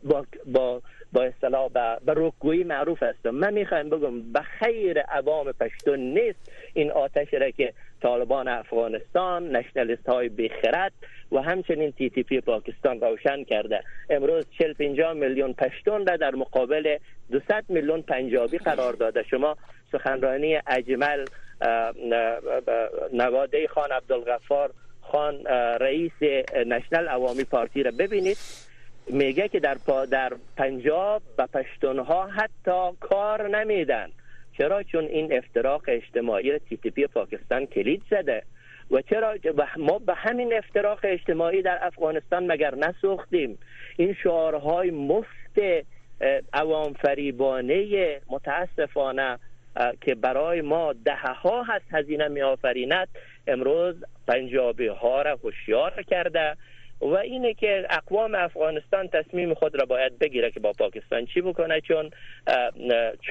با 0.04 0.26
با 0.46 0.82
با 1.12 1.22
اصطلاح 1.22 1.68
به 2.04 2.12
رکگویی 2.16 2.64
معروف 2.64 3.02
هستم. 3.02 3.30
من 3.30 3.54
می‌خوایم 3.54 3.90
بگم 3.90 4.32
به 4.32 4.40
خیر 4.40 5.00
عوام 5.00 5.52
پشتون 5.52 6.00
نیست. 6.00 6.52
این 6.74 6.90
آتش 6.90 7.34
را 7.34 7.50
که 7.50 7.72
طالبان 8.02 8.48
افغانستان 8.48 9.56
نشنلیست 9.56 10.08
های 10.08 10.28
بخرد 10.28 10.92
و 11.32 11.38
همچنین 11.38 11.92
تی 11.92 12.10
تی 12.10 12.22
پی 12.22 12.40
پاکستان 12.40 13.00
روشن 13.00 13.44
کرده. 13.44 13.80
امروز 14.10 14.46
40 14.58 14.72
50 14.72 15.12
میلیون 15.12 15.52
پشتون 15.52 16.06
را 16.06 16.16
در 16.16 16.34
مقابل 16.34 16.96
200 17.30 17.50
میلیون 17.68 18.02
پنجابی 18.02 18.58
قرار 18.58 18.92
داده. 18.92 19.22
شما 19.22 19.56
سخنرانی 19.92 20.58
اجمل 20.66 21.24
نواده 23.12 23.66
خان 23.68 23.92
عبدالغفار 23.92 24.70
خان 25.14 25.44
رئیس 25.80 26.12
نشنل 26.66 27.08
عوامی 27.08 27.44
پارتی 27.44 27.82
را 27.82 27.90
ببینید. 27.90 28.36
میگه 29.06 29.48
که 29.48 29.60
در 29.60 29.76
در 30.10 30.32
پنجاب 30.56 31.22
و 31.38 31.46
پشتونها 31.46 32.26
حتی 32.26 32.96
کار 33.00 33.48
نمیدن. 33.48 34.08
چرا؟ 34.58 34.82
چون 34.82 35.04
این 35.04 35.32
افتراق 35.32 35.82
اجتماعی 35.88 36.50
را 36.50 36.58
تی 36.58 36.76
پی 36.76 37.06
پاکستان 37.06 37.66
کلید 37.66 38.02
زده. 38.10 38.42
و 38.90 39.02
چرا؟ 39.02 39.34
ما 39.76 39.98
به 39.98 40.14
همین 40.14 40.54
افتراق 40.54 41.00
اجتماعی 41.02 41.62
در 41.62 41.78
افغانستان 41.86 42.52
مگر 42.52 42.74
نسوختیم؟ 42.74 43.58
این 43.96 44.16
شعارهای 44.22 44.90
مفت 44.90 45.84
عوام 46.52 46.92
فریبانه 46.92 48.20
متاسفانه 48.30 49.38
که 50.00 50.14
برای 50.14 50.60
ما 50.60 50.92
ده 50.92 51.16
ها 51.16 51.62
هست 51.62 51.84
هزینه 51.90 52.28
می 52.28 52.42
آفریند 52.42 53.08
امروز 53.46 53.94
پنجابی 54.28 54.86
ها 54.86 55.22
را 55.22 55.38
هوشیار 55.44 56.02
کرده 56.02 56.56
و 57.00 57.14
اینه 57.14 57.54
که 57.54 57.86
اقوام 57.90 58.34
افغانستان 58.34 59.08
تصمیم 59.08 59.54
خود 59.54 59.80
را 59.80 59.84
باید 59.84 60.18
بگیره 60.18 60.50
که 60.50 60.60
با 60.60 60.72
پاکستان 60.72 61.26
چی 61.26 61.40
بکنه 61.40 61.80
چون 61.80 62.10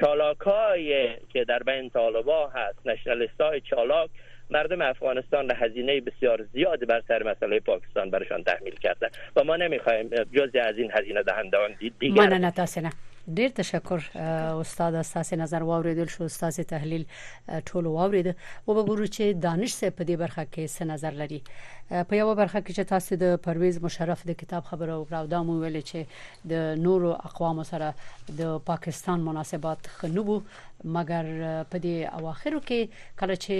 چالاکای 0.00 1.08
که 1.32 1.44
در 1.44 1.62
بین 1.62 1.90
طالبا 1.90 2.48
هست 2.48 2.86
نشنالیست 2.86 3.40
های 3.40 3.60
چالاک 3.60 4.10
مردم 4.50 4.82
افغانستان 4.82 5.48
را 5.48 5.56
هزینه 5.56 6.00
بسیار 6.00 6.46
زیادی 6.52 6.86
بر 6.86 7.02
سر 7.08 7.22
مسئله 7.22 7.60
پاکستان 7.60 8.10
برشان 8.10 8.42
تحمیل 8.42 8.74
کرده. 8.74 9.10
و 9.36 9.44
ما 9.44 9.56
نمی‌خوایم 9.56 10.08
جزی 10.08 10.58
از 10.58 10.78
این 10.78 10.90
هزینه 10.94 11.22
دهندگان 11.22 11.76
دیگر 11.98 12.50
تاسو 12.50 12.80
نه. 12.80 12.90
ډیر 13.28 13.48
تشکر 13.54 13.98
استاد 14.14 14.94
استاد 14.94 15.34
نظر 15.40 15.62
واوریدل 15.62 16.08
شو 16.16 16.24
استاد 16.24 16.60
تحلیل 16.68 17.04
ټولو 17.48 17.92
واورید. 17.92 18.28
او 18.66 18.74
به 18.74 18.82
ګورو 18.84 19.06
چې 19.06 19.40
دانش 19.46 19.74
سه 19.74 19.90
په 19.90 20.04
دې 20.04 20.16
برخه 20.24 20.44
کې 20.44 20.68
څه 20.76 20.82
نظر 20.92 21.12
لري. 21.12 21.40
په 21.88 22.16
یو 22.16 22.34
برخه 22.34 22.60
کې 22.60 22.72
چې 22.76 22.84
تاسو 22.92 23.16
د 23.22 23.36
پرویز 23.46 23.78
مشرف 23.86 24.26
د 24.26 24.36
کتاب 24.42 24.64
خبرو 24.64 24.98
او 25.16 25.26
دا 25.32 25.42
مو 25.42 25.56
ویل 25.60 25.80
چې 25.80 26.06
د 26.52 26.78
نورو 26.84 27.12
اقوام 27.30 27.62
سره 27.70 27.94
د 28.38 28.54
پاکستان 28.70 29.26
مناسبات 29.30 29.90
خنوبو 29.96 30.38
مګر 30.84 31.24
په 31.72 31.78
دې 31.84 31.96
اواخرو 32.20 32.60
کې 32.68 32.80
کله 33.20 33.36
چې 33.44 33.54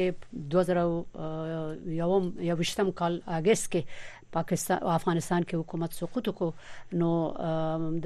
2000 0.55 1.95
یوم 1.99 2.31
یو 2.49 2.57
وشتم 2.59 2.91
کال 3.01 3.21
اگست 3.39 3.71
کې 3.73 3.83
پاکستان 4.37 4.78
او 4.82 4.91
افغانستان 4.95 5.43
کې 5.43 5.55
حکومت 5.62 5.99
سقوط 6.01 6.28
کو 6.41 6.51
نو 7.03 7.11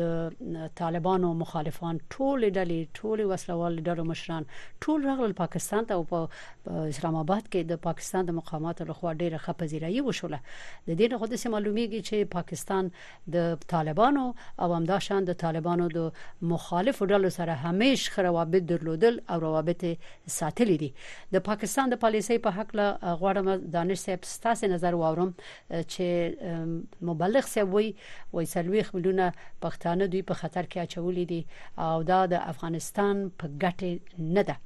د 0.00 0.70
طالبانو 0.82 1.32
مخالفان 1.42 2.00
ټول 2.16 2.46
ډلې 2.48 2.80
ټول 3.00 3.24
وسلوال 3.32 3.78
ډلو 3.90 4.04
مشران 4.12 4.48
ټول 4.86 5.08
راغلل 5.10 5.36
پاکستان 5.42 5.90
ته 5.92 6.00
او 6.00 6.04
په 6.12 6.88
اسلام 6.94 7.20
آباد 7.22 7.44
کې 7.52 7.70
د 7.72 7.82
پاکستان 7.88 8.30
د 8.30 8.38
مقاماتو 8.40 8.88
لخوا 8.92 9.14
ډیره 9.22 9.42
خپزیرایي 9.46 10.00
وشوله. 10.08 10.40
د 10.88 10.90
دې 10.98 11.06
نه 11.12 11.18
خو 11.18 11.30
د 11.32 11.42
معلومیږي 11.54 12.00
چې 12.08 12.32
پاکستان 12.36 12.90
د 13.36 13.66
طالبانو 13.74 14.24
او 14.62 14.68
همداشان 14.74 15.28
د 15.30 15.38
طالبانو 15.44 15.88
د 15.96 16.10
مخالف 16.52 17.02
ډلو 17.02 17.30
سره 17.38 17.58
همیش 17.64 18.06
روابط 18.28 18.68
درلودل 18.72 19.20
او 19.30 19.40
روابط 19.46 19.84
ساتلې 19.84 20.76
دي. 20.82 20.90
د 21.36 21.44
پاکستان 21.50 21.94
د 21.94 22.00
پالیسۍ 22.04 22.38
په 22.46 22.50
حق 22.58 22.74
له 22.80 23.16
غواړم 23.22 23.72
دانش 23.76 23.98
صاحب 24.04 24.30
ستاسو 24.34 24.72
نظر 24.74 24.98
واورم 25.02 25.34
چې 25.40 26.17
مبلغ 27.10 27.44
صاحب 27.54 27.74
وي 27.74 27.88
وای 28.32 28.46
سلويخ 28.54 28.94
مليونه 28.94 29.26
پښتانه 29.64 30.04
دوی 30.12 30.22
په 30.30 30.34
خطر 30.40 30.64
کې 30.70 30.78
اچولې 30.84 31.24
دي 31.32 31.42
او 31.86 32.02
دا 32.10 32.20
د 32.32 32.34
افغانستان 32.52 33.30
په 33.38 33.46
ګټه 33.62 33.90
نه 34.36 34.42
ده. 34.48 34.56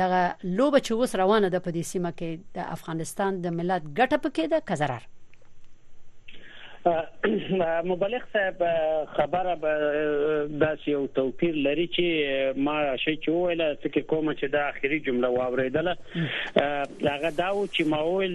دغه 0.00 0.20
لوبه 0.58 0.78
چې 0.86 0.92
اوس 0.92 1.14
روانه 1.22 1.48
ده 1.54 1.60
په 1.66 1.70
دې 1.76 1.84
سیمه 1.92 2.10
کې 2.18 2.30
د 2.56 2.58
افغانستان 2.76 3.40
د 3.44 3.46
ملت 3.58 3.82
ګټه 3.98 4.16
پکې 4.24 4.44
ده 4.52 4.58
کزرار 4.70 5.02
مبلغ 7.90 8.22
صاحب 8.32 8.62
خبره 9.16 9.54
داسې 9.56 10.88
یو 10.92 11.02
توپیر 11.18 11.58
لري 11.66 11.84
چې 11.96 12.56
ما 12.68 12.74
شي 13.02 13.14
چې 13.16 13.28
ویل 13.28 13.62
فکر 13.84 14.06
کوم 14.12 14.30
چې 14.32 14.54
دا 14.54 14.62
اخیری 14.70 14.98
جمله 15.08 15.30
واوریدله 15.34 15.94
هغه 16.56 17.30
دا 17.36 17.50
و 17.58 17.66
چې 17.66 17.86
ما 17.92 18.00
ویل 18.06 18.34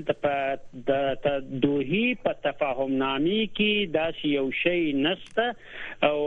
د 0.92 1.28
دوهی 1.66 2.06
په 2.28 2.36
تفاهم 2.48 2.96
نامې 3.04 3.42
کې 3.58 3.92
داسې 3.98 4.26
یو 4.38 4.48
شی 4.62 4.94
نسته 5.08 5.50
او 6.04 6.18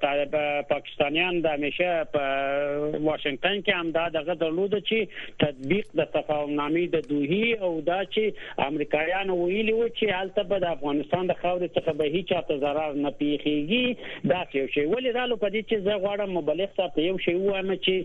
طالب 0.00 0.36
پاکستانیان 0.68 1.40
د 1.46 1.56
همیشه 1.58 2.04
په 2.12 2.24
واشنگټن 3.08 3.62
کې 3.64 3.72
هم 3.80 3.90
دا 3.98 4.04
دغه 4.18 4.34
درلود 4.42 4.76
چې 4.78 4.98
تطبیق 5.44 5.90
د 6.00 6.10
تفاهم 6.16 6.54
نامې 6.60 6.86
د 6.94 7.08
دوهی 7.10 7.54
او 7.68 7.72
دا 7.90 7.98
چې 8.04 8.66
امریکایان 8.68 9.30
ویلي 9.30 9.74
و 9.78 9.88
چې 9.88 10.16
حالت 10.18 10.40
به 10.52 10.60
د 10.66 10.72
افغانستان 10.76 11.32
د 11.32 11.40
خاورې 11.42 11.68
څخه 11.76 11.92
به 12.00 12.04
هیڅ 12.16 12.48
ته 12.50 12.58
zarar 12.64 12.88
نه 12.94 13.10
پیخيږي 13.20 13.86
دا 14.32 14.40
یو 14.58 14.66
شی 14.74 14.84
ولې 14.86 15.14
رالو 15.18 15.36
په 15.42 15.48
دې 15.54 15.62
چې 15.68 15.76
زه 15.86 15.98
غواړم 16.04 16.36
مبلغ 16.38 16.74
صاحب 16.76 16.98
یو 17.04 17.18
شی 17.26 17.34
وایم 17.34 17.72
چې 17.74 17.96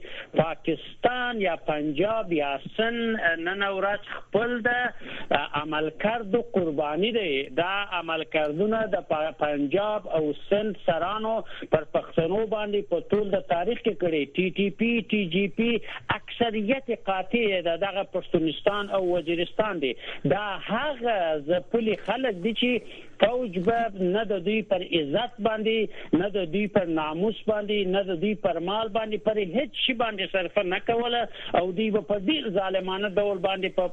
پاکستان 0.42 1.42
یا 1.46 1.56
پنجاب 1.70 2.34
یا 2.40 2.52
سن 2.78 3.00
نن 3.48 3.64
ورځ 3.78 4.12
خپل 4.18 4.56
د 4.68 5.48
عمل 5.62 5.90
کردو 6.06 6.42
قرباني 6.58 7.12
دی 7.20 7.32
دا 7.62 7.72
عمل 8.00 8.24
کردونه 8.38 8.82
د 8.96 9.08
پنجاب 9.44 10.10
او 10.20 10.24
سن 10.44 10.74
سرانو 11.14 11.34
پر 11.72 11.84
پښتنو 11.96 12.46
باندې 12.54 12.90
په 12.92 13.00
ټول 13.14 13.32
د 13.34 13.44
تاریخ 13.50 13.82
کې 13.86 13.94
کړي 14.04 14.22
ټي 14.38 14.46
ټي 14.58 14.70
پی 14.80 14.92
ټي 15.12 15.22
جی 15.36 15.46
پی 15.58 15.70
اکثریت 16.16 16.92
قاطع 17.10 17.44
د 17.68 17.80
دغه 17.86 18.04
پښتونستان 18.16 18.90
او 18.98 19.02
وزیرستان 19.10 19.82
دي. 19.86 19.94
دا 20.34 20.44
هغه 20.70 21.18
ځپلي 21.52 21.96
خلک 22.06 22.42
دي 22.46 22.54
چې 22.62 23.13
فوج 23.24 23.60
به 23.68 24.08
نه 24.16 24.24
د 24.32 24.44
دوی 24.46 24.62
پر 24.72 24.82
عزت 25.00 25.36
باندې 25.48 26.20
نه 26.22 26.30
د 26.38 26.50
دوی 26.54 26.64
پر 26.78 26.86
ناموس 27.00 27.42
باندې 27.50 27.92
نه 27.96 28.04
د 28.10 28.20
دوی 28.24 28.34
پر 28.46 28.60
مال 28.70 28.90
باندې 28.98 29.18
پر 29.28 29.40
هیڅ 29.40 29.84
شي 29.86 29.94
باندې 30.02 30.32
صرف 30.36 30.58
نه 30.74 30.80
کوله. 30.88 31.22
او 31.60 31.72
دوی 31.80 31.90
په 31.92 32.18
دې 32.28 32.54
ظالمانه 32.58 33.10
ډول 33.20 33.42
باندې 33.48 33.70
په 33.78 33.86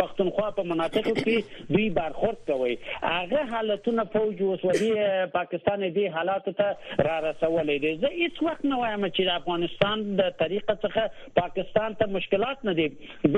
پښتونخوا 0.00 0.50
په 0.58 0.68
مناطقو 0.72 1.14
کې 1.20 1.68
دوی 1.76 1.88
برخورد 1.98 2.40
کوي. 2.50 2.76
هغه 3.02 3.44
حالتونه 3.52 4.06
فوج 4.16 4.42
وسودي 4.42 4.90
پاکستان 5.36 5.86
دې 5.86 6.06
حالات 6.18 6.48
ته 6.60 7.06
را 7.08 7.18
رسولې 7.28 7.78
دي. 7.86 7.94
زه 8.04 8.12
هیڅ 8.16 8.42
وخت 8.48 8.64
نه 8.70 8.80
وایم 8.82 9.08
چې 9.08 9.22
افغانستان 9.40 10.06
د 10.22 10.32
طریقه 10.42 10.78
څخه 10.86 11.36
پاکستان 11.42 11.98
ته 12.02 12.10
مشکلات 12.18 12.64
نه 12.70 12.76
دي. 12.80 12.88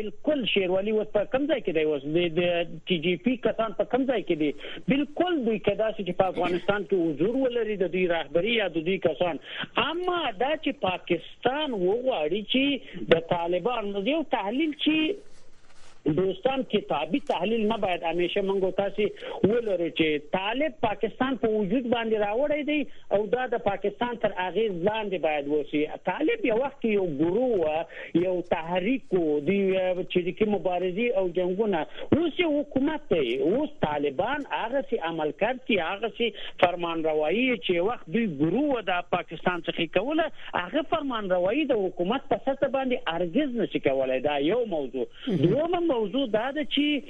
بالکل 0.01 0.47
شیروالي 0.55 0.97
و 0.99 1.05
په 1.19 1.25
کم 1.37 1.47
ځای 1.53 1.61
کې 1.61 1.73
دی؟ 1.77 1.85
اوس 1.85 2.03
د 2.39 2.81
ټي 2.91 2.99
جی 3.09 3.17
پی 3.29 3.37
کسان 3.49 3.79
په 3.83 3.91
کم 3.95 4.09
ځای 4.13 4.23
کې 4.29 4.37
دي 4.45 4.51
بالکل 4.89 5.37
دوی 5.45 5.59
کدا 5.67 5.91
چې 5.93 6.17
په 6.23 6.33
افغانستان 6.33 6.87
کې 6.89 6.97
حضور 7.11 7.37
ولري 7.43 7.77
د 7.83 7.93
دوی 7.93 8.07
رهبری 8.15 8.57
یا 8.57 8.67
د 8.75 8.85
دوی 8.89 8.97
کسان. 9.05 9.39
اما 9.85 10.19
دا 10.41 10.51
چې 10.57 10.73
پاکستان 10.87 11.77
وغواړي 11.85 12.43
چې 12.53 13.07
د 13.15 13.25
طالبان 13.31 13.95
یو 14.09 14.23
تحلیل 14.37 14.75
چې 14.85 15.15
دوستان 16.07 16.63
کتابي 16.63 17.21
تحلیل 17.21 17.67
نه 17.69 17.79
باید 17.79 18.03
همیشه 18.03 18.41
منغو 18.41 18.71
تاسو 18.71 19.03
ولرو 19.45 19.89
چې 19.89 20.21
طالب 20.33 20.73
پاکستان 20.81 21.37
په 21.37 21.49
وجود 21.49 21.87
باندې 21.91 22.17
راوړی 22.25 22.63
دی 22.67 22.87
او 23.19 23.27
دا 23.35 23.47
د 23.55 23.63
پاکستان 23.69 24.19
تر 24.25 24.35
اغیز 24.47 24.73
لاندې 24.89 25.19
باید 25.27 25.49
وسی 25.49 25.87
طالب 26.11 26.45
یو 26.49 26.59
وخت 26.65 26.85
یو 26.91 27.07
ګروه 27.21 27.87
یو 28.25 28.35
تحریک 28.51 29.07
دی 29.47 29.59
چې 30.11 30.19
د 30.27 30.53
مبارزي 30.57 31.09
او 31.23 31.29
جنگونه 31.39 31.81
اوس 32.17 32.41
یو 32.41 32.51
حکومت 32.59 33.09
دی 33.15 33.37
اوس 33.49 33.73
طالبان 33.87 34.47
هغه 34.51 34.85
سي 34.91 35.01
عمل 35.11 35.33
کوي 35.45 35.81
هغه 35.81 36.13
سي 36.19 36.31
فرمان 36.65 37.05
روایی 37.09 37.49
چې 37.57 37.89
وخت 37.89 38.13
دوی 38.19 38.27
ګروه 38.43 38.85
د 38.91 39.09
پاکستان 39.17 39.65
څخه 39.71 39.89
کوله 39.99 40.29
هغه 40.61 40.85
فرمان 40.95 41.33
روایی 41.37 41.65
د 41.73 41.83
حکومت 41.87 42.31
په 42.35 42.41
سطح 42.45 42.73
باندې 42.77 43.17
ارګز 43.17 43.59
نشي 43.63 43.85
کولای 43.89 44.21
دا 44.29 44.39
یو 44.51 44.63
موضوع. 44.77 45.07
دومره 45.29 45.94
موضوع 45.94 46.28
دا 46.28 46.52
ده 46.52 46.64
چې 46.64 47.02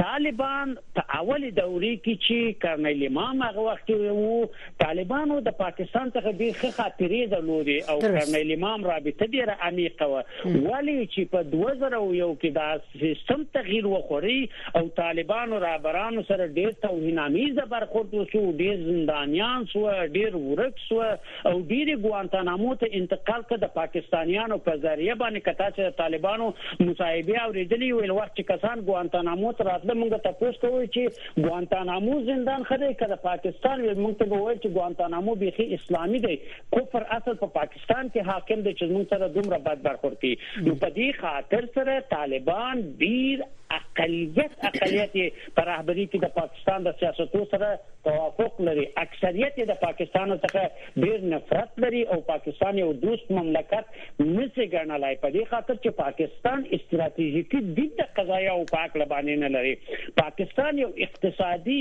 طالبان 0.00 0.74
په 0.96 1.02
اولی 1.18 1.50
دورې 1.56 1.94
کې 2.04 2.14
چې 2.26 2.60
کرنل 2.64 3.02
امام 3.06 3.42
هغه 3.46 3.64
وخت 3.68 3.90
وو 3.96 4.36
طالبانو 4.82 5.38
د 5.48 5.56
پاکستان 5.58 6.12
څخه 6.14 6.32
ډیر 6.42 6.54
ښه 6.60 6.70
خاطرې 6.76 7.32
درلودي 7.32 7.76
او 7.94 7.96
کرنل 8.04 8.52
امام 8.54 8.86
رابطه 8.90 9.28
ډیره 9.34 9.56
عمیقه 9.68 10.08
و 10.12 10.22
ولی 10.68 10.96
چې 11.14 11.22
په 11.34 11.42
2001 11.54 12.38
کې 12.42 12.50
دا 12.60 12.68
سیستم 13.02 13.44
تغییر 13.58 13.88
وخوري 13.94 14.38
او 14.80 14.84
طالبانو 15.00 15.60
رهبرانو 15.66 16.24
سره 16.30 16.48
ډیر 16.60 16.72
توهینامیز 16.86 17.60
برخورد 17.74 18.16
وشو 18.20 18.44
ډیر 18.62 18.80
زندانیان 18.86 19.68
سو 19.74 19.84
ډیر 20.16 20.40
ورک 20.46 20.82
سو 20.86 21.02
او 21.02 21.54
ډیر 21.74 21.92
ګوانتانامو 22.06 22.74
ته 22.84 23.00
انتقال 23.02 23.46
کړ 23.50 23.62
د 23.66 23.74
پاکستانیانو 23.76 24.60
په 24.70 24.82
ذریعہ 24.88 25.20
باندې 25.24 25.46
کتا 25.50 25.70
چې 25.76 26.00
طالبانو 26.02 26.50
مصاحبه 26.88 27.46
اوریدلی 27.46 27.92
ویل 28.00 28.16
وخت 28.22 28.42
کسان 28.54 28.84
ګوانتانامو 28.90 29.54
ته 29.60 29.70
راتله 29.90 30.00
موږ 30.00 30.22
تاسو 30.22 30.52
کوی 30.60 30.86
چې 30.94 31.44
ګوانتانامو 31.46 32.18
زندان 32.30 32.64
خدای 32.70 32.94
کړه 32.94 33.16
پاکستان 33.26 33.84
موږ 34.02 34.14
ته 34.22 34.26
وایي 34.32 34.58
چې 34.58 34.74
ګوانتانامو 34.78 35.34
بيخي 35.42 35.66
اسلامي 35.74 36.20
دی. 36.26 36.36
کفر 36.76 37.06
اصل 37.18 37.38
په 37.44 37.46
پاکستان 37.60 38.10
کې 38.10 38.26
حاکم 38.32 38.66
دی 38.66 38.74
چې 38.74 38.84
موږ 38.96 39.08
سره 39.14 39.28
دومره 39.38 39.58
بد 39.70 39.86
برخورد 39.88 40.20
کوي 40.24 40.36
نو 40.66 40.74
په 40.74 40.92
دې 40.98 41.08
خاطر 41.22 41.72
سره 41.78 42.00
طالبان 42.18 42.84
ډیر 43.04 43.48
اقلیت 43.74 44.64
اقلیت 44.68 45.12
پر 45.56 45.66
رهبری 45.70 46.06
کې 46.12 46.22
د 46.22 46.32
پاکستان 46.36 46.86
د 46.86 46.96
سیاستو 47.00 47.42
سره 47.50 47.68
توافق 48.08 48.60
لري. 48.68 48.86
اکثریت 49.02 49.60
د 49.70 49.78
پاکستان 49.82 50.32
څخه 50.44 51.04
ډیر 51.04 51.26
نفرت 51.34 51.78
لري 51.84 52.02
او 52.14 52.20
پاکستان 52.30 52.78
یو 52.82 52.88
دوست 53.04 53.30
مملکت 53.38 53.92
نشي 54.20 54.66
ګڼلای. 54.74 55.16
په 55.24 55.30
دې 55.36 55.44
خاطر 55.54 55.74
چې 55.82 55.90
پاکستان 56.02 56.66
استراتیژیکي 56.78 57.60
د 57.78 58.10
قضایا 58.16 58.56
او 58.56 58.64
پاک 58.72 58.96
لبانې 59.02 59.36
نه 59.44 59.48
لري 59.56 59.74
پاکستان 60.22 60.78
یو 60.78 60.90
اقتصادي 61.06 61.80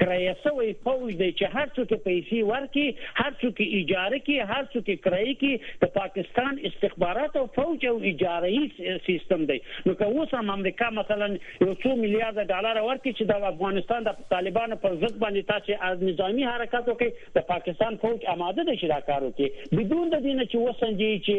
کرایسوي 0.00 0.72
فوج 0.84 1.18
دی 1.18 1.30
چې 1.32 1.44
هر 1.56 1.66
څوک 1.76 1.92
پیسې 2.06 2.42
ورکي 2.52 2.86
هر 3.20 3.32
څوک 3.42 3.62
اجاره 3.80 4.18
کوي 4.28 4.38
هر 4.52 4.62
څوک 4.74 4.90
کرایي 5.06 5.34
کوي 5.42 5.54
د 5.84 5.92
پاکستان 5.98 6.60
استخبارات 6.70 7.36
او 7.42 7.46
فوج 7.58 7.86
او 7.92 7.96
اجارهي 8.12 8.96
سیستم 9.06 9.44
دی. 9.52 9.58
نو 9.86 9.94
که 10.02 10.04
اوس 10.04 10.34
هم 10.38 10.56
امریکا 10.56 10.90
مثلا 11.00 11.28
یو 11.34 11.74
څو 11.74 11.96
میلیارډ 12.02 12.46
ډالر 12.52 12.82
ورکړي 12.82 13.12
چې 13.18 13.24
د 13.32 13.48
افغانستان 13.52 14.08
د 14.08 14.20
طالبانو 14.34 14.80
پر 14.84 14.98
ضد 15.02 15.18
باندې 15.24 15.42
تاسو 15.52 16.10
نظامی 16.10 16.44
حرکت 16.50 16.92
وکړي 16.92 17.34
د 17.38 17.48
پاکستان 17.52 17.98
فوج 18.04 18.28
آماده 18.34 18.64
دي 18.70 18.76
چې 18.76 18.86
دا 18.94 19.00
کار 19.10 19.26
وکړي. 19.28 19.48
بدون 19.80 20.10
د 20.14 20.22
دې 20.24 20.46
چې 20.50 20.56
وسنجي 20.68 21.12
چې 21.26 21.38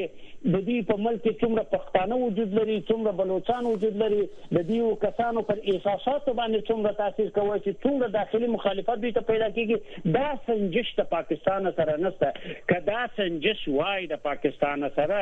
د 0.53 0.55
دې 0.67 0.77
په 0.89 0.95
ملک 1.05 1.21
کې 1.23 1.33
څومره 1.41 1.63
پښتانه 1.75 2.15
وجود 2.25 2.53
لري 2.59 2.77
څومره 2.89 3.11
بلوچستان 3.21 3.65
وجود 3.71 3.97
لري 4.03 4.21
د 4.57 4.57
دې 4.69 4.99
کسانو 5.05 5.41
پر 5.49 5.63
احساسات 5.89 6.29
باندې 6.37 6.67
څومره 6.69 6.91
تاثیر 6.97 7.29
کوي 7.35 7.55
چې 7.59 7.71
څومره 7.83 8.07
داخلي 8.15 8.47
مخالفت 8.55 9.01
دي 9.05 9.11
ته 9.17 9.21
پیدا 9.29 9.47
کیږي؟ 9.55 9.77
دا 10.17 10.27
سنجش 10.49 10.91
د 10.99 11.07
پاکستان 11.13 11.69
سره 11.79 11.95
نشته 12.03 12.57
کدا 12.71 13.05
سنجش 13.15 13.63
وای 13.77 14.07
د 14.11 14.21
پاکستان 14.27 14.85
سره 14.97 15.21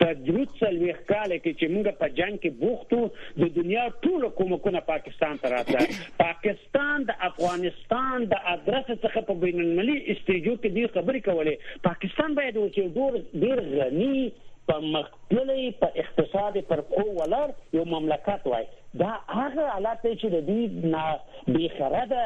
درود 0.00 0.56
سلويخ 0.60 1.02
کال 1.12 1.34
کې 1.38 1.52
چې 1.58 1.66
موږ 1.74 2.00
په 2.02 2.16
جنگ 2.20 2.40
کې 2.42 2.50
بوختو 2.62 3.00
د 3.44 3.54
دنیا 3.60 3.86
ټول 4.06 4.26
کومکونه 4.40 4.84
پاکستان 4.90 5.38
ته 5.44 5.52
راځي 5.56 6.00
پاکستان 6.24 7.08
د 7.12 7.22
افغانستان 7.30 8.28
د 8.34 8.50
ادرس 8.56 8.90
څخه 8.90 9.26
په 9.30 9.40
بین 9.46 9.64
المللي 9.66 9.98
استیجو 10.16 10.56
کې 10.56 10.68
دی 10.78 10.86
خبرې 10.96 11.20
کولې. 11.30 11.82
پاکستان 11.88 12.38
باید 12.40 12.60
چې 12.74 12.82
ډور 12.94 13.12
ډیر 13.46 13.66
غني 13.76 14.28
په 14.68 14.80
مخکلي 14.94 15.70
په 15.82 16.02
اقتصاد 16.02 16.56
پر 16.72 16.80
خو 16.88 17.04
ولر 17.20 17.52
یو 17.76 17.84
مملکت 17.92 18.46
وای 18.52 18.66
دا 18.94 19.10
هغه 19.28 19.68
حالات 19.68 19.98
چې 20.02 20.28
د 20.34 20.46
دې 20.48 20.86
نه 20.92 21.18
بي 21.54 21.68
خرده 21.68 22.22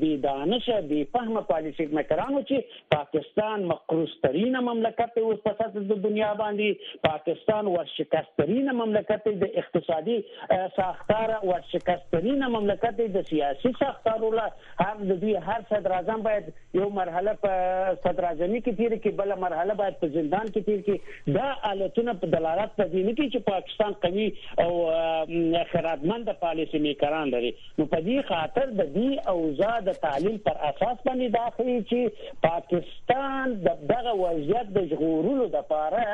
بي 0.00 0.16
دانش 0.16 0.68
بي 0.90 1.00
فهم 1.16 1.40
پالیسي 1.48 1.86
مکرانو 1.98 2.40
چې 2.42 2.86
پاکستان 2.94 3.64
مقروض 3.72 4.14
ترين 4.22 4.56
مملکت 4.68 5.18
اوس 5.22 5.42
په 5.48 5.52
سطح 5.58 5.84
د 5.90 6.00
دنیا 6.06 6.32
باندې. 6.38 7.00
پاکستان 7.08 7.66
ورشکست 7.74 8.32
ترين 8.40 8.70
مملکت 8.78 9.28
د 9.42 9.58
اقتصادي 9.62 10.16
ساختار 10.76 11.34
ورشکست 11.50 12.10
ترين 12.16 12.46
مملکت 12.56 13.02
د 13.18 13.28
سیاسي 13.32 13.74
ساختار 13.82 14.24
ول 14.24 14.40
هر 14.40 14.96
د 15.02 15.20
دې 15.20 15.44
هر 15.50 15.68
صدر 15.74 15.96
اعظم 15.98 16.24
باید 16.28 16.50
یو 16.80 16.88
مرحله 17.00 17.36
په 17.44 17.94
صدر 18.06 18.28
اعظمي 18.30 18.60
کې 18.60 18.76
تیر 18.80 18.96
کې 18.96 19.20
بل 19.22 19.36
مرحله 19.44 19.78
باید 19.82 20.00
په 20.02 20.12
زندان 20.16 20.50
کې 20.54 20.60
تیر 20.70 20.80
کې 20.88 21.38
دا 21.38 21.52
حالتونه 21.68 22.16
په 22.24 22.34
دلالت 22.38 22.76
کوي 22.80 23.30
چې 23.32 23.38
پاکستان 23.52 23.92
قوي 24.08 24.28
او 24.64 24.70
خیراتمند 25.90 26.28
پالیسي 26.40 26.78
میکران 26.78 27.28
لري. 27.28 27.54
نو 27.78 27.84
په 27.86 28.00
دې 28.06 28.28
خاطر 28.28 28.66
د 28.80 28.92
دې 28.94 29.28
اوضاع 29.32 29.78
د 29.88 29.96
تعلیل 30.02 30.36
پر 30.46 30.56
اساس 30.70 30.98
باندې 31.06 31.28
داخلي 31.36 31.76
چې 31.90 32.00
پاکستان 32.46 33.54
د 33.66 33.82
دغه 33.92 34.14
وضعیت 34.22 34.72
د 34.76 34.86
ژغورلو 34.92 35.48
لپاره 35.56 36.04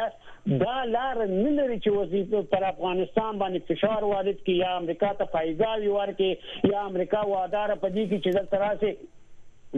دا 0.64 0.76
لار 0.94 1.22
نه 1.26 1.50
لري 1.58 1.78
چې 1.80 1.90
وظیفه 1.98 2.42
پر 2.54 2.68
افغانستان 2.70 3.38
باندې 3.38 3.68
فشار 3.72 4.08
وارد 4.12 4.40
کړي 4.44 4.56
یا 4.64 4.76
امریکا 4.84 5.12
ته 5.20 5.32
فایده 5.36 5.72
ورکړي 5.98 6.72
یا 6.74 6.86
امریکا 6.92 7.26
وادار 7.34 7.74
پدې 7.74 8.04
کې 8.10 8.18
چې 8.24 8.30
د 8.38 8.50
تراسه 8.56 8.96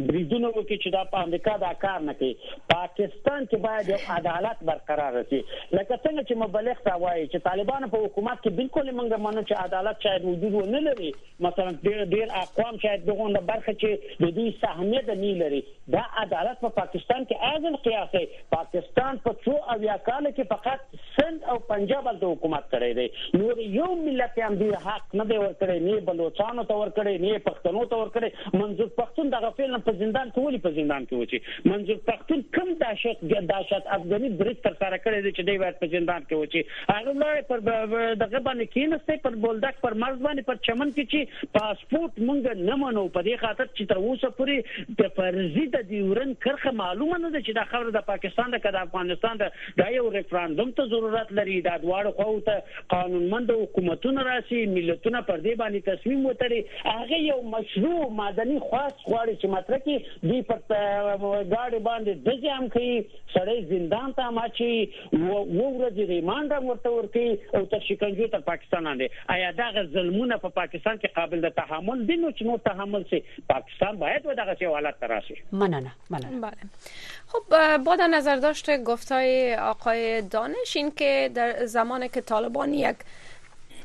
بریدونه 0.06 0.48
وکړي 0.48 0.78
چې 0.82 0.90
دا 0.96 1.04
په 1.14 1.24
امریکا 1.28 1.56
دا 1.64 1.72
کار 1.84 2.06
نه 2.08 2.14
کوي 2.22 2.32
پاکستان 2.74 3.46
کې 3.46 3.56
باید 3.66 3.88
یو 3.92 4.00
عدالت 4.16 4.64
برقرار 4.70 5.18
شي 5.30 5.40
لکه 5.40 5.96
څنګه 6.04 6.22
چې 6.28 6.42
مبلغ 6.44 6.82
تا 6.88 6.96
وایي 7.04 7.26
چې 7.26 7.46
طالبان 7.48 7.88
په 7.94 8.04
حکومت 8.06 8.42
کې 8.42 8.60
بالکل 8.60 8.92
موږ 8.98 9.24
مانو 9.26 9.46
چې 9.48 9.64
عدالت 9.68 10.08
شاید 10.08 10.28
وجود 10.30 10.58
ونه 10.58 10.84
لري 10.88 11.12
مثلا 11.48 11.74
ډیر 11.88 12.04
ډیر 12.16 12.36
اقوام 12.42 12.80
شاید 12.86 13.06
دغه 13.10 13.44
برخه 13.52 13.74
چې 13.80 14.24
د 14.24 14.34
دوی 14.38 14.54
سهمیت 14.64 15.10
نه 15.14 15.32
لري 15.42 15.62
دا 15.96 16.04
عدالت 16.22 16.60
په 16.64 16.74
پاکستان 16.80 17.24
کې 17.28 17.36
اذن 17.56 17.76
قیاسي 17.86 18.24
پاکستان 18.56 19.20
په 19.26 19.36
څو 19.44 19.56
اویا 19.76 19.96
کال 20.08 20.30
کې 20.30 20.44
فقط 20.54 20.98
سند 21.16 21.48
او 21.52 21.58
پنجاب 21.72 22.10
د 22.20 22.32
حکومت 22.32 22.68
کړی 22.72 22.92
دی 22.98 23.42
نور 23.42 23.62
یو 23.76 23.88
ملت 24.02 24.38
هم 24.46 24.58
دی 24.62 24.68
حق 24.86 25.16
نه 25.20 25.24
دی 25.30 25.38
ورکړی 25.44 25.78
نه 25.86 26.06
بلوچستان 26.10 26.62
ته 26.70 26.80
ورکړی 26.82 27.24
نه 27.24 27.42
پښتنو 27.48 27.86
ته 27.92 28.02
ورکړی 28.02 28.60
منظور 28.62 28.90
پښتون 29.00 29.32
دغه 29.36 29.50
فعل 29.60 29.76
په 29.88 29.96
زندان 30.02 30.32
کې 30.34 30.40
ولې 30.46 30.64
په 30.68 30.74
زندان 30.80 31.08
کې 31.08 31.14
وچی 31.22 31.72
منظور 31.72 32.00
پښتون 32.10 32.46
کوم 32.58 32.74
داشت 32.84 33.26
داشت 33.52 33.92
افغاني 33.98 34.32
برید 34.42 34.62
تر 34.68 34.78
سره 34.82 35.02
کړی 35.04 35.20
دی 35.26 35.32
چې 35.36 35.50
دی 35.50 35.58
باید 35.64 35.80
په 35.84 35.92
زندان 35.96 36.28
کې 36.28 36.34
وچی 36.42 36.62
هغه 36.94 37.18
لاره 37.24 37.46
پر 37.52 37.64
دغه 37.68 38.40
باندې 38.46 38.66
کېنسته 38.74 39.26
پر 39.26 39.38
بولدک 39.46 39.80
پر 39.86 39.98
مرز 40.04 40.18
باندې 40.26 40.50
پر 40.50 40.62
چمن 40.68 40.92
کې 40.96 41.04
چې 41.12 41.52
پاسپورت 41.58 42.20
مونږ 42.28 42.66
نه 42.70 42.76
منو. 42.82 43.04
په 43.16 43.22
دې 43.28 43.36
خاطر 43.44 43.68
چې 43.68 43.88
تر 43.92 44.00
اوسه 44.02 44.30
پورې 44.38 44.96
د 45.00 45.12
فرضي 45.18 45.66
د 45.74 45.86
دیورن 45.90 46.34
کرخه 46.46 46.72
معلومه 46.80 47.18
نه 47.24 47.30
ده 47.34 47.40
چې 47.46 47.58
دا 47.60 47.64
خبره 47.72 47.94
د 47.96 48.06
پاکستان 48.10 48.54
د 48.54 48.62
کډ 48.66 48.80
افغانستان 48.88 49.42
د 49.80 49.92
یو 49.96 50.06
ریفرندوم 50.16 50.72
ته 50.80 50.88
ضرورت 50.94 51.32
لري. 51.40 51.58
دا 51.68 51.76
دواړه 51.84 52.10
خو 52.20 52.40
ته 52.48 52.84
قانونمند 52.94 53.54
حکومتونه 53.62 54.26
راسي 54.30 54.62
ملتونه 54.76 55.22
پر 55.30 55.42
دې 55.46 55.54
باندې 55.62 55.88
تصمیم 55.90 56.26
وتري 56.30 56.60
هغه 56.84 57.22
یو 57.24 57.38
مشروع 57.56 58.10
مدني 58.22 58.58
خاص 58.70 58.94
غواړي 59.06 59.34
چې 59.40 59.46
مطلب 59.68 59.82
کې 59.84 60.28
دوی 60.28 60.42
په 60.42 60.56
گاډي 61.52 61.78
باندې 61.86 62.12
د 62.26 62.28
ځام 62.44 62.68
کوي 62.74 62.92
سړی 63.34 63.56
زندان 63.72 64.14
ته 64.20 64.30
ماچي 64.36 64.68
و 65.12 65.42
ورځې 65.78 66.08
ریماند 66.12 66.54
ورته 66.68 66.92
ورکی 66.94 67.26
او 67.58 67.62
تر 67.74 67.84
شکنجو 67.88 68.28
تر 68.36 68.44
پاکستان 68.46 68.88
باندې 68.90 69.34
آیا 69.36 69.50
دا 69.58 69.84
ظلمونه 69.96 70.38
په 70.46 70.54
پاکستان 70.60 71.02
کې 71.02 71.14
قابل 71.20 71.44
د 71.46 71.54
تحمل 71.60 72.06
دي؟ 72.10 72.16
نو 72.24 72.30
چې 72.30 72.42
نو 72.50 72.56
تحمل 72.70 73.06
سي 73.12 73.22
پاکستان 73.54 74.00
باید 74.04 74.30
و 74.30 74.38
دغه 74.40 74.72
حالت 74.76 75.00
تراشي 75.06 75.38
مننه 75.52 75.94
مننه. 76.16 76.40
بله. 76.46 76.72
خب 77.34 77.56
با 77.88 77.96
در 78.02 78.12
نظر 78.16 78.36
داشته 78.48 78.82
گفتای 78.92 79.54
آقای 79.70 80.22
دانش 80.22 80.76
این 80.76 80.90
که 81.02 81.30
در 81.34 81.66
زمان 81.78 82.08
که 82.08 82.20
طالبان 82.20 82.74
یک 82.74 82.96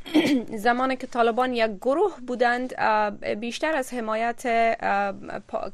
زمانی 0.65 0.95
که 0.95 1.07
طالبان 1.07 1.53
یک 1.53 1.71
گروه 1.81 2.19
بودند 2.27 2.75
بیشتر 3.39 3.75
از 3.75 3.93
حمایت 3.93 4.41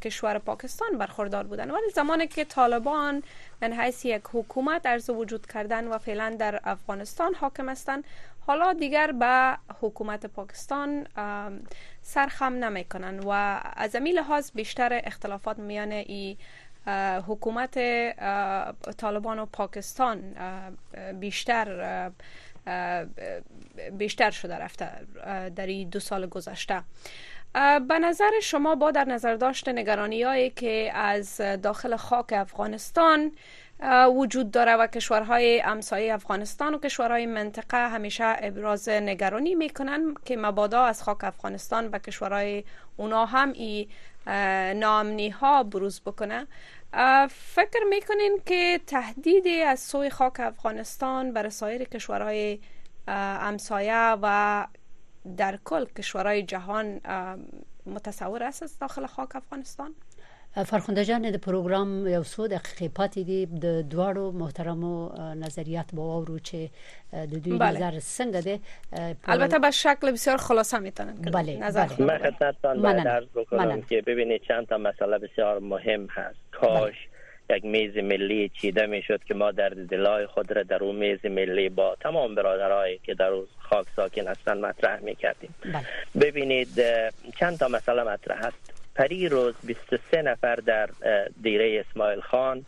کشور 0.01 0.37
پاکستان 0.37 0.97
برخوردار 0.97 1.43
بودند. 1.43 1.71
ولی 1.71 1.89
زمانی 1.95 2.27
که 2.27 2.45
طالبان 2.45 3.23
من 3.61 3.73
حیث 3.73 4.05
یک 4.05 4.21
حکومت 4.33 4.85
ارز 4.85 5.09
وجود 5.09 5.47
کردن 5.47 5.87
و 5.87 5.97
فعلا 5.97 6.35
در 6.39 6.59
افغانستان 6.63 7.33
حاکم 7.33 7.69
هستند 7.69 8.03
حالا 8.47 8.73
دیگر 8.73 9.11
به 9.11 9.57
حکومت 9.81 10.25
پاکستان 10.25 11.07
سرخم 12.01 12.53
نمی 12.53 12.83
کنند 12.83 13.25
و 13.25 13.29
از 13.75 13.95
این 13.95 14.07
لحاظ 14.15 14.51
بیشتر 14.55 15.01
اختلافات 15.03 15.59
میان 15.59 15.91
ای 15.91 16.37
حکومت 17.27 17.79
طالبان 18.97 19.39
و 19.39 19.45
پاکستان 19.45 20.35
بیشتر 21.19 22.11
بیشتر 23.97 24.31
شده 24.31 24.55
رفته 24.55 24.89
در 25.55 25.65
این 25.65 25.89
دو 25.89 25.99
سال 25.99 26.27
گذشته. 26.27 26.83
به 27.87 27.99
نظر 28.01 28.31
شما 28.43 28.75
با 28.75 28.91
در 28.91 29.05
نظر 29.05 29.35
داشت 29.35 29.69
نگرانی 29.69 30.23
هایی 30.23 30.49
که 30.49 30.91
از 30.93 31.37
داخل 31.37 31.95
خاک 31.95 32.33
افغانستان 32.33 33.31
وجود 34.15 34.51
داره 34.51 34.75
و 34.75 34.87
کشورهای 34.87 35.61
امسایه 35.61 36.13
افغانستان 36.13 36.75
و 36.75 36.77
کشورهای 36.77 37.25
منطقه 37.25 37.89
همیشه 37.89 38.23
ابراز 38.37 38.89
نگرانی 38.89 39.55
می‌کنن 39.55 40.15
که 40.25 40.37
مبادا 40.37 40.83
از 40.83 41.03
خاک 41.03 41.23
افغانستان 41.23 41.89
به 41.89 41.99
کشورهای 41.99 42.63
اونا 42.97 43.25
هم 43.25 43.51
ای 43.51 43.87
نامنی 44.75 45.29
ها 45.29 45.63
بروز 45.63 46.01
بکنه. 46.01 46.47
فکر 47.29 47.83
می‌کنین 47.89 48.41
که 48.45 48.79
تهدیدی 48.87 49.61
از 49.61 49.79
سوی 49.79 50.09
خاک 50.09 50.39
افغانستان 50.39 51.33
بر 51.33 51.49
سایر 51.49 51.83
کشورهای 51.83 52.59
امسایه 53.07 54.17
و 54.21 54.67
در 55.37 55.59
کل 55.65 55.85
کشورهای 55.85 56.43
جهان 56.43 57.01
متصور 57.85 58.43
است 58.43 58.79
داخل 58.81 59.05
خاک 59.05 59.35
افغانستان؟ 59.35 59.95
فرخنده 60.55 61.03
جان 61.05 61.25
د 61.31 61.37
پروګرام 61.45 61.89
یو 62.11 62.23
څو 62.23 62.47
دقیقې 62.53 62.87
پاتې 62.99 63.21
دي. 63.29 63.45
د 63.65 63.81
دواړو 63.91 64.31
محترمو 64.41 64.93
نظریات 65.41 65.91
به 65.99 66.01
اورو 66.01 66.37
چې 66.39 66.59
د 67.33 67.43
دوی 67.43 67.57
بله. 67.57 67.77
نظر 67.77 67.99
څنګه 67.99 68.39
دی. 68.47 68.59
البته 69.33 69.59
به 69.59 69.71
شکل 69.71 70.11
بسیار 70.11 70.37
خلاصه 70.37 70.79
می‌تونن 70.79 71.15
بله 71.35 71.57
نظر 71.57 71.85
بله. 71.85 72.05
من 72.05 72.17
خدمتتان 72.17 73.07
عرض 73.07 73.27
بکنم 73.35 73.81
که 73.81 74.01
ببینید 74.01 74.41
چند 74.47 74.67
تا 74.67 74.77
مسئله 74.77 75.17
بسیار 75.17 75.59
مهم 75.59 76.07
هست. 76.11 76.37
کاش 76.51 76.95
بله. 77.49 77.57
یک 77.57 77.65
میز 77.65 77.97
ملی 77.97 78.49
چیده 78.61 78.85
می‌شد 78.85 79.23
که 79.23 79.33
ما 79.33 79.51
در 79.51 79.69
دلای 79.69 80.25
خود 80.25 80.51
را 80.51 80.63
در 80.63 80.83
اون 80.83 80.95
میز 80.95 81.25
ملی 81.25 81.69
با 81.69 81.95
تمام 81.99 82.35
برادرایی 82.35 82.99
که 83.03 83.13
در 83.13 83.31
خاک 83.59 83.87
ساکن 83.95 84.27
هستند 84.27 84.65
مطرح 84.65 84.99
می‌کردیم. 84.99 85.55
بله. 85.65 85.85
ببینید 86.21 86.69
چند 87.39 87.57
تا 87.57 87.67
مسئله 87.67 88.03
مطرح 88.03 88.45
هست. 88.47 88.78
پری 88.95 89.29
روز 89.29 89.53
23 89.63 90.21
نفر 90.21 90.55
در 90.55 90.89
دیره 91.41 91.85
اسماعیل 91.89 92.19
خان 92.19 92.65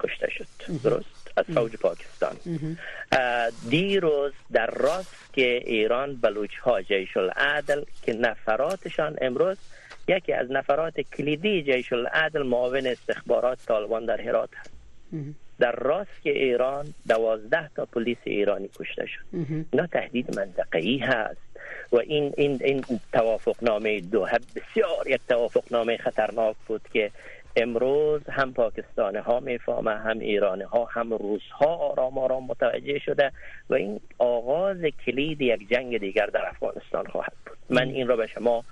کشته 0.00 0.30
شد. 0.30 0.46
درست؟ 0.84 1.32
از 1.36 1.44
فوج 1.54 1.76
پاکستان. 1.76 2.36
دیروز 3.70 4.32
در 4.52 4.66
راست 4.66 5.32
که 5.32 5.62
ایران 5.66 6.16
بلوچ 6.16 6.56
ها 6.58 6.82
جیش 6.82 7.16
العدل 7.16 7.84
که 8.02 8.12
نفراتشان 8.12 9.16
امروز 9.20 9.56
یکی 10.08 10.32
از 10.32 10.50
نفرات 10.50 11.00
کلیدی 11.00 11.62
جیش 11.62 11.92
العدل 11.92 12.42
معاون 12.42 12.86
استخبارات 12.86 13.58
طالبان 13.66 14.04
در 14.04 14.20
هرات 14.20 14.50
هست. 14.56 14.70
در 15.60 15.72
راست 15.72 16.22
که 16.22 16.30
ایران 16.30 16.94
دوازده 17.08 17.70
تا 17.76 17.84
پلیس 17.84 18.18
ایرانی 18.24 18.68
کشته 18.78 19.06
شد. 19.06 19.24
اینا 19.72 19.86
تهدید 19.86 20.36
منطقه‌ای 20.36 20.98
هست 20.98 21.40
و 21.92 21.96
این 21.96 22.32
این 22.36 22.60
این 22.64 22.84
توافق 23.12 23.56
نامه 23.62 24.00
دو 24.00 24.26
بسیار 24.56 25.08
یک 25.08 25.20
توافق 25.28 25.64
نامه 25.70 25.96
خطرناک 25.96 26.56
بود 26.66 26.80
که 26.92 27.10
امروز 27.56 28.20
هم 28.28 28.52
پاکستان 28.52 29.16
ها 29.16 29.40
می‌فهمه 29.40 29.90
هم 29.90 30.18
ایران 30.18 30.62
ها 30.62 30.84
هم 30.84 31.12
روس 31.14 31.42
ها 31.50 31.74
آرام 31.74 32.18
آرام 32.18 32.46
متوجه 32.46 32.98
شده 32.98 33.32
و 33.70 33.74
این 33.74 34.00
آغاز 34.18 34.76
کلید 35.06 35.40
یک 35.40 35.68
جنگ 35.68 35.98
دیگر 35.98 36.26
در 36.26 36.48
افغانستان 36.48 37.06
خواهد 37.06 37.32
بود. 37.46 37.58
من 37.70 37.88
این 37.88 38.08
را 38.08 38.16
به 38.16 38.26
شما 38.26 38.64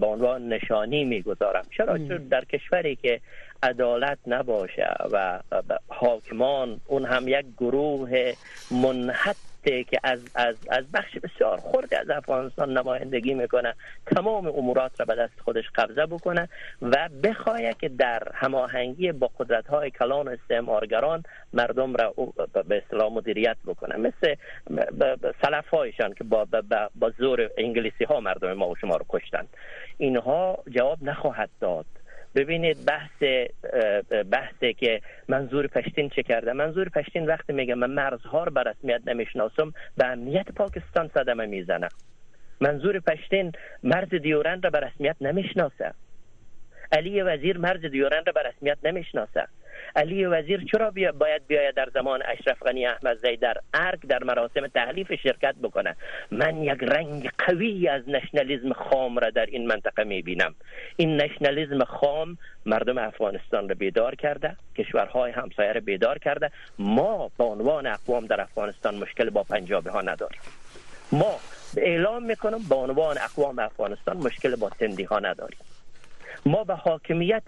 به 0.00 0.06
عنوان 0.06 0.48
نشانی 0.48 1.04
می‌گذارم. 1.04 1.64
چرا؟ 1.76 1.98
چون 1.98 2.16
در 2.16 2.44
کشوری 2.44 2.96
که 2.96 3.20
عدالت 3.62 4.18
نباشه 4.26 4.94
و 5.12 5.40
حاکمان 5.88 6.80
اون 6.86 7.04
هم 7.04 7.28
یک 7.28 7.46
گروه 7.58 8.32
منحط 8.70 9.36
که 9.64 9.98
از, 10.04 10.20
از, 10.34 10.56
از 10.70 10.84
بخش 10.92 11.18
بسیار 11.18 11.60
خرد 11.60 11.94
از 11.94 12.10
افغانستان 12.10 12.78
نمایندگی 12.78 13.34
می‌کنه 13.34 13.74
تمام 14.06 14.46
امورات 14.46 15.00
را 15.00 15.06
به 15.06 15.14
دست 15.14 15.40
خودش 15.44 15.64
قبضه 15.74 16.06
بکنه 16.06 16.48
و 16.82 17.08
بخواهد 17.22 17.78
که 17.78 17.88
در 17.88 18.28
هماهنگی 18.34 19.12
با 19.12 19.30
قدرت 19.38 19.66
های 19.66 19.90
کلان 19.90 20.28
استعمارگران 20.28 21.22
مردم 21.52 21.96
را 21.96 22.14
به 22.68 22.82
اصطلاح 22.84 23.12
مدیریت 23.12 23.56
بکنه. 23.66 23.96
مثل 23.96 24.34
سلف 25.42 25.68
هایشان 25.68 26.14
که 26.14 26.24
با, 26.24 26.44
با, 26.44 26.90
با 26.94 27.10
زور 27.18 27.50
انگلیسی 27.58 28.04
ها 28.04 28.20
مردم 28.20 28.52
ما 28.52 28.68
و 28.68 28.76
شما 28.76 28.96
رو 28.96 29.04
کشتند 29.08 29.48
اینها 29.98 30.58
جواب 30.70 30.98
نخواهد 31.02 31.50
داد. 31.60 31.86
ببینید 32.34 32.84
بحث 32.84 33.22
بحثی 34.32 34.74
که 34.74 35.00
منظور 35.28 35.66
پشتین 35.66 36.08
چه 36.08 36.22
کرده؟ 36.22 36.52
منظور 36.52 36.88
پشتین 36.88 37.26
وقتی 37.26 37.52
میگه 37.52 37.74
من 37.74 37.90
مرزها 37.90 38.44
رو 38.44 38.52
به 38.52 38.62
رسمیت 38.62 39.00
نمی‌شناسم 39.06 39.72
به 39.96 40.06
امنیت 40.06 40.52
پاکستان 40.52 41.10
صدمه 41.14 41.46
می‌زنه. 41.46 41.88
منظور 42.60 43.00
پشتین 43.00 43.52
مرز 43.82 44.08
دیورند 44.08 44.64
را 44.64 44.70
به 44.70 44.80
رسمیت 44.80 45.16
نمی‌شناسه. 45.20 45.92
علی 46.92 47.22
وزیر 47.22 47.58
مرز 47.58 47.80
دیورند 47.80 48.26
را 48.26 48.32
به 48.32 48.42
رسمیت 48.42 48.78
نمی‌شناسه. 48.82 49.46
علی 49.96 50.24
وزیر 50.24 50.64
چرا 50.72 50.90
باید 50.90 51.46
بیاید 51.46 51.74
در 51.74 51.88
زمان 51.94 52.22
اشرف 52.22 52.62
غنی 52.62 52.86
احمد 52.86 53.18
زی 53.18 53.36
در 53.36 53.54
ارگ 53.74 54.00
در 54.06 54.24
مراسم 54.24 54.66
تحلیف 54.66 55.14
شرکت 55.14 55.54
بکنه. 55.62 55.96
من 56.30 56.62
یک 56.62 56.78
رنگ 56.82 57.30
قوی 57.38 57.88
از 57.88 58.08
نشنالیزم 58.08 58.72
خام 58.72 59.18
را 59.18 59.30
در 59.30 59.46
این 59.46 59.66
منطقه 59.66 60.04
می‌بینم. 60.04 60.54
این 60.96 61.16
نشنالیزم 61.16 61.84
خام 61.84 62.38
مردم 62.66 62.98
افغانستان 62.98 63.68
را 63.68 63.74
بیدار 63.74 64.14
کرده 64.14 64.56
کشورهای 64.76 65.32
همسایه 65.32 65.72
را 65.72 65.80
بیدار 65.80 66.18
کرده. 66.18 66.50
ما 66.78 67.30
به 67.38 67.44
عنوان 67.44 67.86
اقوام 67.86 68.26
در 68.26 68.40
افغانستان 68.40 68.94
مشکل 68.94 69.30
با 69.30 69.42
پنجابی 69.42 69.90
ها 69.90 70.00
نداریم. 70.00 70.40
ما 71.12 71.40
اعلام 71.76 72.22
می‌کنم 72.22 72.58
به 72.68 72.74
عنوان 72.74 73.18
اقوام 73.18 73.58
افغانستان 73.58 74.16
مشکل 74.16 74.56
با 74.56 74.70
سندی 74.78 75.04
ها 75.04 75.18
نداریم. 75.18 75.58
ما 76.46 76.64
به 76.64 76.74
حاکمیت 76.74 77.42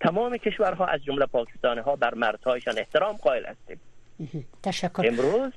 تمام 0.00 0.36
کشورها 0.36 0.86
از 0.86 1.04
جمله 1.04 1.26
پاکستان 1.26 1.78
ها 1.78 1.96
بر 1.96 2.14
مرزهایشان 2.14 2.78
احترام 2.78 3.16
قائل 3.16 3.44
هستیم. 3.46 3.80
تشکر. 4.62 5.02
امروز 5.06 5.52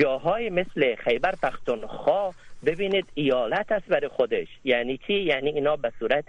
جاهای 0.00 0.50
مثل 0.50 0.94
خیبر 0.94 1.34
پختونخوا 1.42 2.34
ببینید 2.66 3.06
ایالت 3.14 3.72
است 3.72 3.86
برای 3.86 4.08
خودش. 4.08 4.48
یعنی 4.64 4.98
چی؟ 5.06 5.14
یعنی 5.14 5.50
اینا 5.50 5.76
به 5.76 5.92
صورت 5.98 6.24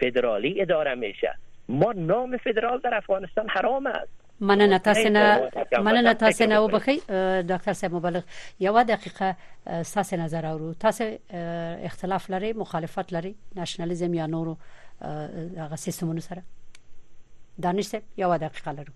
فدرالی 0.00 0.62
اداره 0.62 0.94
میشه. 0.94 1.34
ما 1.68 1.92
نام 1.92 2.36
فدرال 2.36 2.78
در 2.78 2.94
افغانستان 2.94 3.48
حرام 3.48 3.86
است. 3.86 4.08
مننه 4.40 4.78
تاسو 4.78 5.08
نه 5.08 5.50
مننه 5.78 6.14
تاسو 6.14 6.46
نه 6.46 6.58
وبخي 6.60 6.98
ډاکټر 7.48 7.72
صاحب 7.72 7.94
مبلغ 7.94 8.22
یو 8.60 8.82
دقیقه 8.82 9.36
تاسو 9.94 10.16
نظر 10.16 10.46
اورو 10.46 10.74
تاسو 10.74 11.04
اختلاف 11.84 12.30
لري 12.30 12.52
مخالفت 12.52 13.12
لري 13.12 13.34
نېشنلیزم 13.56 14.14
یا 14.14 14.26
نورو. 14.26 14.56
هغه 15.02 15.76
سیستمونو 15.76 16.20
سره 16.20 16.42
دانش 17.62 17.86
صاحب 17.86 18.02
یو 18.16 18.36
دقیقه 18.36 18.72
لرو 18.72 18.92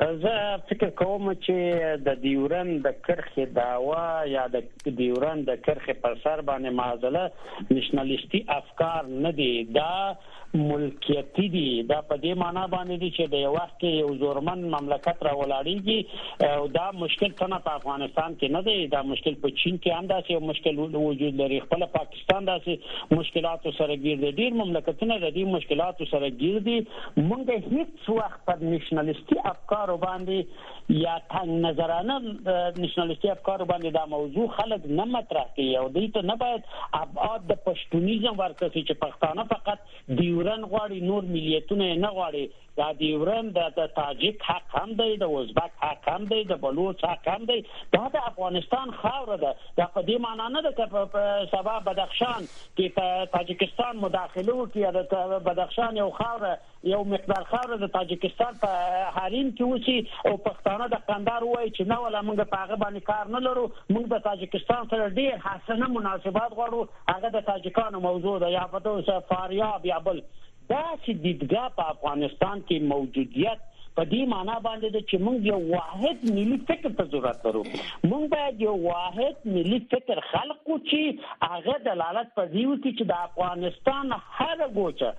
زه 0.00 0.56
فکر 0.68 0.90
کوم 0.98 1.32
چې 1.32 1.96
د 2.04 2.14
دیورن 2.20 2.68
د 2.84 2.94
کرخې 3.06 3.44
داوا 3.56 4.04
یا 4.34 4.44
د 4.54 4.94
دیورن 5.00 5.42
د 5.48 5.58
کرخې 5.66 5.94
پر 6.04 6.14
سر 6.22 6.42
باندې 6.50 6.70
معضله 6.80 7.24
نېشنلیسټي 7.70 8.40
افکار 8.58 9.10
نه 9.24 9.32
دي. 9.40 9.52
دا 9.78 9.90
ملکیتی 10.54 11.48
دي. 11.48 11.82
دا 11.90 11.98
په 12.12 12.16
دې 12.22 12.38
معنی 12.42 12.62
باندې 12.76 12.96
دي 13.02 13.10
چې 13.16 13.32
د 13.34 13.42
یو 13.42 13.50
وخت 13.56 13.74
کې 13.82 13.90
یو 14.04 14.14
زورمن 14.22 14.64
مملکت 14.76 15.26
را 15.28 15.34
ولاړیږي 15.40 16.00
او 16.54 16.64
دا 16.78 16.86
مشکل 17.02 17.30
څنګه 17.40 17.58
په 17.66 17.76
افغانستان 17.80 18.38
کې 18.40 18.56
نه 18.56 18.62
دی. 18.70 18.88
دا 18.96 19.02
مشکل 19.10 19.38
په 19.44 19.52
چین 19.60 19.78
کې 19.82 19.98
هم 19.98 20.10
داسې 20.14 20.30
یو 20.38 20.40
مشکل 20.52 20.80
وجود 20.96 21.38
لري. 21.42 21.60
خپل 21.66 21.86
پاکستان 21.98 22.50
داسې 22.50 23.18
مشکلات 23.20 23.70
سره 23.82 24.00
ګیر 24.08 24.24
دي 24.24 24.32
ډیر 24.40 24.58
مملکتونه 24.62 25.20
د 25.26 25.36
دې 25.36 25.54
مشکلات 25.58 26.02
سره 26.16 26.32
ګیر 26.42 26.58
دي. 26.70 26.80
مونږ 27.28 27.46
هیڅ 27.70 28.10
وخت 28.18 28.44
پر 28.50 28.66
نېشنلیسټي 28.66 29.46
افکار 29.54 29.89
باندې 29.96 30.98
یا 31.04 31.18
تنگ 31.34 31.60
نظرانه 31.66 32.18
نېشنلیسټي 32.20 33.30
افکار 33.34 33.64
باندې 33.72 33.96
دا 33.98 34.04
موضوع 34.14 34.48
خلک 34.58 34.86
نه 35.00 35.08
مطرح 35.16 35.52
کوي 35.56 35.76
او 35.82 35.86
دوی 35.98 36.08
ته 36.16 36.26
نه 36.32 36.36
باید 36.44 36.68
ابعاد 37.02 37.46
د 37.52 37.62
پښتونیزم 37.68 38.42
ورکړي 38.42 38.82
چې 38.88 38.94
پښتانه 39.04 39.48
فقط 39.54 39.86
دی 40.20 40.30
ډیورن 40.30 40.64
غواړي 40.72 40.98
نور 41.10 41.22
ملیتونه 41.36 41.86
نه 42.02 42.10
غواړي 42.16 42.44
دا 42.80 42.88
ډیورن 43.00 43.50
د 43.58 43.80
تاجک 43.98 44.48
حق 44.50 44.76
هم 44.80 44.98
دی 45.02 45.10
د 45.24 45.36
ازبک 45.40 45.78
حق 45.84 46.08
هم 46.14 46.30
دی 46.32 46.40
د 46.52 46.60
بلوچ 46.66 47.04
حق 47.10 47.28
هم 47.34 47.50
دی. 47.52 47.60
دا 47.96 48.04
د 48.16 48.26
افغانستان 48.32 48.96
خاور 49.02 49.36
ده. 49.44 49.54
په 49.94 50.02
دې 50.02 50.16
معنی 50.26 50.48
نه 50.54 50.62
ده 50.66 51.06
په 51.14 51.46
سبا 51.54 51.78
بدخشان 51.90 52.48
کې 52.76 52.88
په 52.98 53.30
تاجکستان 53.36 54.02
مداخله 54.06 54.58
وکړي 54.60 54.90
د 55.12 55.48
بدخشان 55.48 56.02
یو 56.02 56.10
خاور 56.18 56.46
یو 56.92 57.04
مقدار 57.04 57.44
خاور 57.50 57.76
د 57.80 57.90
تاجکستان 57.94 58.54
په 58.60 58.68
حریم 59.16 59.50
کې 59.56 59.62
وسی 59.72 59.98
او 60.30 60.36
پښتانه 60.48 60.88
د 60.94 61.02
قندار 61.08 61.44
وای 61.48 61.70
چې 61.70 61.90
نو 61.92 62.00
ولا 62.04 62.22
موږ 62.28 62.52
په 62.52 62.62
هغه 62.62 62.76
باندې 62.82 63.00
کار 63.10 63.32
نه 63.36 63.40
لرو 63.46 63.64
موږ 63.94 64.04
د 64.14 64.22
تاجکستان 64.28 64.92
سره 64.92 65.08
ډیر 65.20 65.34
حسنه 65.46 65.88
مناسبات 65.96 66.56
غواړو. 66.58 66.80
هغه 67.14 67.32
د 67.38 67.48
تاجکانو 67.50 68.04
موضوع 68.08 68.36
ده. 68.44 68.52
یا 68.58 68.66
په 68.76 68.84
توګه 68.86 69.26
فاریاب 69.32 69.90
یا 69.92 69.98
بل 70.06 70.22
دا 70.70 70.84
چې 71.04 71.12
دیدګاه 71.24 71.68
په 71.76 71.84
افغانستان 71.94 72.62
کې 72.68 72.86
موجودیت 72.92 73.60
په 74.00 74.06
دې 74.10 74.22
معنی 74.32 74.54
باندې 74.64 75.00
چې 75.08 75.16
موږ 75.24 75.38
یو 75.52 75.60
واحد 75.70 76.22
ملي 76.36 76.56
فکر 76.68 76.92
ته 76.98 77.04
ضرورت 77.14 77.42
لرو. 77.46 77.64
موږ 78.10 78.22
باید 78.34 78.62
یو 78.64 78.76
واحد 78.84 79.42
ملي 79.56 79.80
فکر 79.94 80.20
خلق 80.28 80.60
کړو 80.68 80.78
چې 80.90 81.00
هغه 81.50 81.74
دلالت 81.88 82.30
دې 82.36 82.64
وکړي 82.70 82.92
چې 82.98 83.04
د 83.10 83.14
افغانستان 83.28 84.14
هر 84.38 84.68
ګوچه 84.76 85.10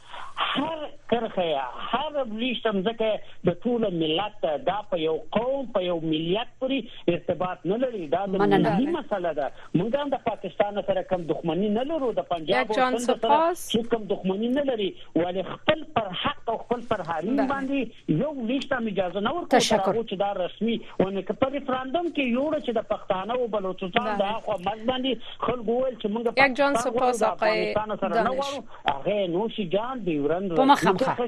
هر 0.45 0.87
کرخه 1.11 1.45
هر 1.89 2.23
بلیشتم 2.31 2.79
ځکه 2.87 3.09
د 3.49 3.59
ټول 3.65 3.85
ملت 3.99 4.47
دا 4.71 4.79
په 4.93 5.01
یو 5.03 5.13
قوم 5.37 5.69
په 5.77 5.85
یو 5.89 5.99
ملیت 6.07 6.57
پورې 6.63 7.13
ارتباط 7.15 7.69
نه 7.73 7.79
لري. 7.85 8.01
دا 8.15 8.23
د 8.33 8.43
ملي 8.55 8.89
مسله 8.97 9.35
ده. 9.41 9.51
موږ 9.75 10.01
هم 10.03 10.15
د 10.15 10.25
پاکستان 10.31 10.81
سره 10.89 11.05
کوم 11.13 11.29
دښمنی 11.33 11.69
نه 11.77 11.85
لرو 11.91 12.11
د 12.21 12.27
پنجاب 12.33 12.73
سره 12.79 13.85
کوم 13.93 14.09
دښمنی 14.15 14.51
نه 14.57 14.65
لري. 14.71 14.89
ولې 15.21 15.43
خپل 15.53 15.87
پر 15.99 16.11
حق 16.25 16.53
او 16.55 16.59
خپل 16.65 16.85
پر 16.93 17.07
حریم 17.11 17.45
باندې 17.45 18.19
یو 18.25 18.33
لیست 18.51 18.70
هم 18.73 18.87
اجازه 18.87 19.19
نه 19.19 19.31
ورکوي 19.35 19.61
چې 20.09 20.15
دا 20.23 20.31
رسمي 20.39 20.75
ونه 20.99 21.21
که 21.21 21.33
په 21.33 21.49
ریفرندوم 21.55 22.07
کې 22.15 22.19
یو 22.19 22.45
چې 22.65 22.71
د 22.79 22.81
پښتانه 22.91 23.31
او 23.39 23.47
بلوچستان 23.47 24.09
د 24.17 24.23
اخو 24.35 24.57
مګ 24.57 24.79
باندې 24.89 25.11
خلک 25.45 25.67
وویل 25.67 25.95
چې 26.01 26.07
موږ 26.15 26.43
یک 26.45 26.53
جان 26.61 26.75
سپاس 26.75 27.23
آقای 27.29 27.73
دانش. 27.73 28.51
هغه 28.89 29.27
نوشي 29.35 29.65
جان 29.77 30.03
دی 30.09 30.17
ورند 30.19 30.51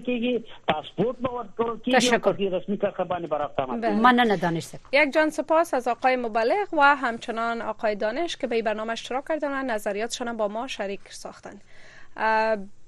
کیږي 0.08 0.34
پاسپورت 0.74 1.18
به 1.28 1.30
ورکول 1.38 1.80
کیږي 1.86 2.54
رسمي 2.54 2.78
کار 2.78 3.08
باندې 3.08 3.28
برافت 3.36 3.60
مننه 4.08 4.36
دانش 4.36 4.70
یک 5.00 5.14
جان 5.14 5.30
سپاس 5.30 5.74
از 5.74 5.88
آقای 5.88 6.16
مبلغ 6.16 6.74
و 6.74 6.96
همچنان 6.96 7.62
آقای 7.62 7.96
دانش 7.96 8.38
که 8.38 8.48
به 8.48 8.56
این 8.56 8.66
برنامه 8.66 8.92
اشتراک 8.92 9.28
کردن 9.28 9.60
و 9.60 9.64
نظریاتشان 9.64 10.38
با 10.38 10.48
ما 10.48 10.68
شریک 10.68 11.02
ساختند 11.10 11.62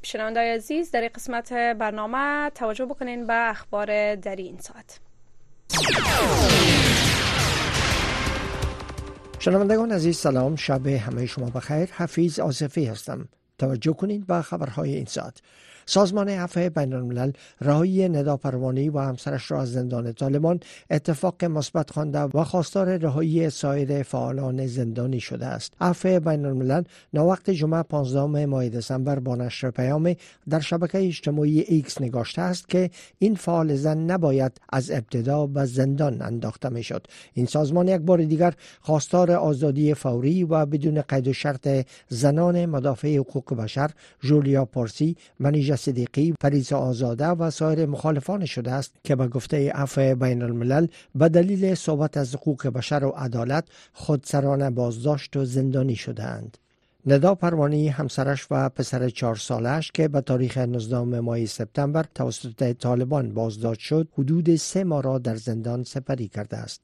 شنوندای 0.06 0.52
عزیز 0.52 0.92
در 0.92 1.08
قسمت 1.08 1.54
برنامه 1.54 2.50
توجه 2.56 2.86
بکنین 2.86 3.28
به 3.28 3.50
اخبار 3.50 4.16
در 4.16 4.36
این 4.36 4.58
ساعت. 4.60 5.00
شنوندگان 9.40 9.92
عزیز 9.92 10.18
سلام. 10.18 10.56
شب 10.56 10.88
همه 10.88 11.26
شما 11.26 11.50
بخیر. 11.50 11.90
حفیظ 11.92 12.40
آصفی 12.40 12.86
هستم. 12.86 13.28
توجه 13.58 13.94
کنین 13.94 14.22
به 14.22 14.42
خبرهای 14.42 14.96
این 14.96 15.06
ساعت. 15.06 15.42
سازمان 15.86 16.30
عفو 16.30 16.70
رهایی 17.62 18.10
ندا 18.10 18.38
پروانی 18.38 18.90
و 18.90 19.00
همسرش 19.00 19.52
را 19.52 19.62
از 19.62 19.72
زندان 19.72 20.14
طالبان 20.14 20.60
اتفاق 20.90 21.46
مثبت 21.46 21.92
خوانده 21.92 22.20
و 22.20 22.44
خواستار 22.44 22.98
رهایی 22.98 23.50
سایر 23.50 24.04
فعالان 24.04 24.68
زندانی 24.68 25.20
شده 25.20 25.46
است. 25.46 25.74
عفو 25.82 26.30
الملل 26.30 26.84
ناوقت 27.14 27.50
جمعه 27.50 27.84
15 27.84 28.46
ماه 28.46 28.70
دسامبر 28.70 29.20
با 29.20 29.36
نشر 29.36 29.72
پیام 29.72 30.16
در 30.50 30.60
شبکه 30.60 31.08
اجتماعی 31.08 31.60
ایکس 31.60 32.02
نگاشته 32.02 32.42
است 32.42 32.70
که 32.70 32.90
این 33.20 33.36
فعال 33.36 33.76
زن 33.76 33.98
نباید 33.98 34.52
از 34.70 34.92
ابتدا 34.92 35.48
به 35.48 35.66
زندان 35.66 36.22
انداخته 36.22 36.70
می 36.70 36.84
شد 36.84 37.08
این 37.34 37.46
سازمان 37.46 37.88
یک 37.88 38.02
بار 38.02 38.24
دیگر 38.24 38.54
خواستار 38.82 39.32
آزادی 39.32 39.94
فوری 39.94 40.44
و 40.44 40.66
بدون 40.66 41.02
قید 41.02 41.28
و 41.28 41.34
شرط 41.34 41.86
زنان 42.10 42.66
مدافع 42.66 43.18
حقوق 43.18 43.54
بشر 43.54 43.92
جولیا 44.22 44.66
پارسی 44.66 45.16
منیژه 45.40 45.75
صدیقی 45.76 46.34
فریزا 46.42 46.78
آزاده 46.78 47.28
و 47.28 47.52
سایر 47.52 47.86
مخالفان 47.86 48.46
شده 48.46 48.72
است 48.72 48.92
که 49.04 49.16
به 49.16 49.28
گفته 49.28 49.72
عفو 49.72 50.16
بین 50.16 50.42
الملل 50.42 50.88
به 51.16 51.30
دلیل 51.30 51.76
صحبت 51.76 52.18
از 52.18 52.36
حقوق 52.36 52.68
بشر 52.68 53.04
و 53.04 53.10
عدالت 53.10 53.66
خودسرانه 53.94 54.70
بازداشت 54.70 55.38
و 55.38 55.46
زندانی 55.46 55.96
شدهاند. 55.96 56.58
ندا 57.08 57.36
پروانی 57.36 57.88
همسرش 57.88 58.48
و 58.52 58.70
پسر 58.70 59.10
چهار 59.10 59.36
سالش 59.36 59.92
که 59.92 60.08
به 60.08 60.22
تاریخ 60.22 60.58
19 60.58 61.20
ماه 61.20 61.46
سپتامبر 61.46 62.06
توسط 62.16 62.74
طالبان 62.74 63.34
بازداشت 63.34 63.80
شد 63.82 64.08
حدود 64.18 64.56
سه 64.56 64.84
ماه 64.84 65.02
را 65.02 65.18
در 65.18 65.36
زندان 65.36 65.84
سپری 65.84 66.28
کرده 66.28 66.58
است 66.58 66.84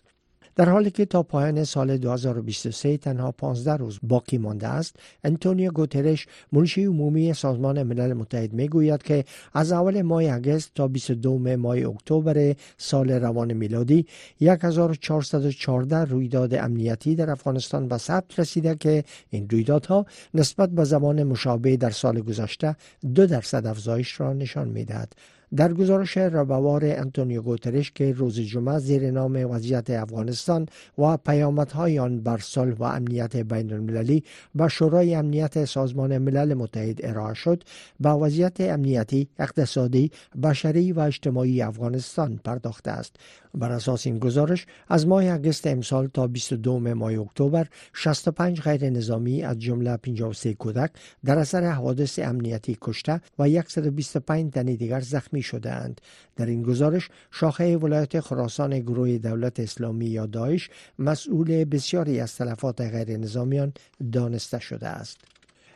در 0.55 0.69
حالی 0.69 0.91
که 0.91 1.05
تا 1.05 1.23
پایان 1.23 1.63
سال 1.63 1.97
2023 1.97 2.97
تنها 2.97 3.31
15 3.31 3.77
روز 3.77 3.99
باقی 4.03 4.37
مانده 4.37 4.67
است 4.67 4.95
انتونیو 5.23 5.71
گوترش 5.71 6.27
منشی 6.51 6.85
عمومی 6.85 7.33
سازمان 7.33 7.83
ملل 7.83 8.13
متحد 8.13 8.53
می 8.53 8.67
گوید 8.67 9.03
که 9.03 9.25
از 9.53 9.71
اول 9.71 10.01
ماه 10.01 10.23
اگست 10.23 10.71
تا 10.75 10.87
22 10.87 11.37
ماه 11.57 11.77
اکتبر 11.77 12.55
سال 12.77 13.11
روان 13.11 13.53
میلادی 13.53 14.05
1414 14.41 16.05
رویداد 16.05 16.53
امنیتی 16.53 17.15
در 17.15 17.29
افغانستان 17.29 17.87
به 17.87 17.97
ثبت 17.97 18.39
رسیده 18.39 18.75
که 18.75 19.03
این 19.29 19.49
رویدادها 19.49 20.05
نسبت 20.33 20.69
به 20.69 20.83
زمان 20.83 21.23
مشابه 21.23 21.77
در 21.77 21.89
سال 21.89 22.21
گذشته 22.21 22.75
دو 23.15 23.25
درصد 23.27 23.65
افزایش 23.65 24.19
را 24.19 24.33
نشان 24.33 24.67
می‌دهد. 24.67 25.15
در 25.55 25.73
گزارش 25.73 26.17
ربعوار 26.17 26.81
انتونیو 26.85 27.41
گوترش 27.41 27.91
که 27.91 28.11
روز 28.11 28.39
جمعه 28.39 28.79
زیر 28.79 29.11
نام 29.11 29.51
وضعیت 29.51 29.89
افغانستان 29.89 30.65
و 30.97 31.17
پیامدهای 31.17 31.99
آن 31.99 32.21
بر 32.21 32.37
صلح 32.37 32.75
و 32.75 32.83
امنیت 32.83 33.35
بین 33.37 33.73
المللی 33.73 34.23
به 34.55 34.67
شورای 34.67 35.15
امنیت 35.15 35.65
سازمان 35.65 36.17
ملل 36.17 36.53
متحد 36.53 36.99
ارائه 37.03 37.33
شد 37.33 37.63
با 37.99 38.19
وضعیت 38.19 38.61
امنیتی، 38.61 39.27
اقتصادی، 39.39 40.11
بشری 40.43 40.91
و 40.91 40.99
اجتماعی 40.99 41.61
افغانستان 41.61 42.39
پرداخته 42.43 42.91
است. 42.91 43.15
بر 43.53 43.71
اساس 43.71 44.07
این 44.07 44.19
گزارش 44.19 44.65
از 44.89 45.07
ماه 45.07 45.25
اگست 45.25 45.67
امسال 45.67 46.07
تا 46.07 46.27
22 46.27 46.79
ماه 46.79 47.19
اکتبر 47.19 47.67
65 47.93 48.61
غیر 48.61 48.89
نظامی 48.89 49.43
از 49.43 49.59
جمله 49.59 49.97
53 49.97 50.53
کودک 50.53 50.91
در 51.25 51.39
اثر 51.39 51.71
حوادث 51.71 52.19
امنیتی 52.19 52.77
کشته 52.81 53.21
و 53.39 53.61
125 53.67 54.53
تن 54.53 54.65
دیگر 54.65 54.99
زخمی 54.99 55.41
شدهاند. 55.41 56.01
در 56.35 56.45
این 56.45 56.63
گزارش 56.63 57.09
شاخه 57.31 57.77
ولایت 57.77 58.19
خراسان 58.19 58.79
گروه 58.79 59.17
دولت 59.17 59.59
اسلامی 59.59 60.05
یا 60.05 60.25
داعش 60.25 60.69
مسئول 60.99 61.65
بسیاری 61.65 62.19
از 62.19 62.35
تلفات 62.35 62.81
غیر 62.81 63.17
نظامیان 63.17 63.73
دانسته 64.11 64.59
شده 64.59 64.87
است. 64.87 65.17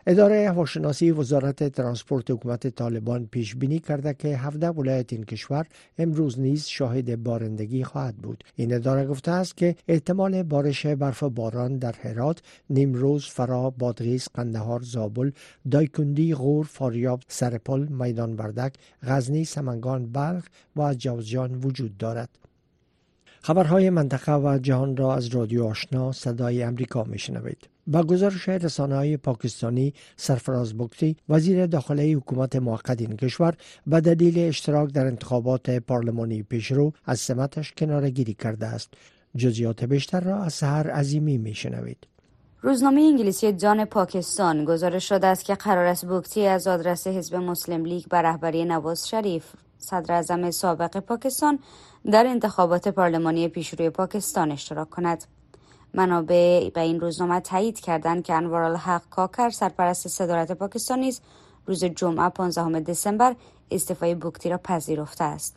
اداره 0.07 0.49
هواشناسی 0.49 1.11
وزارت 1.11 1.63
ترانسپورت 1.63 2.31
حکومت 2.31 2.67
طالبان 2.67 3.25
پیش 3.25 3.55
بینی 3.55 3.79
کرده 3.79 4.13
که 4.13 4.27
17 4.37 4.69
ولایت 4.69 5.13
این 5.13 5.23
کشور 5.23 5.65
امروز 5.97 6.39
نیز 6.39 6.65
شاهد 6.65 7.23
بارندگی 7.23 7.83
خواهد 7.83 8.15
بود. 8.15 8.43
این 8.55 8.73
اداره 8.73 9.05
گفته 9.05 9.31
است 9.31 9.57
که 9.57 9.75
احتمال 9.87 10.43
بارش 10.43 10.85
برف 10.85 11.23
باران 11.23 11.77
در 11.77 11.95
هرات 12.01 12.41
نیمروز 12.69 13.25
فرا 13.25 13.69
بادغیس 13.69 14.27
قندهار 14.33 14.81
زابل 14.81 15.31
دایکندی 15.71 16.33
غور 16.33 16.65
فاریاب 16.65 17.21
سرپل 17.27 17.85
میدان 17.85 18.35
بردک 18.35 18.73
غزنی 19.03 19.45
سمنگان 19.45 20.11
بلخ 20.11 20.43
و 20.75 20.93
جوزجان 20.93 21.55
وجود 21.55 21.97
دارد. 21.97 22.29
خبرهای 23.41 23.89
منطقه 23.89 24.35
و 24.35 24.59
جهان 24.61 24.97
را 24.97 25.15
از 25.15 25.27
رادیو 25.27 25.65
آشنا 25.65 26.11
صدای 26.11 26.63
امریکا 26.63 27.03
میشنوید. 27.03 27.74
با 27.87 28.03
گزارش 28.03 28.49
رسانه 28.49 28.95
های 28.95 29.17
پاکستانی 29.17 29.93
سرفراز 30.17 30.77
بکتی 30.77 31.17
وزیر 31.29 31.65
داخلی 31.65 32.13
حکومت 32.13 32.55
موقت 32.55 33.01
این 33.01 33.17
کشور 33.17 33.53
به 33.87 34.01
دلیل 34.01 34.39
اشتراک 34.39 34.91
در 34.91 35.05
انتخابات 35.05 35.69
پارلمانی 35.69 36.43
پیشرو 36.43 36.91
از 37.05 37.19
سمتش 37.19 37.71
کنارگیری 37.71 38.33
کرده 38.33 38.65
است. 38.65 38.93
جزیات 39.37 39.83
بیشتر 39.83 40.19
را 40.19 40.43
از 40.43 40.53
سهر 40.53 40.91
عظیمی 40.91 41.37
میشنوید. 41.37 42.07
روزنامه 42.61 43.01
انگلیسی 43.01 43.53
جان 43.53 43.85
پاکستان 43.85 44.65
گزارش 44.65 45.09
شده 45.09 45.27
است 45.27 45.45
که 45.45 45.55
قرار 45.55 45.85
است 45.85 46.05
بوکتی 46.05 46.47
از 46.47 46.67
آدرس 46.67 47.07
حزب 47.07 47.35
مسلم 47.35 47.85
لیگ 47.85 48.05
بر 48.09 48.21
رهبری 48.21 48.65
نواز 48.65 49.07
شریف 49.07 49.45
صدر 49.77 50.51
سابق 50.51 50.97
پاکستان 50.97 51.59
در 52.11 52.27
انتخابات 52.27 52.87
پارلمانی 52.87 53.47
پیشروی 53.47 53.89
پاکستان 53.89 54.51
اشتراک 54.51 54.89
کند. 54.89 55.23
منابع 55.95 56.69
به 56.69 56.81
این 56.81 56.99
روزنامه 56.99 57.39
تایید 57.39 57.79
کردند 57.79 58.23
که 58.23 58.33
انوارالحق 58.33 59.01
کاکر 59.09 59.49
سرپرست 59.49 60.07
صدارت 60.07 60.51
پاکستان 60.51 60.99
نیز 60.99 61.21
روز 61.65 61.83
جمعه 61.83 62.29
15 62.29 62.79
دسامبر 62.79 63.35
استعفای 63.71 64.15
بوکتی 64.15 64.49
را 64.49 64.57
پذیرفته 64.57 65.23
است. 65.23 65.55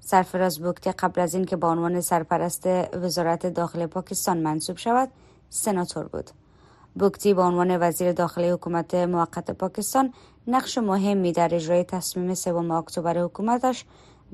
سرفراز 0.00 0.60
بوکتی 0.60 0.92
قبل 0.92 1.20
از 1.20 1.34
اینکه 1.34 1.56
به 1.56 1.66
عنوان 1.66 2.00
سرپرست 2.00 2.66
وزارت 2.92 3.46
داخل 3.46 3.86
پاکستان 3.86 4.38
منصوب 4.38 4.76
شود 4.76 5.08
سناتور 5.48 6.04
بود. 6.04 6.30
بوکتی 6.94 7.34
به 7.34 7.42
عنوان 7.42 7.76
وزیر 7.80 8.12
داخلی 8.12 8.50
حکومت 8.50 8.94
موقت 8.94 9.50
پاکستان 9.50 10.12
نقش 10.46 10.78
مهمی 10.78 11.32
در 11.32 11.54
اجرای 11.54 11.84
تصمیم 11.84 12.34
سوم 12.34 12.70
اکتبر 12.70 13.18
حکومتش 13.18 13.84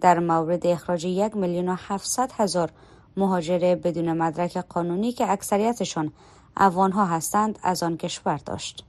در 0.01 0.19
مورد 0.19 0.67
اخراج 0.67 1.05
یک 1.05 1.37
میلیون 1.37 1.69
و 1.69 1.77
هفتصد 1.79 2.33
هزار 2.33 2.71
مهاجر 3.17 3.75
بدون 3.75 4.12
مدرک 4.12 4.57
قانونی 4.57 5.12
که 5.12 5.31
اکثریتشان 5.31 6.12
افغانها 6.57 7.07
هستند 7.07 7.59
از 7.62 7.83
آن 7.83 7.97
کشور 7.97 8.37
داشت. 8.37 8.85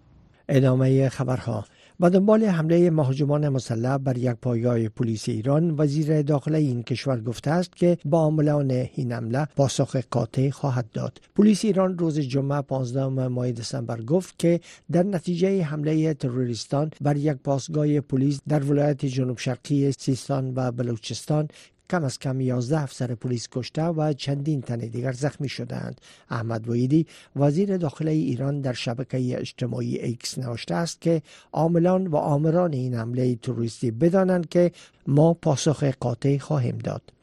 ادامه 0.50 1.10
خبرها 1.10 1.66
با 2.00 2.10
دنبال 2.10 2.44
حمله 2.44 2.90
مهاجمان 2.90 3.50
مسلح 3.50 3.98
بر 3.98 4.18
یک 4.18 4.32
پایگاه 4.32 4.90
پلیس 4.90 5.30
ایران 5.30 5.76
وزیر 5.78 6.22
داخله 6.22 6.58
این 6.58 6.84
کشور 6.84 7.22
گفته 7.22 7.52
است 7.52 7.76
که 7.76 7.98
با 8.06 8.20
عاملان 8.20 8.72
این 8.72 9.12
حمله 9.12 9.48
پاسخ 9.56 9.96
قاطع 9.96 10.50
خواهد 10.50 10.92
داد 10.94 11.22
پلیس 11.36 11.66
ایران 11.66 11.98
روز 11.98 12.20
جمعه 12.20 12.62
15 12.62 13.28
ماه 13.28 13.52
دسامبر 13.52 14.02
گفت 14.02 14.40
که 14.40 14.60
در 14.92 15.04
نتیجه 15.04 15.64
حمله 15.64 16.14
تروریستان 16.14 16.92
بر 17.02 17.18
یک 17.18 17.38
پاسگاه 17.38 18.00
پلیس 18.00 18.40
در 18.48 18.64
ولایت 18.64 19.06
جنوب 19.06 19.38
شرقی 19.38 19.92
سیستان 19.92 20.54
و 20.56 20.72
بلوچستان 20.72 21.48
کم 21.90 22.04
از 22.04 22.20
کم 22.20 22.42
11 22.42 22.82
افسر 22.82 23.16
پلیس 23.16 23.48
کشته 23.52 23.84
و 23.84 24.14
چندین 24.14 24.62
تن 24.62 24.78
دیگر 24.78 25.12
زخمی 25.12 25.50
شدند 25.50 26.02
احمد 26.30 26.70
وحیدی 26.70 27.06
وزیر 27.36 27.78
داخلی 27.78 28.24
ایران 28.24 28.62
در 28.62 28.74
شبکه 28.74 29.40
اجتماعی 29.40 29.98
ایکس 29.98 30.38
نوشته 30.38 30.76
است 30.76 31.02
که 31.02 31.22
عاملان 31.54 32.08
و 32.08 32.16
آمران 32.16 32.74
این 32.74 32.94
حمله 32.94 33.36
تروریستی 33.36 33.92
بدانند 33.92 34.50
که 34.50 34.72
ما 35.08 35.34
پاسخ 35.34 35.84
قاطع 35.84 36.38
خواهیم 36.38 36.78
داد. 36.78 37.17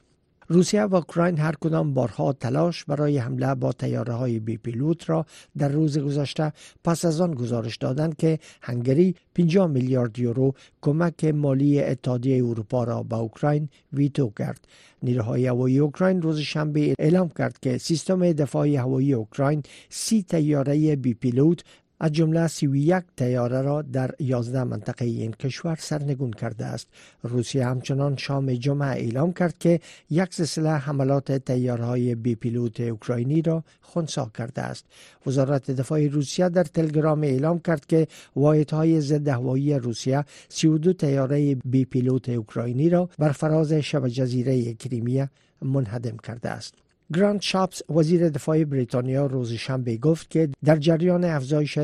روسیه 0.49 0.83
و 0.83 0.95
اوکراین 0.95 1.39
هر 1.39 1.55
کدام 1.61 1.95
بارها 1.95 2.33
تلاش 2.33 2.85
برای 2.85 3.19
حمله 3.19 3.55
با 3.55 3.73
تیاره 3.73 4.13
های 4.13 4.39
بی 4.39 4.57
پیلوت 4.57 5.11
را 5.11 5.27
در 5.59 5.69
روز 5.69 5.99
گذشته 5.99 6.53
پس 6.85 7.05
از 7.05 7.21
آن 7.21 7.35
گزارش 7.35 7.77
دادند 7.77 8.17
که 8.17 8.39
هنگری 8.63 9.15
50 9.35 9.67
میلیارد 9.67 10.19
یورو 10.19 10.55
کمک 10.83 11.25
مالی 11.25 11.81
اتحادیه 11.81 12.45
اروپا 12.45 12.85
را 12.85 13.03
به 13.03 13.17
اوکراین 13.17 13.69
ویتو 13.93 14.33
کرد. 14.39 14.69
نیروهای 15.03 15.47
هوایی 15.47 15.79
اوکراین 15.79 16.23
روز 16.23 16.39
شنبه 16.39 16.95
اعلام 16.99 17.29
کرد 17.29 17.59
که 17.63 17.79
سیستم 17.79 18.33
دفاع 18.33 18.69
هوایی 18.69 19.15
اوکراین 19.15 19.63
سی 19.89 20.23
تیاره 20.23 20.97
بی 20.97 21.15
پیلوت 21.15 21.65
از 22.01 22.13
جمله 22.13 22.47
31 22.47 23.05
تیاره 23.17 23.63
را 23.63 23.83
در 23.83 24.11
11 24.19 24.65
منطقه 24.65 25.05
این 25.05 25.33
کشور 25.33 25.77
سرنگون 25.81 26.31
کرده 26.31 26.65
است. 26.65 26.89
روسیه 27.23 27.67
همچنان 27.67 28.17
شام 28.17 28.55
جمعه 28.55 28.89
اعلام 28.89 29.33
کرد 29.33 29.59
که 29.59 29.81
یک 30.11 30.35
سلسله 30.35 30.71
حملات 30.71 31.33
تیارهای 31.33 32.15
بی 32.15 32.35
پیلوت 32.35 32.81
اوکراینی 32.81 33.43
را 33.43 33.65
خونسا 33.81 34.31
کرده 34.39 34.63
است. 34.63 34.85
وزارت 35.27 35.71
دفاع 35.71 36.07
روسیه 36.07 36.49
در 36.49 36.65
تلگرام 36.65 37.23
اعلام 37.23 37.59
کرد 37.59 37.87
که 37.87 38.09
واحدهای 38.37 39.01
ضد 39.01 39.29
هوایی 39.29 39.75
روسیه 39.75 40.25
32 40.49 40.93
تیاره 40.93 41.55
بی 41.55 41.85
پیلوت 41.85 42.29
اوکراینی 42.29 42.89
را 42.89 43.09
بر 43.19 43.33
فراز 43.33 43.73
شبه 43.73 44.11
جزیره 44.11 44.75
کریمیا 44.75 45.29
منهدم 45.63 46.17
کرده 46.17 46.51
است. 46.51 46.84
گراند 47.15 47.41
شاپس 47.41 47.83
وزیر 47.91 48.29
دفاع 48.29 48.65
بریتانیا 48.65 49.27
روز 49.27 49.53
شنبه 49.53 49.97
گفت 49.97 50.31
که 50.31 50.49
در 50.65 50.77
جریان 50.77 51.25
افزایش 51.25 51.79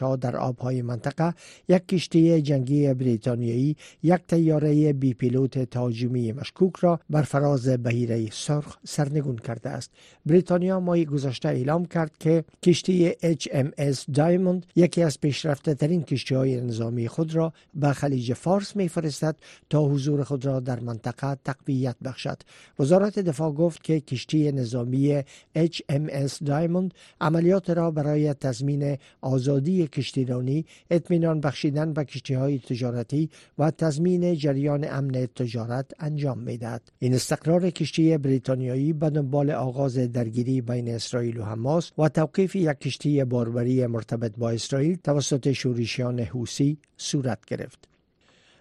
ها 0.00 0.16
در 0.16 0.36
آبهای 0.36 0.82
منطقه 0.82 1.34
یک 1.68 1.88
کشتی 1.88 2.42
جنگی 2.42 2.94
بریتانیایی 2.94 3.76
یک 4.02 4.20
تیاره 4.28 4.92
بی 4.92 5.14
پیلوت 5.14 5.58
تهاجمی 5.58 6.32
مشکوک 6.32 6.76
را 6.76 7.00
بر 7.10 7.22
فراز 7.22 7.68
بهیره 7.68 8.30
سرخ 8.30 8.76
سرنگون 8.84 9.36
کرده 9.36 9.70
است. 9.70 9.90
بریتانیا 10.26 10.80
ماه 10.80 11.04
گذشته 11.04 11.48
اعلام 11.48 11.84
کرد 11.84 12.18
که 12.18 12.44
کشتی 12.62 13.12
HMS 13.12 14.04
دایموند 14.14 14.66
یکی 14.76 15.02
از 15.02 15.20
پیشرفته 15.20 15.74
ترین 15.74 16.02
کشتی 16.02 16.34
های 16.34 16.60
نظامی 16.60 17.08
خود 17.08 17.34
را 17.34 17.52
به 17.74 17.92
خلیج 17.92 18.32
فارس 18.32 18.76
میفرستد 18.76 19.36
تا 19.70 19.84
حضور 19.84 20.24
خود 20.24 20.46
را 20.46 20.60
در 20.60 20.80
منطقه 20.80 21.34
تقویت 21.44 21.96
بخشد. 22.04 22.38
وزارت 22.78 23.18
دفاع 23.18 23.52
گفت 23.52 23.84
که 23.84 24.00
کشتی 24.00 24.55
نظامی 24.58 25.22
HMS 25.56 26.44
دایموند 26.44 26.94
عملیات 27.20 27.70
را 27.70 27.90
برای 27.90 28.34
تضمین 28.34 28.98
آزادی 29.20 29.86
کشتیرانی 29.86 30.64
اطمینان 30.90 31.40
بخشیدن 31.40 31.92
به 31.92 32.04
کشتی 32.04 32.34
های 32.34 32.58
تجارتی 32.58 33.30
و 33.58 33.70
تضمین 33.70 34.34
جریان 34.34 34.86
امن 34.90 35.26
تجارت 35.26 35.92
انجام 35.98 36.38
می‌دهد. 36.38 36.82
این 36.98 37.14
استقرار 37.14 37.70
کشتی 37.70 38.18
بریتانیایی 38.18 38.92
به 38.92 39.10
دنبال 39.10 39.50
آغاز 39.50 39.98
درگیری 39.98 40.60
بین 40.60 40.94
اسرائیل 40.94 41.38
و 41.38 41.44
حماس 41.44 41.92
و 41.98 42.08
توقیف 42.08 42.56
یک 42.56 42.78
کشتی 42.78 43.24
باربری 43.24 43.86
مرتبط 43.86 44.32
با 44.38 44.50
اسرائیل 44.50 44.96
توسط 44.96 45.52
شورشیان 45.52 46.20
حوسی 46.20 46.78
صورت 46.96 47.44
گرفت. 47.46 47.95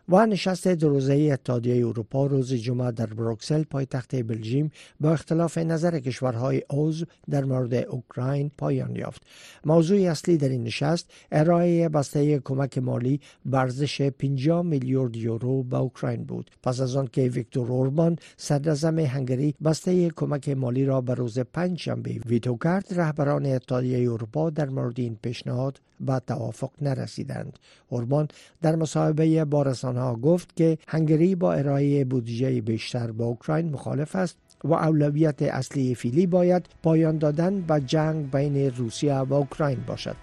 و 0.10 0.26
نشست 0.26 0.68
دو 0.68 0.90
روزه 0.90 1.30
اتحادیه 1.34 1.88
اروپا 1.88 2.26
روز 2.26 2.54
جمعه 2.54 2.92
در 2.92 3.06
بروکسل 3.06 3.64
پایتخت 3.64 4.16
بلژیم 4.16 4.72
با 5.00 5.12
اختلاف 5.12 5.58
نظر 5.58 6.00
کشورهای 6.00 6.64
عضو 6.70 7.06
در 7.30 7.44
مورد 7.44 7.74
اوکراین 7.74 8.52
پایان 8.58 8.96
یافت. 8.96 9.24
موضوع 9.66 10.00
اصلی 10.12 10.38
در 10.38 10.50
این 10.50 10.64
نشست 10.64 11.12
ارائه 11.32 11.90
بسته 11.90 12.40
کمک 12.40 12.78
مالی 12.78 13.20
برزش 13.46 14.02
50 14.02 14.62
میلیارد 14.62 15.16
یورو 15.16 15.64
به 15.64 15.78
اوکراین 15.78 16.24
بود. 16.24 16.52
پس 16.64 16.82
از 16.82 16.96
آن 16.96 17.08
که 17.08 17.22
ویکتور 17.22 17.72
اوربان 17.72 18.18
صدراعظم 18.38 19.00
هنگری 19.00 19.56
بسته 19.64 20.10
کمک 20.10 20.50
مالی 20.50 20.86
را 20.86 21.02
به 21.02 21.14
روز 21.14 21.40
پنجشنبه 21.40 22.12
ویتو 22.26 22.58
کرد 22.58 22.86
رهبران 22.92 23.46
اتحادیه 23.46 24.12
اروپا 24.12 24.50
در 24.50 24.70
مورد 24.70 25.00
این 25.00 25.18
پیشنهاد 25.22 25.80
به 26.00 26.22
توافق 26.28 26.72
نرسیدند. 26.82 27.60
اوربان 27.90 28.28
در 28.62 28.76
مصاحبه 28.76 29.46
با 29.46 29.74
ها 29.84 30.16
گفت 30.16 30.56
که 30.56 30.78
هنگری 30.88 31.36
با 31.36 31.54
ارائه 31.54 32.06
بودجه 32.06 32.62
بیشتر 32.62 33.12
با 33.12 33.26
اوکراین 33.26 33.70
مخالف 33.70 34.16
است 34.16 34.38
و 34.64 34.74
اولویت 34.74 35.42
اصلی 35.42 35.96
فیلی 35.96 36.28
باید 36.28 36.66
پایان 36.84 37.18
دادن 37.18 37.62
به 37.62 37.82
جنگ 37.82 38.32
بین 38.32 38.76
روسیه 38.76 39.16
و 39.16 39.34
اوکراین 39.34 39.80
باشد. 39.88 40.16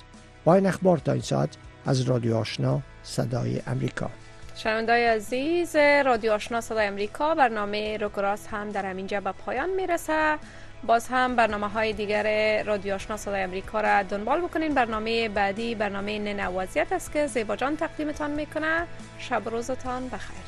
با 0.45 0.55
این 0.55 0.67
اخبار 0.67 0.99
تا 0.99 1.13
این 1.13 1.23
ساعت 1.23 1.57
از 1.87 2.01
رادیو 2.01 2.37
آشنا 2.37 2.83
صدای 3.03 3.63
امریکا. 3.67 4.11
شنوندای 4.55 5.07
عزیز 5.07 5.77
رادیو 5.77 6.33
آشنا 6.33 6.61
صدای 6.61 6.87
امریکا 6.87 7.35
برنامه 7.35 7.97
روکراس 7.97 8.47
هم 8.47 8.69
در 8.69 8.87
همینجا 8.87 9.21
به 9.21 9.33
پایان 9.33 9.71
می‌رسه. 9.71 10.39
باز 10.87 11.09
هم 11.09 11.37
برنامه 11.37 11.69
های 11.69 11.93
دیگر 11.93 12.63
رادیو 12.63 12.95
آشنا 12.95 13.17
صدای 13.17 13.43
امریکا 13.43 13.81
را 13.81 14.03
دنبال 14.03 14.41
بکنین. 14.41 14.75
برنامه 14.75 15.29
بعدی 15.29 15.75
برنامه 15.75 16.19
ننوازیت 16.19 16.93
است 16.93 17.13
که 17.13 17.27
زیبا 17.27 17.57
جان 17.57 17.77
تقدیمتان 17.77 18.31
می‌کنه. 18.31 18.87
شب 19.19 19.49
روزتان 19.49 20.09
بخیر. 20.09 20.43